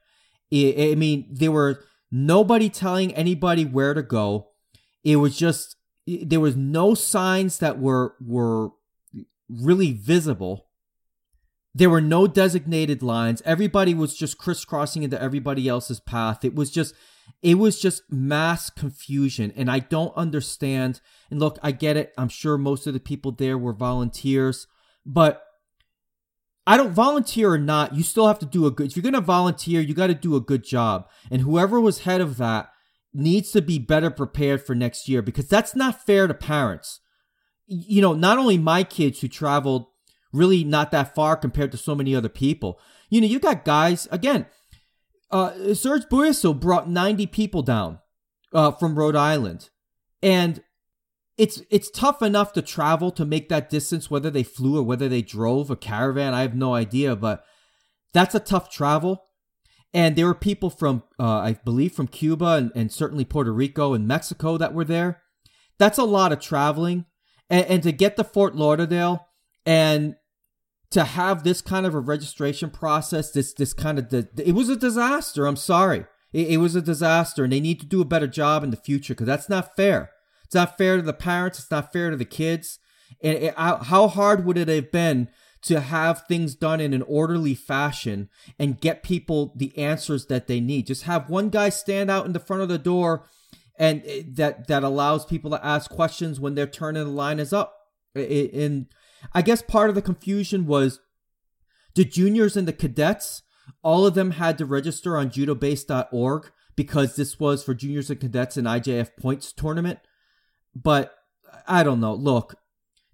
I 0.51 0.95
mean, 0.97 1.27
there 1.31 1.51
were 1.51 1.83
nobody 2.11 2.69
telling 2.69 3.13
anybody 3.13 3.65
where 3.65 3.93
to 3.93 4.01
go. 4.01 4.47
It 5.03 5.17
was 5.17 5.37
just 5.37 5.75
there 6.07 6.39
was 6.39 6.55
no 6.55 6.95
signs 6.95 7.59
that 7.59 7.77
were 7.79 8.15
were 8.19 8.71
really 9.51 9.91
visible. 9.91 10.67
There 11.73 11.89
were 11.89 12.01
no 12.01 12.27
designated 12.27 13.01
lines. 13.01 13.41
Everybody 13.45 13.93
was 13.93 14.15
just 14.15 14.37
crisscrossing 14.37 15.03
into 15.03 15.21
everybody 15.21 15.67
else's 15.67 15.99
path. 15.99 16.43
It 16.43 16.55
was 16.55 16.69
just 16.69 16.93
it 17.41 17.55
was 17.55 17.79
just 17.79 18.03
mass 18.11 18.69
confusion 18.69 19.53
and 19.55 19.71
I 19.71 19.79
don't 19.79 20.15
understand. 20.15 21.01
And 21.29 21.39
look, 21.39 21.57
I 21.63 21.71
get 21.71 21.97
it. 21.97 22.13
I'm 22.17 22.29
sure 22.29 22.57
most 22.57 22.87
of 22.87 22.93
the 22.93 22.99
people 22.99 23.31
there 23.31 23.57
were 23.57 23.73
volunteers, 23.73 24.67
but 25.05 25.43
I 26.67 26.77
don't 26.77 26.91
volunteer 26.91 27.51
or 27.51 27.57
not, 27.57 27.95
you 27.95 28.03
still 28.03 28.27
have 28.27 28.39
to 28.39 28.45
do 28.45 28.67
a 28.67 28.71
good. 28.71 28.87
If 28.87 28.95
you're 28.95 29.03
going 29.03 29.13
to 29.13 29.21
volunteer, 29.21 29.81
you 29.81 29.93
got 29.93 30.07
to 30.07 30.13
do 30.13 30.35
a 30.35 30.41
good 30.41 30.63
job. 30.63 31.09
And 31.31 31.41
whoever 31.41 31.79
was 31.79 32.01
head 32.01 32.21
of 32.21 32.37
that 32.37 32.69
needs 33.13 33.51
to 33.51 33.61
be 33.61 33.79
better 33.79 34.11
prepared 34.11 34.63
for 34.65 34.75
next 34.75 35.09
year 35.09 35.21
because 35.21 35.47
that's 35.47 35.75
not 35.75 36.05
fair 36.05 36.27
to 36.27 36.33
parents. 36.33 36.99
You 37.73 38.01
know, 38.01 38.13
not 38.13 38.37
only 38.37 38.57
my 38.57 38.83
kids 38.83 39.21
who 39.21 39.27
traveled 39.27 39.85
really 40.33 40.63
not 40.63 40.91
that 40.91 41.15
far 41.15 41.35
compared 41.35 41.71
to 41.71 41.77
so 41.77 41.95
many 41.95 42.15
other 42.15 42.29
people. 42.29 42.79
You 43.09 43.21
know, 43.21 43.27
you 43.27 43.39
got 43.39 43.65
guys 43.65 44.07
again. 44.11 44.45
Uh, 45.29 45.73
Serge 45.73 46.05
Bouyssou 46.05 46.59
brought 46.59 46.89
90 46.89 47.27
people 47.27 47.61
down 47.61 47.99
uh, 48.53 48.71
from 48.71 48.97
Rhode 48.97 49.15
Island, 49.15 49.69
and 50.21 50.61
it's 51.37 51.61
it's 51.69 51.89
tough 51.89 52.21
enough 52.21 52.51
to 52.53 52.61
travel 52.61 53.11
to 53.11 53.25
make 53.25 53.47
that 53.49 53.69
distance, 53.69 54.11
whether 54.11 54.29
they 54.29 54.43
flew 54.43 54.77
or 54.77 54.83
whether 54.83 55.07
they 55.07 55.21
drove 55.21 55.71
a 55.71 55.77
caravan. 55.77 56.33
I 56.33 56.41
have 56.41 56.55
no 56.55 56.73
idea, 56.73 57.15
but 57.15 57.45
that's 58.13 58.35
a 58.35 58.39
tough 58.39 58.69
travel. 58.69 59.23
And 59.93 60.15
there 60.15 60.25
were 60.25 60.35
people 60.35 60.69
from, 60.69 61.03
uh, 61.19 61.39
I 61.39 61.53
believe, 61.65 61.91
from 61.91 62.07
Cuba 62.07 62.53
and, 62.53 62.71
and 62.75 62.91
certainly 62.91 63.25
Puerto 63.25 63.51
Rico 63.51 63.93
and 63.93 64.07
Mexico 64.07 64.57
that 64.57 64.73
were 64.73 64.85
there. 64.85 65.21
That's 65.77 65.97
a 65.97 66.05
lot 66.05 66.31
of 66.31 66.39
traveling. 66.39 67.05
And, 67.51 67.65
and 67.67 67.83
to 67.83 67.91
get 67.91 68.15
to 68.17 68.23
Fort 68.23 68.55
Lauderdale 68.55 69.27
and 69.65 70.15
to 70.89 71.03
have 71.03 71.43
this 71.43 71.61
kind 71.61 71.85
of 71.85 71.93
a 71.93 71.99
registration 71.99 72.71
process, 72.71 73.31
this 73.31 73.53
this 73.53 73.73
kind 73.73 73.99
of 73.99 74.09
the, 74.09 74.27
it 74.43 74.53
was 74.53 74.69
a 74.69 74.75
disaster. 74.75 75.45
I'm 75.45 75.55
sorry, 75.55 76.05
it, 76.33 76.47
it 76.51 76.57
was 76.57 76.75
a 76.75 76.81
disaster, 76.81 77.43
and 77.43 77.53
they 77.53 77.59
need 77.59 77.79
to 77.81 77.85
do 77.85 78.01
a 78.01 78.05
better 78.05 78.27
job 78.27 78.63
in 78.63 78.71
the 78.71 78.77
future 78.77 79.13
because 79.13 79.27
that's 79.27 79.49
not 79.49 79.75
fair. 79.75 80.09
It's 80.45 80.55
not 80.55 80.77
fair 80.77 80.97
to 80.97 81.01
the 81.01 81.13
parents. 81.13 81.59
It's 81.59 81.71
not 81.71 81.93
fair 81.93 82.09
to 82.09 82.17
the 82.17 82.25
kids. 82.25 82.79
And 83.21 83.37
it, 83.37 83.53
how 83.55 84.07
hard 84.07 84.45
would 84.45 84.57
it 84.57 84.67
have 84.67 84.91
been 84.91 85.29
to 85.63 85.79
have 85.79 86.25
things 86.27 86.55
done 86.55 86.81
in 86.81 86.93
an 86.93 87.03
orderly 87.03 87.55
fashion 87.55 88.29
and 88.57 88.81
get 88.81 89.03
people 89.03 89.53
the 89.55 89.77
answers 89.77 90.25
that 90.25 90.47
they 90.47 90.59
need? 90.59 90.87
Just 90.87 91.03
have 91.03 91.29
one 91.29 91.49
guy 91.49 91.69
stand 91.69 92.11
out 92.11 92.25
in 92.25 92.33
the 92.33 92.39
front 92.39 92.63
of 92.63 92.69
the 92.69 92.77
door, 92.77 93.25
and 93.81 94.03
that 94.35 94.67
that 94.67 94.83
allows 94.83 95.25
people 95.25 95.51
to 95.51 95.65
ask 95.65 95.89
questions 95.89 96.39
when 96.39 96.55
their 96.55 96.67
turn 96.67 96.95
in 96.95 97.05
the 97.05 97.11
line 97.11 97.39
is 97.39 97.51
up. 97.51 97.75
And 98.15 98.85
I 99.33 99.41
guess 99.41 99.61
part 99.61 99.89
of 99.89 99.95
the 99.95 100.01
confusion 100.01 100.65
was 100.65 100.99
the 101.95 102.05
juniors 102.05 102.55
and 102.55 102.67
the 102.67 102.73
cadets. 102.73 103.43
All 103.83 104.05
of 104.05 104.13
them 104.13 104.31
had 104.31 104.57
to 104.57 104.65
register 104.65 105.17
on 105.17 105.29
judobase.org 105.29 106.51
because 106.75 107.15
this 107.15 107.39
was 107.39 107.63
for 107.63 107.73
juniors 107.73 108.09
and 108.09 108.19
cadets 108.19 108.57
in 108.57 108.65
IJF 108.65 109.17
points 109.17 109.51
tournament 109.51 109.99
but 110.75 111.15
I 111.67 111.83
don't 111.83 111.99
know. 111.99 112.13
Look, 112.13 112.55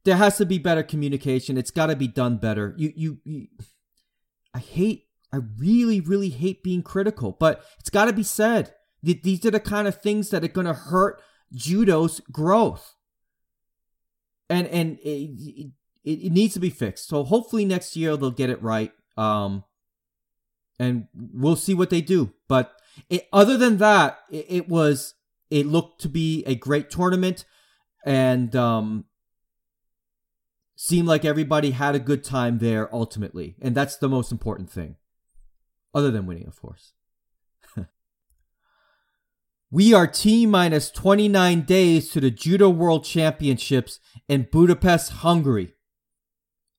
there 0.03 0.17
has 0.17 0.37
to 0.37 0.45
be 0.45 0.57
better 0.57 0.83
communication. 0.83 1.57
It's 1.57 1.71
got 1.71 1.87
to 1.87 1.95
be 1.95 2.07
done 2.07 2.37
better. 2.37 2.73
You, 2.77 2.93
you, 2.95 3.17
you, 3.23 3.47
I 4.53 4.59
hate, 4.59 5.05
I 5.33 5.39
really, 5.57 5.99
really 5.99 6.29
hate 6.29 6.63
being 6.63 6.83
critical, 6.83 7.35
but 7.39 7.63
it's 7.79 7.89
got 7.89 8.05
to 8.05 8.13
be 8.13 8.23
said. 8.23 8.73
These 9.13 9.45
are 9.45 9.51
the 9.51 9.59
kind 9.59 9.87
of 9.87 10.01
things 10.01 10.29
that 10.29 10.43
are 10.43 10.49
going 10.49 10.67
to 10.67 10.73
hurt 10.73 11.21
judo's 11.53 12.19
growth, 12.31 12.95
and 14.49 14.67
and 14.67 14.99
it, 14.99 15.71
it, 16.03 16.25
it, 16.25 16.31
needs 16.31 16.53
to 16.55 16.59
be 16.59 16.69
fixed. 16.69 17.07
So 17.07 17.23
hopefully 17.23 17.65
next 17.65 17.95
year 17.95 18.17
they'll 18.17 18.31
get 18.31 18.49
it 18.49 18.61
right. 18.61 18.91
Um, 19.15 19.63
and 20.79 21.07
we'll 21.13 21.55
see 21.55 21.73
what 21.73 21.89
they 21.89 22.01
do. 22.01 22.33
But 22.47 22.73
it, 23.09 23.27
other 23.33 23.57
than 23.57 23.77
that, 23.77 24.19
it, 24.29 24.45
it 24.49 24.69
was 24.69 25.15
it 25.49 25.65
looked 25.65 26.01
to 26.01 26.09
be 26.09 26.43
a 26.45 26.55
great 26.55 26.89
tournament 26.89 27.45
and 28.05 28.55
um, 28.55 29.05
seemed 30.75 31.07
like 31.07 31.25
everybody 31.25 31.71
had 31.71 31.95
a 31.95 31.99
good 31.99 32.23
time 32.23 32.59
there 32.59 32.93
ultimately. 32.93 33.55
And 33.61 33.75
that's 33.75 33.97
the 33.97 34.09
most 34.09 34.31
important 34.31 34.69
thing, 34.69 34.95
other 35.93 36.11
than 36.11 36.25
winning, 36.25 36.47
of 36.47 36.61
course. 36.61 36.93
We 39.69 39.93
are 39.93 40.07
T 40.07 40.45
minus 40.45 40.89
29 40.89 41.61
days 41.61 42.09
to 42.11 42.21
the 42.21 42.31
Judo 42.31 42.69
World 42.69 43.03
Championships 43.03 43.99
in 44.29 44.47
Budapest, 44.49 45.11
Hungary. 45.11 45.73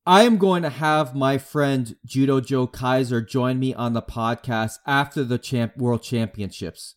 I 0.07 0.23
am 0.23 0.39
going 0.39 0.63
to 0.63 0.71
have 0.71 1.15
my 1.15 1.37
friend 1.37 1.97
Judo 2.07 2.41
Joe 2.41 2.67
Kaiser 2.67 3.21
join 3.21 3.59
me 3.59 3.75
on 3.75 3.93
the 3.93 4.01
podcast 4.01 4.79
after 4.87 5.23
the 5.23 5.37
champ- 5.37 5.77
World 5.77 6.03
Championships. 6.03 6.95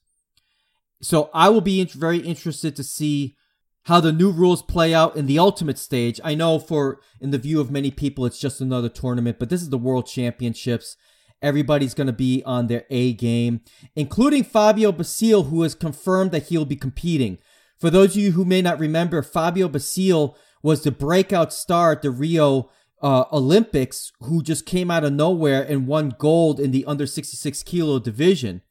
So 1.01 1.29
I 1.33 1.49
will 1.49 1.59
be 1.59 1.83
very 1.83 2.19
interested 2.19 2.73
to 2.77 2.83
see 2.83 3.35
how 3.83 3.99
the 3.99 4.13
new 4.13 4.31
rules 4.31 4.61
play 4.61 4.93
out 4.93 5.17
in 5.17 5.25
the 5.25 5.39
ultimate 5.39 5.77
stage. 5.77 6.21
I 6.23 6.35
know 6.35 6.57
for 6.57 7.01
in 7.19 7.31
the 7.31 7.37
view 7.37 7.59
of 7.59 7.69
many 7.69 7.91
people 7.91 8.25
it's 8.25 8.39
just 8.39 8.61
another 8.61 8.87
tournament, 8.87 9.39
but 9.39 9.49
this 9.49 9.61
is 9.61 9.71
the 9.71 9.77
World 9.77 10.07
Championships. 10.07 10.95
Everybody's 11.41 11.93
going 11.93 12.07
to 12.07 12.13
be 12.13 12.43
on 12.45 12.67
their 12.67 12.85
A 12.89 13.13
game, 13.13 13.61
including 13.95 14.43
Fabio 14.43 14.91
Basile 14.91 15.43
who 15.43 15.63
has 15.63 15.73
confirmed 15.73 16.31
that 16.31 16.47
he'll 16.47 16.65
be 16.65 16.75
competing. 16.75 17.39
For 17.79 17.89
those 17.89 18.15
of 18.15 18.21
you 18.21 18.33
who 18.33 18.45
may 18.45 18.61
not 18.61 18.79
remember, 18.79 19.23
Fabio 19.23 19.67
Basile 19.67 20.37
was 20.61 20.83
the 20.83 20.91
breakout 20.91 21.51
star 21.51 21.93
at 21.93 22.03
the 22.03 22.11
Rio 22.11 22.69
uh, 23.01 23.25
Olympics 23.31 24.11
who 24.21 24.43
just 24.43 24.65
came 24.65 24.91
out 24.91 25.03
of 25.03 25.13
nowhere 25.13 25.63
and 25.63 25.87
won 25.87 26.13
gold 26.17 26.59
in 26.59 26.71
the 26.71 26.85
under 26.85 27.07
66 27.07 27.63
kilo 27.63 27.97
division. 27.97 28.61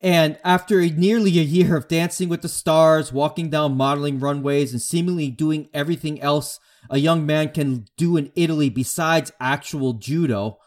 And 0.00 0.38
after 0.44 0.80
nearly 0.80 1.38
a 1.38 1.42
year 1.42 1.76
of 1.76 1.88
dancing 1.88 2.28
with 2.28 2.42
the 2.42 2.48
stars, 2.48 3.12
walking 3.12 3.50
down 3.50 3.76
modeling 3.76 4.18
runways, 4.18 4.72
and 4.72 4.80
seemingly 4.80 5.28
doing 5.28 5.68
everything 5.74 6.20
else 6.22 6.58
a 6.88 6.98
young 6.98 7.26
man 7.26 7.50
can 7.50 7.86
do 7.96 8.16
in 8.16 8.32
Italy 8.34 8.70
besides 8.70 9.32
actual 9.38 9.94
judo, 9.94 10.58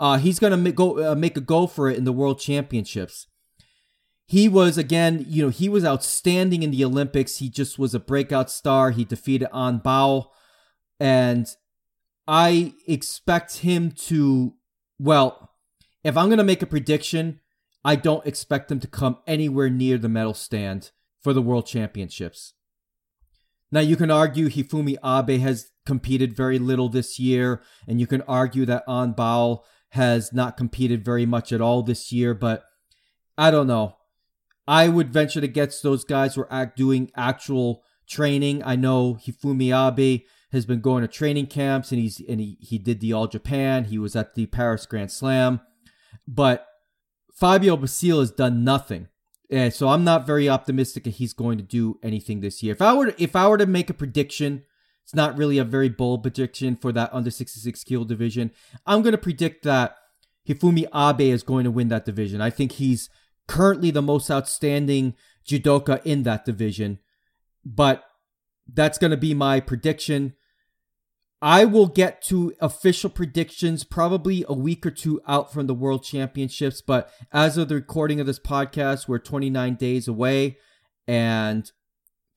uh, 0.00 0.16
he's 0.16 0.38
going 0.38 0.50
to 0.50 0.56
make, 0.56 0.74
go, 0.74 1.12
uh, 1.12 1.14
make 1.14 1.36
a 1.36 1.42
go 1.42 1.66
for 1.66 1.90
it 1.90 1.98
in 1.98 2.04
the 2.04 2.12
World 2.12 2.40
Championships. 2.40 3.26
He 4.26 4.48
was, 4.48 4.78
again, 4.78 5.26
you 5.28 5.44
know, 5.44 5.50
he 5.50 5.68
was 5.68 5.84
outstanding 5.84 6.62
in 6.62 6.70
the 6.70 6.84
Olympics. 6.84 7.36
He 7.36 7.50
just 7.50 7.78
was 7.78 7.94
a 7.94 8.00
breakout 8.00 8.50
star. 8.50 8.92
He 8.92 9.04
defeated 9.04 9.48
An 9.52 9.80
Baul. 9.80 10.28
And 10.98 11.46
I 12.26 12.74
expect 12.86 13.58
him 13.58 13.90
to, 14.06 14.54
well, 14.98 15.50
if 16.02 16.16
I'm 16.16 16.28
going 16.28 16.38
to 16.38 16.44
make 16.44 16.62
a 16.62 16.66
prediction, 16.66 17.40
I 17.84 17.96
don't 17.96 18.26
expect 18.26 18.70
him 18.70 18.80
to 18.80 18.86
come 18.86 19.18
anywhere 19.26 19.68
near 19.68 19.98
the 19.98 20.08
medal 20.08 20.34
stand 20.34 20.92
for 21.20 21.32
the 21.32 21.42
World 21.42 21.66
Championships. 21.66 22.54
Now, 23.72 23.80
you 23.80 23.96
can 23.96 24.10
argue 24.10 24.48
Hifumi 24.48 24.96
Abe 25.04 25.40
has 25.40 25.70
competed 25.84 26.36
very 26.36 26.58
little 26.58 26.88
this 26.88 27.18
year, 27.18 27.62
and 27.86 28.00
you 28.00 28.06
can 28.06 28.22
argue 28.22 28.64
that 28.66 28.84
An 28.86 29.12
Baul 29.12 29.60
has 29.90 30.32
not 30.32 30.56
competed 30.56 31.04
very 31.04 31.26
much 31.26 31.52
at 31.52 31.60
all 31.60 31.82
this 31.82 32.12
year, 32.12 32.34
but 32.34 32.64
I 33.36 33.50
don't 33.50 33.66
know. 33.66 33.96
I 34.66 34.88
would 34.88 35.12
venture 35.12 35.40
to 35.40 35.48
guess 35.48 35.80
those 35.80 36.04
guys 36.04 36.36
were 36.36 36.52
act 36.52 36.76
doing 36.76 37.10
actual 37.16 37.82
training. 38.08 38.62
I 38.64 38.76
know 38.76 39.14
Hifumi 39.14 39.70
Abe 39.74 40.22
has 40.52 40.66
been 40.66 40.80
going 40.80 41.02
to 41.02 41.08
training 41.08 41.46
camps 41.46 41.90
and 41.90 42.00
he's 42.00 42.20
and 42.28 42.40
he, 42.40 42.58
he 42.60 42.78
did 42.78 43.00
the 43.00 43.12
All 43.12 43.26
Japan. 43.26 43.84
He 43.84 43.98
was 43.98 44.14
at 44.14 44.34
the 44.34 44.46
Paris 44.46 44.86
Grand 44.86 45.10
Slam. 45.10 45.60
But 46.26 46.66
Fabio 47.32 47.76
Basile 47.76 48.20
has 48.20 48.30
done 48.30 48.62
nothing. 48.62 49.08
and 49.50 49.72
so 49.72 49.88
I'm 49.88 50.04
not 50.04 50.26
very 50.26 50.48
optimistic 50.48 51.04
that 51.04 51.14
he's 51.14 51.32
going 51.32 51.58
to 51.58 51.64
do 51.64 51.98
anything 52.02 52.40
this 52.40 52.62
year. 52.62 52.72
If 52.72 52.82
I 52.82 52.92
were 52.94 53.10
to, 53.10 53.22
if 53.22 53.34
I 53.34 53.48
were 53.48 53.58
to 53.58 53.66
make 53.66 53.90
a 53.90 53.94
prediction, 53.94 54.64
it's 55.10 55.14
not 55.16 55.36
really 55.36 55.58
a 55.58 55.64
very 55.64 55.88
bold 55.88 56.22
prediction 56.22 56.76
for 56.76 56.92
that 56.92 57.10
under 57.12 57.32
66 57.32 57.82
kilo 57.82 58.04
division. 58.04 58.52
I'm 58.86 59.02
going 59.02 59.10
to 59.10 59.18
predict 59.18 59.64
that 59.64 59.96
Hifumi 60.48 60.84
Abe 60.94 61.32
is 61.32 61.42
going 61.42 61.64
to 61.64 61.70
win 61.72 61.88
that 61.88 62.04
division. 62.04 62.40
I 62.40 62.50
think 62.50 62.70
he's 62.70 63.10
currently 63.48 63.90
the 63.90 64.02
most 64.02 64.30
outstanding 64.30 65.16
judoka 65.44 66.00
in 66.04 66.22
that 66.22 66.44
division. 66.44 67.00
But 67.64 68.04
that's 68.72 68.98
going 68.98 69.10
to 69.10 69.16
be 69.16 69.34
my 69.34 69.58
prediction. 69.58 70.34
I 71.42 71.64
will 71.64 71.88
get 71.88 72.22
to 72.26 72.54
official 72.60 73.10
predictions 73.10 73.82
probably 73.82 74.44
a 74.48 74.54
week 74.54 74.86
or 74.86 74.92
two 74.92 75.20
out 75.26 75.52
from 75.52 75.66
the 75.66 75.74
World 75.74 76.04
Championships, 76.04 76.82
but 76.82 77.10
as 77.32 77.56
of 77.56 77.68
the 77.68 77.74
recording 77.74 78.20
of 78.20 78.28
this 78.28 78.38
podcast, 78.38 79.08
we're 79.08 79.18
29 79.18 79.74
days 79.74 80.06
away, 80.06 80.58
and 81.08 81.72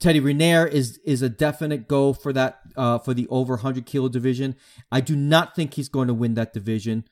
Teddy 0.03 0.19
Riner 0.19 0.69
is 0.69 0.99
is 1.05 1.21
a 1.21 1.29
definite 1.29 1.87
go 1.87 2.11
for 2.11 2.33
that 2.33 2.59
uh, 2.75 2.97
for 2.99 3.13
the 3.13 3.25
over 3.29 3.53
100 3.53 3.85
kilo 3.85 4.09
division. 4.09 4.57
I 4.91 4.99
do 4.99 5.15
not 5.15 5.55
think 5.55 5.75
he's 5.75 5.87
going 5.87 6.09
to 6.09 6.13
win 6.13 6.33
that 6.33 6.51
division. 6.51 7.05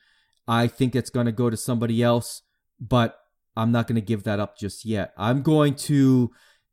I 0.46 0.66
think 0.66 0.94
it's 0.94 1.08
going 1.08 1.24
to 1.24 1.32
go 1.32 1.48
to 1.48 1.56
somebody 1.56 2.02
else, 2.02 2.42
but 2.78 3.18
I'm 3.56 3.72
not 3.72 3.86
going 3.86 3.96
to 3.96 4.02
give 4.02 4.24
that 4.24 4.40
up 4.40 4.58
just 4.58 4.84
yet. 4.84 5.14
I'm 5.16 5.40
going 5.40 5.74
to 5.76 6.32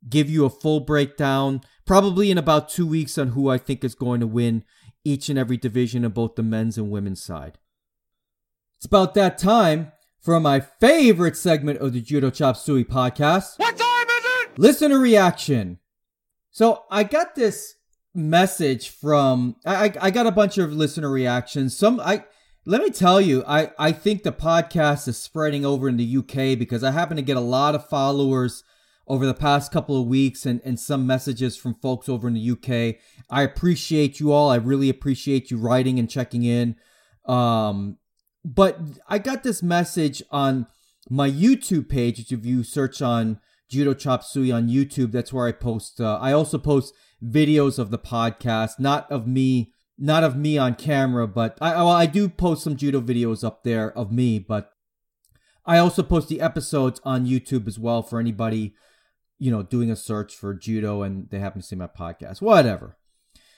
give 0.09 0.29
you 0.29 0.43
a 0.43 0.49
full 0.49 0.81
breakdown 0.81 1.61
probably 1.85 2.29
in 2.29 2.37
about 2.37 2.67
two 2.67 2.85
weeks 2.85 3.17
on 3.17 3.29
who 3.29 3.49
I 3.49 3.57
think 3.57 3.85
is 3.85 3.95
going 3.95 4.19
to 4.19 4.27
win 4.27 4.65
each 5.05 5.29
and 5.29 5.39
every 5.39 5.55
division 5.55 6.03
of 6.03 6.15
both 6.15 6.35
the 6.35 6.43
men's 6.43 6.77
and 6.77 6.91
women's 6.91 7.23
side. 7.23 7.59
It's 8.75 8.85
about 8.85 9.13
that 9.13 9.37
time 9.37 9.93
for 10.19 10.37
my 10.41 10.59
favorite 10.59 11.37
segment 11.37 11.79
of 11.79 11.93
the 11.93 12.01
Judo 12.01 12.29
Chop 12.29 12.57
Suey 12.57 12.83
podcast. 12.83 13.57
What 13.57 13.77
time 13.77 14.17
is 14.17 14.25
it? 14.25 14.59
Listener 14.59 14.99
reaction. 14.99 15.79
So 16.51 16.83
I 16.89 17.03
got 17.03 17.35
this 17.35 17.75
message 18.13 18.89
from 18.89 19.55
I 19.65 19.93
I 20.01 20.11
got 20.11 20.27
a 20.27 20.31
bunch 20.31 20.57
of 20.57 20.73
listener 20.73 21.09
reactions. 21.09 21.77
Some 21.77 21.99
I 21.99 22.25
let 22.65 22.81
me 22.81 22.89
tell 22.89 23.21
you, 23.21 23.43
I 23.47 23.71
I 23.77 23.91
think 23.91 24.23
the 24.23 24.31
podcast 24.31 25.07
is 25.07 25.17
spreading 25.17 25.65
over 25.65 25.87
in 25.87 25.97
the 25.97 26.17
UK 26.17 26.57
because 26.57 26.83
I 26.83 26.91
happen 26.91 27.17
to 27.17 27.23
get 27.23 27.37
a 27.37 27.41
lot 27.41 27.75
of 27.75 27.87
followers 27.87 28.63
over 29.07 29.25
the 29.25 29.33
past 29.33 29.71
couple 29.71 29.99
of 29.99 30.07
weeks 30.07 30.45
and, 30.45 30.61
and 30.63 30.79
some 30.79 31.07
messages 31.07 31.57
from 31.57 31.73
folks 31.73 32.07
over 32.07 32.27
in 32.27 32.35
the 32.35 32.51
UK. 32.51 33.01
I 33.29 33.41
appreciate 33.41 34.19
you 34.19 34.31
all. 34.31 34.51
I 34.51 34.57
really 34.57 34.87
appreciate 34.87 35.49
you 35.49 35.57
writing 35.57 35.97
and 35.97 36.07
checking 36.07 36.43
in. 36.43 36.75
Um, 37.25 37.97
but 38.45 38.79
I 39.07 39.17
got 39.17 39.41
this 39.41 39.63
message 39.63 40.21
on 40.29 40.67
my 41.09 41.29
YouTube 41.29 41.89
page. 41.89 42.19
which 42.19 42.31
If 42.31 42.45
you 42.45 42.63
search 42.63 43.01
on 43.01 43.39
Judo 43.69 43.93
Chop 43.93 44.23
Suey 44.23 44.51
on 44.51 44.67
YouTube, 44.67 45.11
that's 45.11 45.31
where 45.31 45.47
I 45.47 45.51
post. 45.51 46.01
Uh, 46.01 46.17
I 46.21 46.33
also 46.33 46.57
post 46.57 46.93
videos 47.23 47.77
of 47.77 47.91
the 47.91 47.99
podcast, 47.99 48.79
not 48.79 49.09
of 49.11 49.27
me, 49.27 49.73
not 49.97 50.23
of 50.23 50.35
me 50.35 50.57
on 50.57 50.75
camera, 50.75 51.27
but 51.27 51.57
I 51.61 51.75
well, 51.75 51.89
I 51.89 52.05
do 52.05 52.29
post 52.29 52.63
some 52.63 52.75
judo 52.75 53.01
videos 53.01 53.43
up 53.43 53.63
there 53.63 53.95
of 53.97 54.11
me, 54.11 54.39
but 54.39 54.71
I 55.65 55.77
also 55.77 56.01
post 56.01 56.29
the 56.29 56.41
episodes 56.41 56.99
on 57.03 57.27
YouTube 57.27 57.67
as 57.67 57.77
well 57.77 58.01
for 58.01 58.19
anybody, 58.19 58.73
you 59.37 59.51
know, 59.51 59.61
doing 59.61 59.91
a 59.91 59.95
search 59.95 60.35
for 60.35 60.53
judo 60.53 61.03
and 61.03 61.29
they 61.29 61.39
happen 61.39 61.61
to 61.61 61.67
see 61.67 61.75
my 61.75 61.87
podcast. 61.87 62.41
Whatever. 62.41 62.97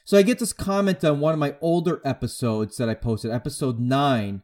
So 0.03 0.17
I 0.17 0.23
get 0.23 0.39
this 0.39 0.51
comment 0.51 1.05
on 1.05 1.19
one 1.19 1.33
of 1.33 1.39
my 1.39 1.55
older 1.61 2.01
episodes 2.03 2.75
that 2.77 2.89
I 2.89 2.95
posted, 2.95 3.31
episode 3.31 3.79
nine, 3.79 4.41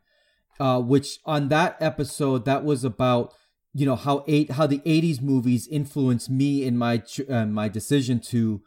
uh, 0.60 0.80
which 0.80 1.20
on 1.26 1.50
that 1.50 1.76
episode 1.82 2.46
that 2.46 2.64
was 2.64 2.86
about 2.86 3.34
you 3.78 3.86
know 3.86 3.96
how 3.96 4.24
eight 4.28 4.52
how 4.54 4.66
the 4.66 4.80
80s 4.80 5.22
movies 5.22 5.68
influenced 5.68 6.32
me 6.32 6.64
in 6.64 6.80
my 6.80 7.04
uh, 7.30 7.46
my 7.46 7.70
decision 7.70 8.20
to 8.22 8.64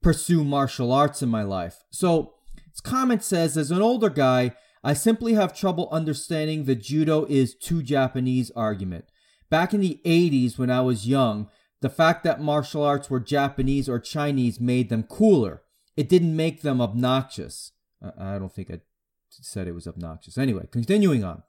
pursue 0.00 0.44
martial 0.44 0.92
arts 0.92 1.22
in 1.22 1.28
my 1.28 1.42
life. 1.42 1.82
So 1.90 2.34
his 2.70 2.80
comment 2.80 3.24
says 3.24 3.56
as 3.56 3.72
an 3.72 3.82
older 3.82 4.10
guy, 4.10 4.54
I 4.84 4.94
simply 4.94 5.34
have 5.34 5.58
trouble 5.58 5.88
understanding 5.90 6.64
the 6.64 6.76
judo 6.76 7.24
is 7.24 7.56
too 7.56 7.82
Japanese 7.82 8.52
argument. 8.52 9.06
Back 9.50 9.74
in 9.74 9.80
the 9.80 10.00
80s 10.04 10.56
when 10.56 10.70
I 10.70 10.82
was 10.82 11.08
young, 11.08 11.48
the 11.80 11.90
fact 11.90 12.22
that 12.22 12.40
martial 12.40 12.84
arts 12.84 13.10
were 13.10 13.18
Japanese 13.18 13.88
or 13.88 13.98
Chinese 13.98 14.60
made 14.60 14.88
them 14.88 15.02
cooler. 15.02 15.62
It 15.96 16.08
didn't 16.08 16.36
make 16.36 16.62
them 16.62 16.80
obnoxious. 16.80 17.72
I 18.00 18.38
don't 18.38 18.52
think 18.52 18.70
I 18.70 18.82
said 19.30 19.66
it 19.66 19.74
was 19.74 19.88
obnoxious. 19.88 20.38
Anyway, 20.38 20.68
continuing 20.70 21.24
on. 21.24 21.42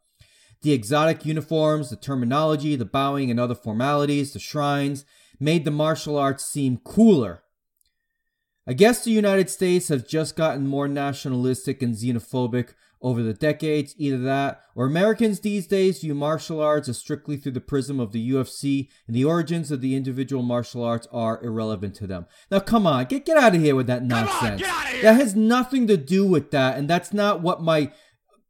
The 0.62 0.74
exotic 0.74 1.26
uniforms, 1.26 1.90
the 1.90 1.96
terminology, 1.96 2.76
the 2.76 2.86
bowing 2.86 3.30
and 3.30 3.40
other 3.40 3.56
formalities, 3.56 4.34
the 4.34 4.40
shrines 4.40 5.06
made 5.40 5.66
the 5.66 5.72
martial 5.72 6.18
arts 6.18 6.46
seem 6.46 6.78
cooler. 6.78 7.44
I 8.68 8.74
guess 8.74 9.04
the 9.04 9.12
United 9.12 9.50
States 9.50 9.90
has 9.90 10.04
just 10.04 10.36
gotten 10.36 10.66
more 10.66 10.88
nationalistic 10.88 11.84
and 11.84 11.94
xenophobic 11.94 12.74
over 13.06 13.22
the 13.22 13.34
decades, 13.34 13.94
either 14.00 14.18
that 14.18 14.62
or 14.74 14.88
Americans 14.88 15.40
these 15.40 15.68
days 15.68 16.00
view 16.00 16.16
martial 16.16 16.60
arts 16.60 16.90
as 16.90 16.98
strictly 16.98 17.38
through 17.38 17.52
the 17.52 17.62
prism 17.62 18.00
of 18.00 18.12
the 18.12 18.32
UFC 18.32 18.90
and 19.06 19.16
the 19.16 19.24
origins 19.24 19.70
of 19.70 19.82
the 19.82 19.96
individual 19.96 20.42
martial 20.42 20.84
arts 20.84 21.08
are 21.12 21.40
irrelevant 21.44 21.94
to 21.96 22.08
them. 22.08 22.26
Now 22.50 22.62
come 22.62 22.88
on, 22.88 23.06
get 23.06 23.24
get 23.24 23.38
out 23.38 23.54
of 23.54 23.62
here 23.62 23.76
with 23.76 23.86
that 23.86 24.04
nonsense. 24.04 24.64
On, 24.64 25.02
that 25.04 25.18
has 25.18 25.36
nothing 25.36 25.86
to 25.86 25.98
do 25.98 26.26
with 26.26 26.50
that 26.50 26.80
and 26.80 26.90
that's 26.90 27.14
not 27.14 27.42
what 27.42 27.62
my 27.62 27.92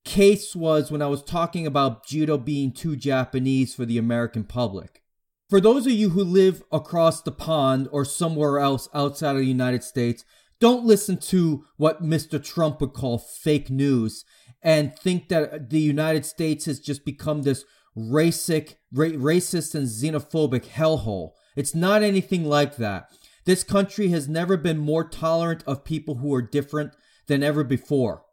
case 0.06 0.56
was 0.56 0.92
when 0.92 1.02
I 1.02 1.08
was 1.08 1.24
talking 1.24 1.68
about 1.68 2.06
judo 2.06 2.38
being 2.38 2.72
too 2.72 2.96
Japanese 2.96 3.76
for 3.76 3.86
the 3.86 3.98
American 3.98 4.46
public. 4.46 5.02
For 5.50 5.60
those 5.60 5.86
of 5.86 5.92
you 5.92 6.12
who 6.12 6.24
live 6.24 6.64
across 6.72 7.22
the 7.22 7.32
pond 7.32 7.90
or 7.92 8.06
somewhere 8.06 8.60
else 8.60 8.88
outside 8.94 9.32
of 9.32 9.42
the 9.42 9.46
United 9.46 9.84
States, 9.84 10.24
don't 10.60 10.86
listen 10.86 11.18
to 11.18 11.66
what 11.78 12.04
Mr. 12.04 12.44
Trump 12.44 12.80
would 12.82 12.94
call 12.94 13.18
fake 13.18 13.70
news 13.70 14.24
and 14.64 14.98
think 14.98 15.30
that 15.30 15.70
the 15.70 15.80
United 15.80 16.26
States 16.26 16.66
has 16.66 16.80
just 16.80 17.06
become 17.06 17.42
this 17.42 17.66
racic, 17.96 18.76
ra- 18.92 19.10
racist 19.10 19.76
and 19.76 19.88
xenophobic 19.88 20.66
hellhole. 20.66 21.32
It's 21.56 21.76
not 21.76 22.02
anything 22.02 22.46
like 22.46 22.78
that. 22.78 23.10
This 23.46 23.64
country 23.64 24.08
has 24.10 24.28
never 24.28 24.58
been 24.58 24.78
more 24.80 25.04
tolerant 25.04 25.64
of 25.68 25.86
people 25.86 26.16
who 26.16 26.34
are 26.34 26.42
different 26.42 26.96
than 27.28 27.44
ever 27.44 27.64
before. 27.64 28.25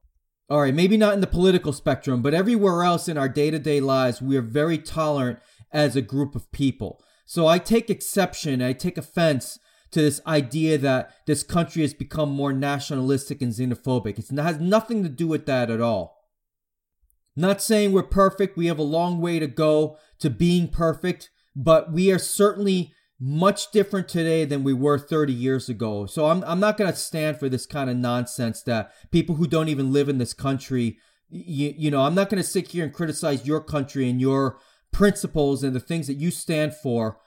All 0.52 0.60
right, 0.60 0.74
maybe 0.74 0.98
not 0.98 1.14
in 1.14 1.22
the 1.22 1.26
political 1.26 1.72
spectrum, 1.72 2.20
but 2.20 2.34
everywhere 2.34 2.84
else 2.84 3.08
in 3.08 3.16
our 3.16 3.26
day 3.26 3.50
to 3.50 3.58
day 3.58 3.80
lives, 3.80 4.20
we 4.20 4.36
are 4.36 4.42
very 4.42 4.76
tolerant 4.76 5.38
as 5.72 5.96
a 5.96 6.02
group 6.02 6.34
of 6.34 6.52
people. 6.52 7.02
So 7.24 7.46
I 7.46 7.56
take 7.58 7.88
exception, 7.88 8.60
I 8.60 8.74
take 8.74 8.98
offense 8.98 9.58
to 9.92 10.02
this 10.02 10.20
idea 10.26 10.76
that 10.76 11.10
this 11.26 11.42
country 11.42 11.80
has 11.80 11.94
become 11.94 12.28
more 12.28 12.52
nationalistic 12.52 13.40
and 13.40 13.50
xenophobic. 13.50 14.18
It 14.18 14.38
has 14.38 14.60
nothing 14.60 15.02
to 15.04 15.08
do 15.08 15.26
with 15.26 15.46
that 15.46 15.70
at 15.70 15.80
all. 15.80 16.18
Not 17.34 17.62
saying 17.62 17.92
we're 17.92 18.02
perfect, 18.02 18.54
we 18.54 18.66
have 18.66 18.78
a 18.78 18.82
long 18.82 19.22
way 19.22 19.38
to 19.38 19.46
go 19.46 19.96
to 20.18 20.28
being 20.28 20.68
perfect, 20.68 21.30
but 21.56 21.90
we 21.94 22.12
are 22.12 22.18
certainly 22.18 22.92
much 23.24 23.70
different 23.70 24.08
today 24.08 24.44
than 24.44 24.64
we 24.64 24.72
were 24.72 24.98
30 24.98 25.32
years 25.32 25.68
ago. 25.68 26.06
So 26.06 26.26
I'm, 26.26 26.42
I'm 26.42 26.58
not 26.58 26.76
going 26.76 26.90
to 26.90 26.98
stand 26.98 27.38
for 27.38 27.48
this 27.48 27.66
kind 27.66 27.88
of 27.88 27.96
nonsense 27.96 28.62
that 28.62 28.90
people 29.12 29.36
who 29.36 29.46
don't 29.46 29.68
even 29.68 29.92
live 29.92 30.08
in 30.08 30.18
this 30.18 30.34
country, 30.34 30.98
you, 31.28 31.72
you 31.78 31.88
know, 31.88 32.02
I'm 32.02 32.16
not 32.16 32.30
going 32.30 32.42
to 32.42 32.48
sit 32.48 32.72
here 32.72 32.82
and 32.82 32.92
criticize 32.92 33.46
your 33.46 33.60
country 33.60 34.10
and 34.10 34.20
your 34.20 34.58
principles 34.90 35.62
and 35.62 35.72
the 35.72 35.78
things 35.78 36.08
that 36.08 36.14
you 36.14 36.32
stand 36.32 36.74
for, 36.74 37.18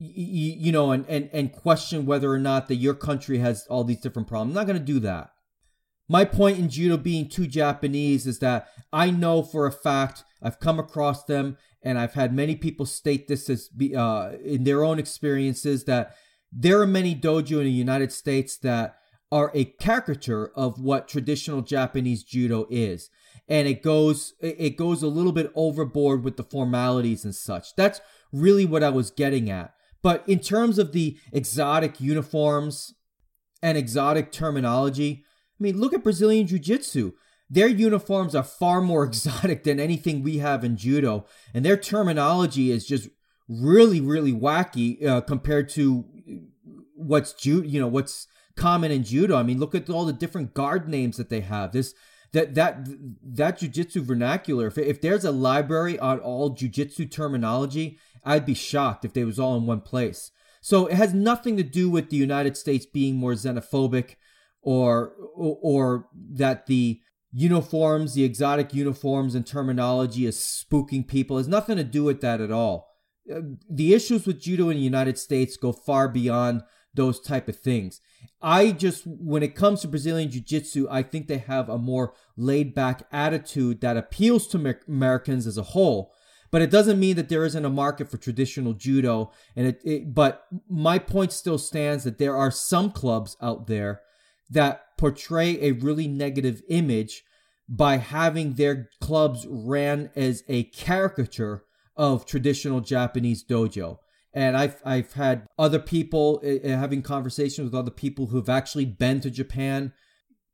you, 0.00 0.54
you 0.58 0.72
know, 0.72 0.90
and, 0.90 1.06
and, 1.06 1.30
and 1.32 1.52
question 1.52 2.04
whether 2.04 2.32
or 2.32 2.40
not 2.40 2.66
that 2.66 2.74
your 2.74 2.94
country 2.94 3.38
has 3.38 3.64
all 3.68 3.84
these 3.84 4.00
different 4.00 4.26
problems. 4.26 4.50
I'm 4.50 4.54
not 4.56 4.66
going 4.66 4.84
to 4.84 4.92
do 4.92 4.98
that. 4.98 5.30
My 6.08 6.24
point 6.24 6.58
in 6.58 6.68
judo 6.68 6.96
being 6.96 7.28
too 7.28 7.46
Japanese 7.46 8.26
is 8.26 8.40
that 8.40 8.66
I 8.92 9.12
know 9.12 9.44
for 9.44 9.66
a 9.66 9.72
fact 9.72 10.24
I've 10.42 10.58
come 10.58 10.80
across 10.80 11.24
them, 11.24 11.58
and 11.82 11.98
I've 11.98 12.14
had 12.14 12.34
many 12.34 12.56
people 12.56 12.86
state 12.86 13.28
this 13.28 13.48
as 13.48 13.70
uh, 13.96 14.32
in 14.44 14.64
their 14.64 14.84
own 14.84 14.98
experiences 14.98 15.84
that 15.84 16.14
there 16.50 16.80
are 16.80 16.86
many 16.86 17.14
dojo 17.14 17.58
in 17.58 17.64
the 17.64 17.70
United 17.70 18.12
States 18.12 18.56
that 18.58 18.96
are 19.30 19.50
a 19.54 19.64
caricature 19.64 20.50
of 20.56 20.80
what 20.80 21.08
traditional 21.08 21.60
Japanese 21.60 22.24
judo 22.24 22.66
is, 22.70 23.10
and 23.46 23.68
it 23.68 23.82
goes 23.82 24.34
it 24.40 24.76
goes 24.76 25.02
a 25.02 25.08
little 25.08 25.32
bit 25.32 25.52
overboard 25.54 26.24
with 26.24 26.36
the 26.36 26.44
formalities 26.44 27.24
and 27.24 27.34
such. 27.34 27.74
That's 27.76 28.00
really 28.32 28.64
what 28.64 28.82
I 28.82 28.90
was 28.90 29.10
getting 29.10 29.50
at. 29.50 29.74
But 30.02 30.24
in 30.28 30.38
terms 30.38 30.78
of 30.78 30.92
the 30.92 31.18
exotic 31.32 32.00
uniforms 32.00 32.94
and 33.62 33.76
exotic 33.76 34.30
terminology, 34.32 35.24
I 35.58 35.62
mean, 35.62 35.78
look 35.78 35.92
at 35.92 36.04
Brazilian 36.04 36.46
Jiu 36.46 36.58
Jitsu. 36.58 37.12
Their 37.50 37.68
uniforms 37.68 38.34
are 38.34 38.42
far 38.42 38.80
more 38.80 39.04
exotic 39.10 39.64
than 39.64 39.80
anything 39.80 40.22
we 40.22 40.38
have 40.38 40.64
in 40.64 40.76
judo, 40.76 41.26
and 41.54 41.64
their 41.64 41.76
terminology 41.76 42.70
is 42.70 42.86
just 42.86 43.08
really, 43.48 44.00
really 44.00 44.32
wacky 44.32 45.04
uh, 45.04 45.20
compared 45.22 45.68
to 45.70 46.04
what's 46.94 47.32
ju- 47.32 47.64
you 47.64 47.80
know 47.80 47.88
what's 47.88 48.26
common 48.56 48.90
in 48.90 49.04
judo. 49.04 49.36
I 49.36 49.42
mean, 49.42 49.58
look 49.58 49.74
at 49.74 49.88
all 49.88 50.04
the 50.04 50.12
different 50.12 50.54
guard 50.54 50.88
names 50.88 51.16
that 51.16 51.30
they 51.30 51.40
have. 51.40 51.72
This 51.72 51.94
that 52.32 52.54
that 52.54 52.86
that 53.22 53.60
jujitsu 53.60 54.02
vernacular. 54.02 54.66
If, 54.66 54.78
if 54.78 55.00
there's 55.00 55.24
a 55.24 55.32
library 55.32 55.98
on 55.98 56.18
all 56.20 56.54
jujitsu 56.54 57.10
terminology, 57.10 57.98
I'd 58.24 58.46
be 58.46 58.54
shocked 58.54 59.04
if 59.04 59.12
they 59.12 59.24
was 59.24 59.38
all 59.38 59.56
in 59.56 59.66
one 59.66 59.80
place. 59.80 60.30
So 60.60 60.86
it 60.86 60.94
has 60.94 61.14
nothing 61.14 61.56
to 61.56 61.62
do 61.62 61.88
with 61.88 62.10
the 62.10 62.16
United 62.16 62.56
States 62.56 62.84
being 62.84 63.16
more 63.16 63.32
xenophobic 63.32 64.16
or 64.60 65.12
or 65.34 66.08
that 66.32 66.66
the 66.66 67.00
uniforms, 67.32 68.14
the 68.14 68.24
exotic 68.24 68.72
uniforms 68.72 69.34
and 69.34 69.46
terminology 69.46 70.26
is 70.26 70.36
spooking 70.38 71.06
people. 71.06 71.36
It 71.36 71.40
has 71.40 71.48
nothing 71.48 71.76
to 71.76 71.84
do 71.84 72.04
with 72.04 72.20
that 72.22 72.40
at 72.40 72.50
all. 72.50 72.88
Uh, 73.32 73.40
the 73.70 73.92
issues 73.94 74.26
with 74.26 74.40
judo 74.40 74.70
in 74.70 74.76
the 74.76 74.82
United 74.82 75.18
States 75.18 75.56
go 75.56 75.72
far 75.72 76.08
beyond 76.08 76.62
those 76.94 77.20
type 77.20 77.48
of 77.48 77.58
things. 77.58 78.00
I 78.40 78.72
just 78.72 79.06
when 79.06 79.42
it 79.42 79.54
comes 79.54 79.82
to 79.82 79.88
Brazilian 79.88 80.30
jiu-jitsu, 80.30 80.88
I 80.90 81.02
think 81.02 81.28
they 81.28 81.38
have 81.38 81.68
a 81.68 81.78
more 81.78 82.14
laid 82.36 82.74
back 82.74 83.06
attitude 83.12 83.80
that 83.82 83.96
appeals 83.96 84.46
to 84.48 84.76
Americans 84.88 85.46
as 85.46 85.58
a 85.58 85.62
whole. 85.62 86.12
But 86.50 86.62
it 86.62 86.70
doesn't 86.70 86.98
mean 86.98 87.16
that 87.16 87.28
there 87.28 87.44
isn't 87.44 87.64
a 87.64 87.70
market 87.70 88.10
for 88.10 88.16
traditional 88.16 88.72
judo. 88.72 89.32
And 89.54 89.66
it, 89.66 89.80
it 89.84 90.14
but 90.14 90.46
my 90.68 90.98
point 90.98 91.32
still 91.32 91.58
stands 91.58 92.04
that 92.04 92.18
there 92.18 92.36
are 92.36 92.50
some 92.50 92.90
clubs 92.90 93.36
out 93.42 93.66
there 93.66 94.00
that 94.50 94.87
portray 94.98 95.58
a 95.62 95.72
really 95.72 96.06
negative 96.08 96.60
image 96.68 97.24
by 97.68 97.96
having 97.96 98.54
their 98.54 98.90
clubs 99.00 99.46
ran 99.48 100.10
as 100.16 100.42
a 100.48 100.64
caricature 100.64 101.64
of 101.96 102.24
traditional 102.24 102.80
Japanese 102.80 103.44
dojo. 103.44 103.98
And 104.32 104.56
I've 104.56 104.80
I've 104.84 105.14
had 105.14 105.46
other 105.58 105.78
people 105.78 106.42
uh, 106.44 106.68
having 106.68 107.02
conversations 107.02 107.64
with 107.64 107.74
other 107.74 107.90
people 107.90 108.26
who've 108.26 108.48
actually 108.48 108.84
been 108.84 109.20
to 109.20 109.30
Japan. 109.30 109.92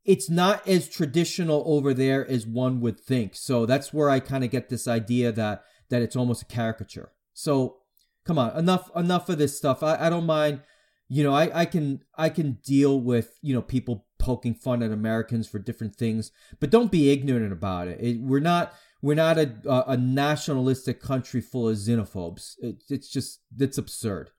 It's 0.05 0.29
not 0.29 0.67
as 0.67 0.87
traditional 0.87 1.63
over 1.65 1.93
there 1.93 2.27
as 2.27 2.45
one 2.45 2.79
would 2.81 2.99
think. 2.99 3.35
So 3.35 3.65
that's 3.65 3.93
where 3.93 4.09
I 4.09 4.19
kind 4.19 4.43
of 4.43 4.51
get 4.51 4.69
this 4.69 4.87
idea 4.87 5.31
that 5.33 5.63
that 5.89 6.01
it's 6.01 6.15
almost 6.15 6.43
a 6.43 6.45
caricature. 6.45 7.11
So 7.33 7.77
come 8.25 8.39
on, 8.39 8.57
enough 8.57 8.89
enough 8.95 9.29
of 9.29 9.37
this 9.37 9.57
stuff. 9.57 9.83
I, 9.83 10.07
I 10.07 10.09
don't 10.09 10.25
mind 10.25 10.61
you 11.07 11.23
know, 11.23 11.33
I, 11.33 11.61
I 11.61 11.65
can 11.65 12.01
I 12.17 12.29
can 12.29 12.59
deal 12.65 12.99
with 12.99 13.37
you 13.41 13.53
know 13.53 13.61
people 13.61 14.05
poking 14.17 14.55
fun 14.55 14.81
at 14.81 14.91
Americans 14.91 15.47
for 15.47 15.59
different 15.59 15.95
things, 15.95 16.31
but 16.59 16.69
don't 16.69 16.91
be 16.91 17.11
ignorant 17.11 17.53
about 17.53 17.87
it. 17.87 17.99
it 18.01 18.19
we're 18.21 18.39
not 18.39 18.73
we're 19.01 19.15
not 19.15 19.37
a, 19.37 19.51
a 19.87 19.97
nationalistic 19.97 20.99
country 20.99 21.41
full 21.41 21.69
of 21.69 21.75
xenophobes. 21.75 22.53
It, 22.59 22.83
it's 22.89 23.09
just 23.09 23.41
it's 23.57 23.77
absurd. 23.77 24.31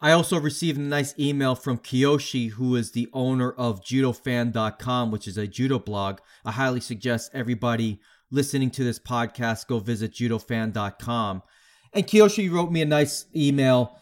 I 0.00 0.10
also 0.10 0.40
received 0.40 0.78
a 0.78 0.82
nice 0.82 1.16
email 1.16 1.54
from 1.54 1.78
Kiyoshi, 1.78 2.50
who 2.50 2.74
is 2.74 2.90
the 2.90 3.08
owner 3.12 3.52
of 3.52 3.84
JudoFan.com, 3.84 5.12
which 5.12 5.28
is 5.28 5.38
a 5.38 5.46
judo 5.46 5.78
blog. 5.78 6.18
I 6.44 6.50
highly 6.50 6.80
suggest 6.80 7.30
everybody 7.32 8.00
listening 8.32 8.70
to 8.72 8.82
this 8.82 8.98
podcast 8.98 9.68
go 9.68 9.78
visit 9.78 10.12
JudoFan.com. 10.12 11.44
And 11.92 12.04
Kiyoshi 12.04 12.50
wrote 12.50 12.72
me 12.72 12.82
a 12.82 12.86
nice 12.86 13.26
email 13.36 13.96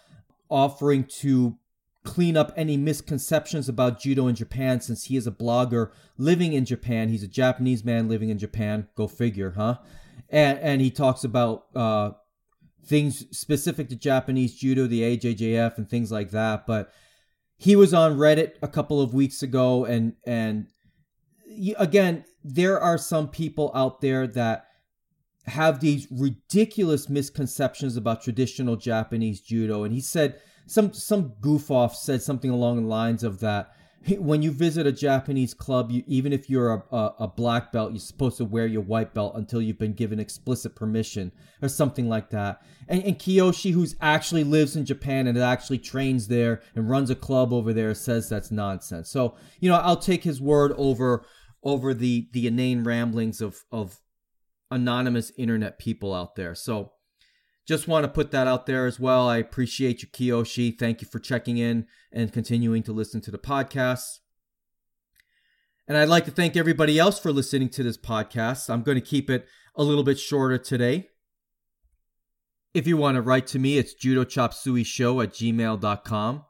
offering 0.50 1.04
to 1.04 1.56
clean 2.02 2.36
up 2.36 2.52
any 2.56 2.76
misconceptions 2.76 3.68
about 3.68 4.00
judo 4.00 4.26
in 4.26 4.34
Japan 4.34 4.80
since 4.80 5.04
he 5.04 5.16
is 5.16 5.26
a 5.26 5.30
blogger 5.30 5.90
living 6.16 6.52
in 6.52 6.64
Japan. 6.64 7.08
He's 7.08 7.22
a 7.22 7.28
Japanese 7.28 7.84
man 7.84 8.08
living 8.08 8.30
in 8.30 8.38
Japan. 8.38 8.88
Go 8.94 9.06
figure, 9.06 9.52
huh? 9.56 9.78
And 10.28 10.58
and 10.58 10.80
he 10.80 10.90
talks 10.90 11.24
about 11.24 11.66
uh, 11.74 12.12
things 12.84 13.26
specific 13.36 13.88
to 13.90 13.96
Japanese 13.96 14.56
judo, 14.56 14.86
the 14.86 15.02
AJJF, 15.02 15.76
and 15.76 15.88
things 15.88 16.10
like 16.10 16.30
that. 16.30 16.66
But 16.66 16.90
he 17.56 17.76
was 17.76 17.92
on 17.92 18.16
Reddit 18.16 18.54
a 18.62 18.68
couple 18.68 19.00
of 19.00 19.12
weeks 19.12 19.42
ago, 19.42 19.84
and 19.84 20.14
and 20.26 20.68
again, 21.78 22.24
there 22.42 22.80
are 22.80 22.98
some 22.98 23.28
people 23.28 23.70
out 23.74 24.00
there 24.00 24.26
that 24.26 24.66
have 25.46 25.80
these 25.80 26.06
ridiculous 26.10 27.08
misconceptions 27.08 27.96
about 27.96 28.22
traditional 28.22 28.76
Japanese 28.76 29.40
judo. 29.40 29.84
And 29.84 29.92
he 29.92 30.00
said 30.00 30.40
some 30.66 30.92
some 30.92 31.34
goof 31.40 31.70
off 31.70 31.96
said 31.96 32.22
something 32.22 32.50
along 32.50 32.82
the 32.82 32.88
lines 32.88 33.24
of 33.24 33.40
that 33.40 33.72
when 34.18 34.40
you 34.40 34.50
visit 34.50 34.86
a 34.86 34.92
Japanese 34.92 35.52
club, 35.52 35.90
you, 35.90 36.02
even 36.06 36.32
if 36.32 36.48
you're 36.48 36.72
a, 36.72 36.96
a, 36.96 37.14
a, 37.20 37.28
black 37.28 37.70
belt, 37.70 37.92
you're 37.92 38.00
supposed 38.00 38.38
to 38.38 38.46
wear 38.46 38.66
your 38.66 38.80
white 38.80 39.12
belt 39.12 39.34
until 39.36 39.60
you've 39.60 39.78
been 39.78 39.92
given 39.92 40.18
explicit 40.18 40.74
permission 40.74 41.32
or 41.60 41.68
something 41.68 42.08
like 42.08 42.30
that. 42.30 42.62
And, 42.88 43.02
and 43.04 43.18
Kiyoshi, 43.18 43.72
who's 43.72 43.96
actually 44.00 44.42
lives 44.42 44.74
in 44.74 44.86
Japan 44.86 45.26
and 45.26 45.36
actually 45.38 45.78
trains 45.78 46.28
there 46.28 46.62
and 46.74 46.88
runs 46.88 47.10
a 47.10 47.14
club 47.14 47.52
over 47.52 47.74
there, 47.74 47.94
says 47.94 48.28
that's 48.28 48.50
nonsense. 48.50 49.10
So 49.10 49.34
you 49.60 49.68
know, 49.68 49.76
I'll 49.76 49.96
take 49.96 50.24
his 50.24 50.40
word 50.40 50.72
over 50.78 51.26
over 51.62 51.92
the 51.92 52.28
the 52.32 52.46
inane 52.46 52.84
ramblings 52.84 53.42
of 53.42 53.64
of 53.70 54.00
anonymous 54.70 55.32
internet 55.36 55.78
people 55.78 56.14
out 56.14 56.36
there. 56.36 56.54
So 56.54 56.92
just 57.66 57.88
want 57.88 58.04
to 58.04 58.08
put 58.08 58.30
that 58.32 58.46
out 58.46 58.66
there 58.66 58.86
as 58.86 58.98
well. 58.98 59.28
I 59.28 59.36
appreciate 59.36 60.02
you, 60.02 60.08
Kiyoshi. 60.08 60.78
Thank 60.78 61.02
you 61.02 61.08
for 61.08 61.18
checking 61.18 61.58
in 61.58 61.86
and 62.12 62.32
continuing 62.32 62.82
to 62.84 62.92
listen 62.92 63.20
to 63.22 63.30
the 63.30 63.38
podcast. 63.38 64.18
And 65.86 65.96
I'd 65.96 66.08
like 66.08 66.24
to 66.26 66.30
thank 66.30 66.56
everybody 66.56 66.98
else 66.98 67.18
for 67.18 67.32
listening 67.32 67.68
to 67.70 67.82
this 67.82 67.98
podcast. 67.98 68.70
I'm 68.70 68.82
going 68.82 68.96
to 68.96 69.00
keep 69.00 69.28
it 69.28 69.46
a 69.74 69.82
little 69.82 70.04
bit 70.04 70.18
shorter 70.18 70.58
today. 70.58 71.08
If 72.72 72.86
you 72.86 72.96
want 72.96 73.16
to 73.16 73.22
write 73.22 73.48
to 73.48 73.58
me, 73.58 73.78
it's 73.78 73.94
judochopsuey 73.94 75.22
at 75.22 75.32
gmail.com. 75.32 76.44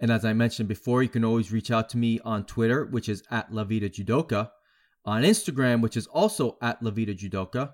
And 0.00 0.10
as 0.10 0.24
I 0.24 0.32
mentioned 0.32 0.68
before, 0.68 1.02
you 1.02 1.10
can 1.10 1.24
always 1.24 1.52
reach 1.52 1.70
out 1.70 1.90
to 1.90 1.98
me 1.98 2.20
on 2.24 2.46
Twitter, 2.46 2.86
which 2.86 3.08
is 3.08 3.22
at 3.30 3.52
Lavita 3.52 3.90
Judoka, 3.90 4.50
on 5.04 5.22
Instagram, 5.22 5.80
which 5.80 5.96
is 5.96 6.06
also 6.08 6.56
at 6.60 6.82
Lavita 6.82 7.14
Judoka, 7.14 7.72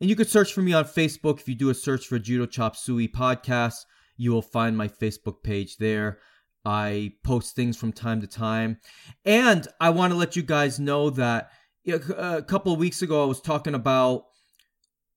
and 0.00 0.10
you 0.10 0.16
could 0.16 0.28
search 0.28 0.52
for 0.52 0.62
me 0.62 0.72
on 0.72 0.84
Facebook. 0.84 1.38
If 1.38 1.48
you 1.48 1.54
do 1.54 1.70
a 1.70 1.74
search 1.74 2.06
for 2.06 2.18
Judo 2.18 2.46
Chop 2.46 2.76
Suey 2.76 3.06
podcast, 3.06 3.84
you 4.16 4.32
will 4.32 4.42
find 4.42 4.76
my 4.76 4.88
Facebook 4.88 5.42
page 5.44 5.76
there. 5.76 6.18
I 6.64 7.12
post 7.24 7.54
things 7.54 7.76
from 7.76 7.92
time 7.92 8.20
to 8.20 8.26
time. 8.26 8.78
And 9.24 9.66
I 9.80 9.90
want 9.90 10.12
to 10.12 10.18
let 10.18 10.36
you 10.36 10.42
guys 10.42 10.80
know 10.80 11.10
that 11.10 11.50
a 11.86 12.42
couple 12.42 12.72
of 12.72 12.78
weeks 12.78 13.02
ago, 13.02 13.22
I 13.22 13.26
was 13.26 13.40
talking 13.40 13.74
about 13.74 14.24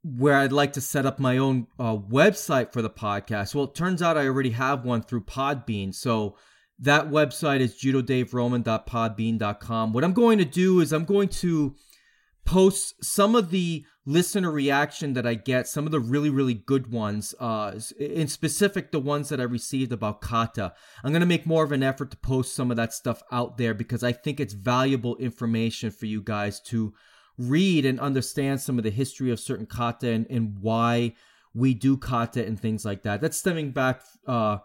where 0.03 0.35
I'd 0.35 0.51
like 0.51 0.73
to 0.73 0.81
set 0.81 1.05
up 1.05 1.17
my 1.17 1.37
own 1.37 1.67
uh, 1.79 1.97
website 1.97 2.71
for 2.71 2.83
the 2.83 2.89
podcast. 2.89 3.55
Well, 3.55 3.65
it 3.65 3.75
turns 3.75 4.01
out 4.01 4.17
I 4.17 4.27
already 4.27 4.51
have 4.51 4.85
one 4.85 5.01
through 5.01 5.23
Podbean. 5.23 5.95
So 5.95 6.37
that 6.79 7.09
website 7.09 7.61
is 7.61 7.75
judodaveroman.podbean.com. 7.75 9.93
What 9.93 10.03
I'm 10.03 10.13
going 10.13 10.39
to 10.39 10.45
do 10.45 10.81
is 10.81 10.91
I'm 10.91 11.05
going 11.05 11.29
to 11.29 11.75
post 12.45 13.03
some 13.03 13.35
of 13.35 13.49
the 13.49 13.85
listener 14.05 14.51
reaction 14.51 15.13
that 15.13 15.25
I 15.25 15.33
get, 15.33 15.67
some 15.67 15.85
of 15.85 15.91
the 15.91 15.99
really, 15.99 16.29
really 16.29 16.53
good 16.53 16.91
ones, 16.91 17.33
uh, 17.39 17.79
in 17.99 18.27
specific, 18.27 18.91
the 18.91 18.99
ones 18.99 19.29
that 19.29 19.39
I 19.39 19.43
received 19.43 19.91
about 19.91 20.21
kata. 20.21 20.73
I'm 21.03 21.11
going 21.11 21.21
to 21.21 21.25
make 21.25 21.47
more 21.47 21.63
of 21.63 21.71
an 21.71 21.81
effort 21.81 22.11
to 22.11 22.17
post 22.17 22.55
some 22.55 22.69
of 22.69 22.77
that 22.77 22.93
stuff 22.93 23.23
out 23.31 23.57
there 23.57 23.73
because 23.73 24.03
I 24.03 24.11
think 24.11 24.39
it's 24.39 24.53
valuable 24.53 25.15
information 25.17 25.89
for 25.89 26.05
you 26.05 26.21
guys 26.21 26.59
to 26.61 26.93
read 27.37 27.85
and 27.85 27.99
understand 27.99 28.61
some 28.61 28.77
of 28.77 28.83
the 28.83 28.91
history 28.91 29.31
of 29.31 29.39
certain 29.39 29.65
kata 29.65 30.09
and, 30.09 30.27
and 30.29 30.59
why 30.61 31.15
we 31.53 31.73
do 31.73 31.97
kata 31.97 32.45
and 32.45 32.59
things 32.59 32.85
like 32.85 33.01
that. 33.03 33.21
That's 33.21 33.37
stemming 33.37 33.71
back, 33.71 34.01
uh, 34.27 34.59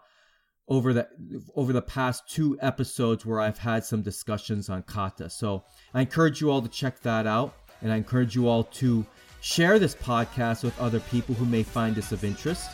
over 0.67 0.93
the 0.93 1.07
over 1.55 1.73
the 1.73 1.81
past 1.81 2.29
two 2.29 2.57
episodes 2.61 3.25
where 3.25 3.41
I've 3.41 3.57
had 3.57 3.83
some 3.83 4.01
discussions 4.01 4.69
on 4.69 4.83
kata. 4.83 5.29
So 5.29 5.63
I 5.93 6.01
encourage 6.01 6.41
you 6.41 6.49
all 6.49 6.61
to 6.61 6.69
check 6.69 7.01
that 7.01 7.27
out 7.27 7.53
and 7.81 7.91
I 7.91 7.97
encourage 7.97 8.35
you 8.35 8.47
all 8.47 8.63
to 8.63 9.05
Share 9.41 9.79
this 9.79 9.95
podcast 9.95 10.63
with 10.63 10.79
other 10.79 10.99
people 10.99 11.33
who 11.33 11.45
may 11.45 11.63
find 11.63 11.95
this 11.95 12.11
of 12.11 12.23
interest. 12.23 12.69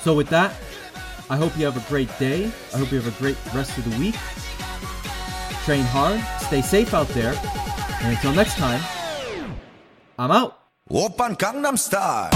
So, 0.00 0.16
with 0.16 0.30
that, 0.30 0.56
I 1.28 1.36
hope 1.36 1.56
you 1.58 1.66
have 1.66 1.76
a 1.76 1.88
great 1.90 2.08
day. 2.18 2.46
I 2.74 2.78
hope 2.78 2.90
you 2.90 2.98
have 2.98 3.06
a 3.06 3.18
great 3.20 3.36
rest 3.54 3.76
of 3.76 3.84
the 3.84 3.98
week. 3.98 4.16
Train 5.66 5.84
hard, 5.84 6.20
stay 6.40 6.62
safe 6.62 6.94
out 6.94 7.08
there, 7.08 7.34
and 8.00 8.16
until 8.16 8.32
next 8.32 8.56
time, 8.56 8.80
I'm 10.18 10.30
out. 10.30 10.58
Oppa 10.90 11.36
Gangnam 11.36 11.78
Style. 11.78 12.30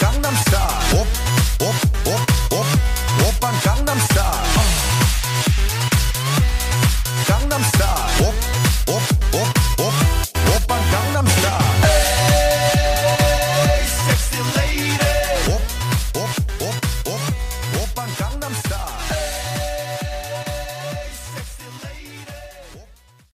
Gangnam 0.00 0.34
Style. 0.48 0.77
Op, 1.58 1.74
Oppa 3.28 3.50
Gangnam 3.62 3.98
Style. 4.00 4.17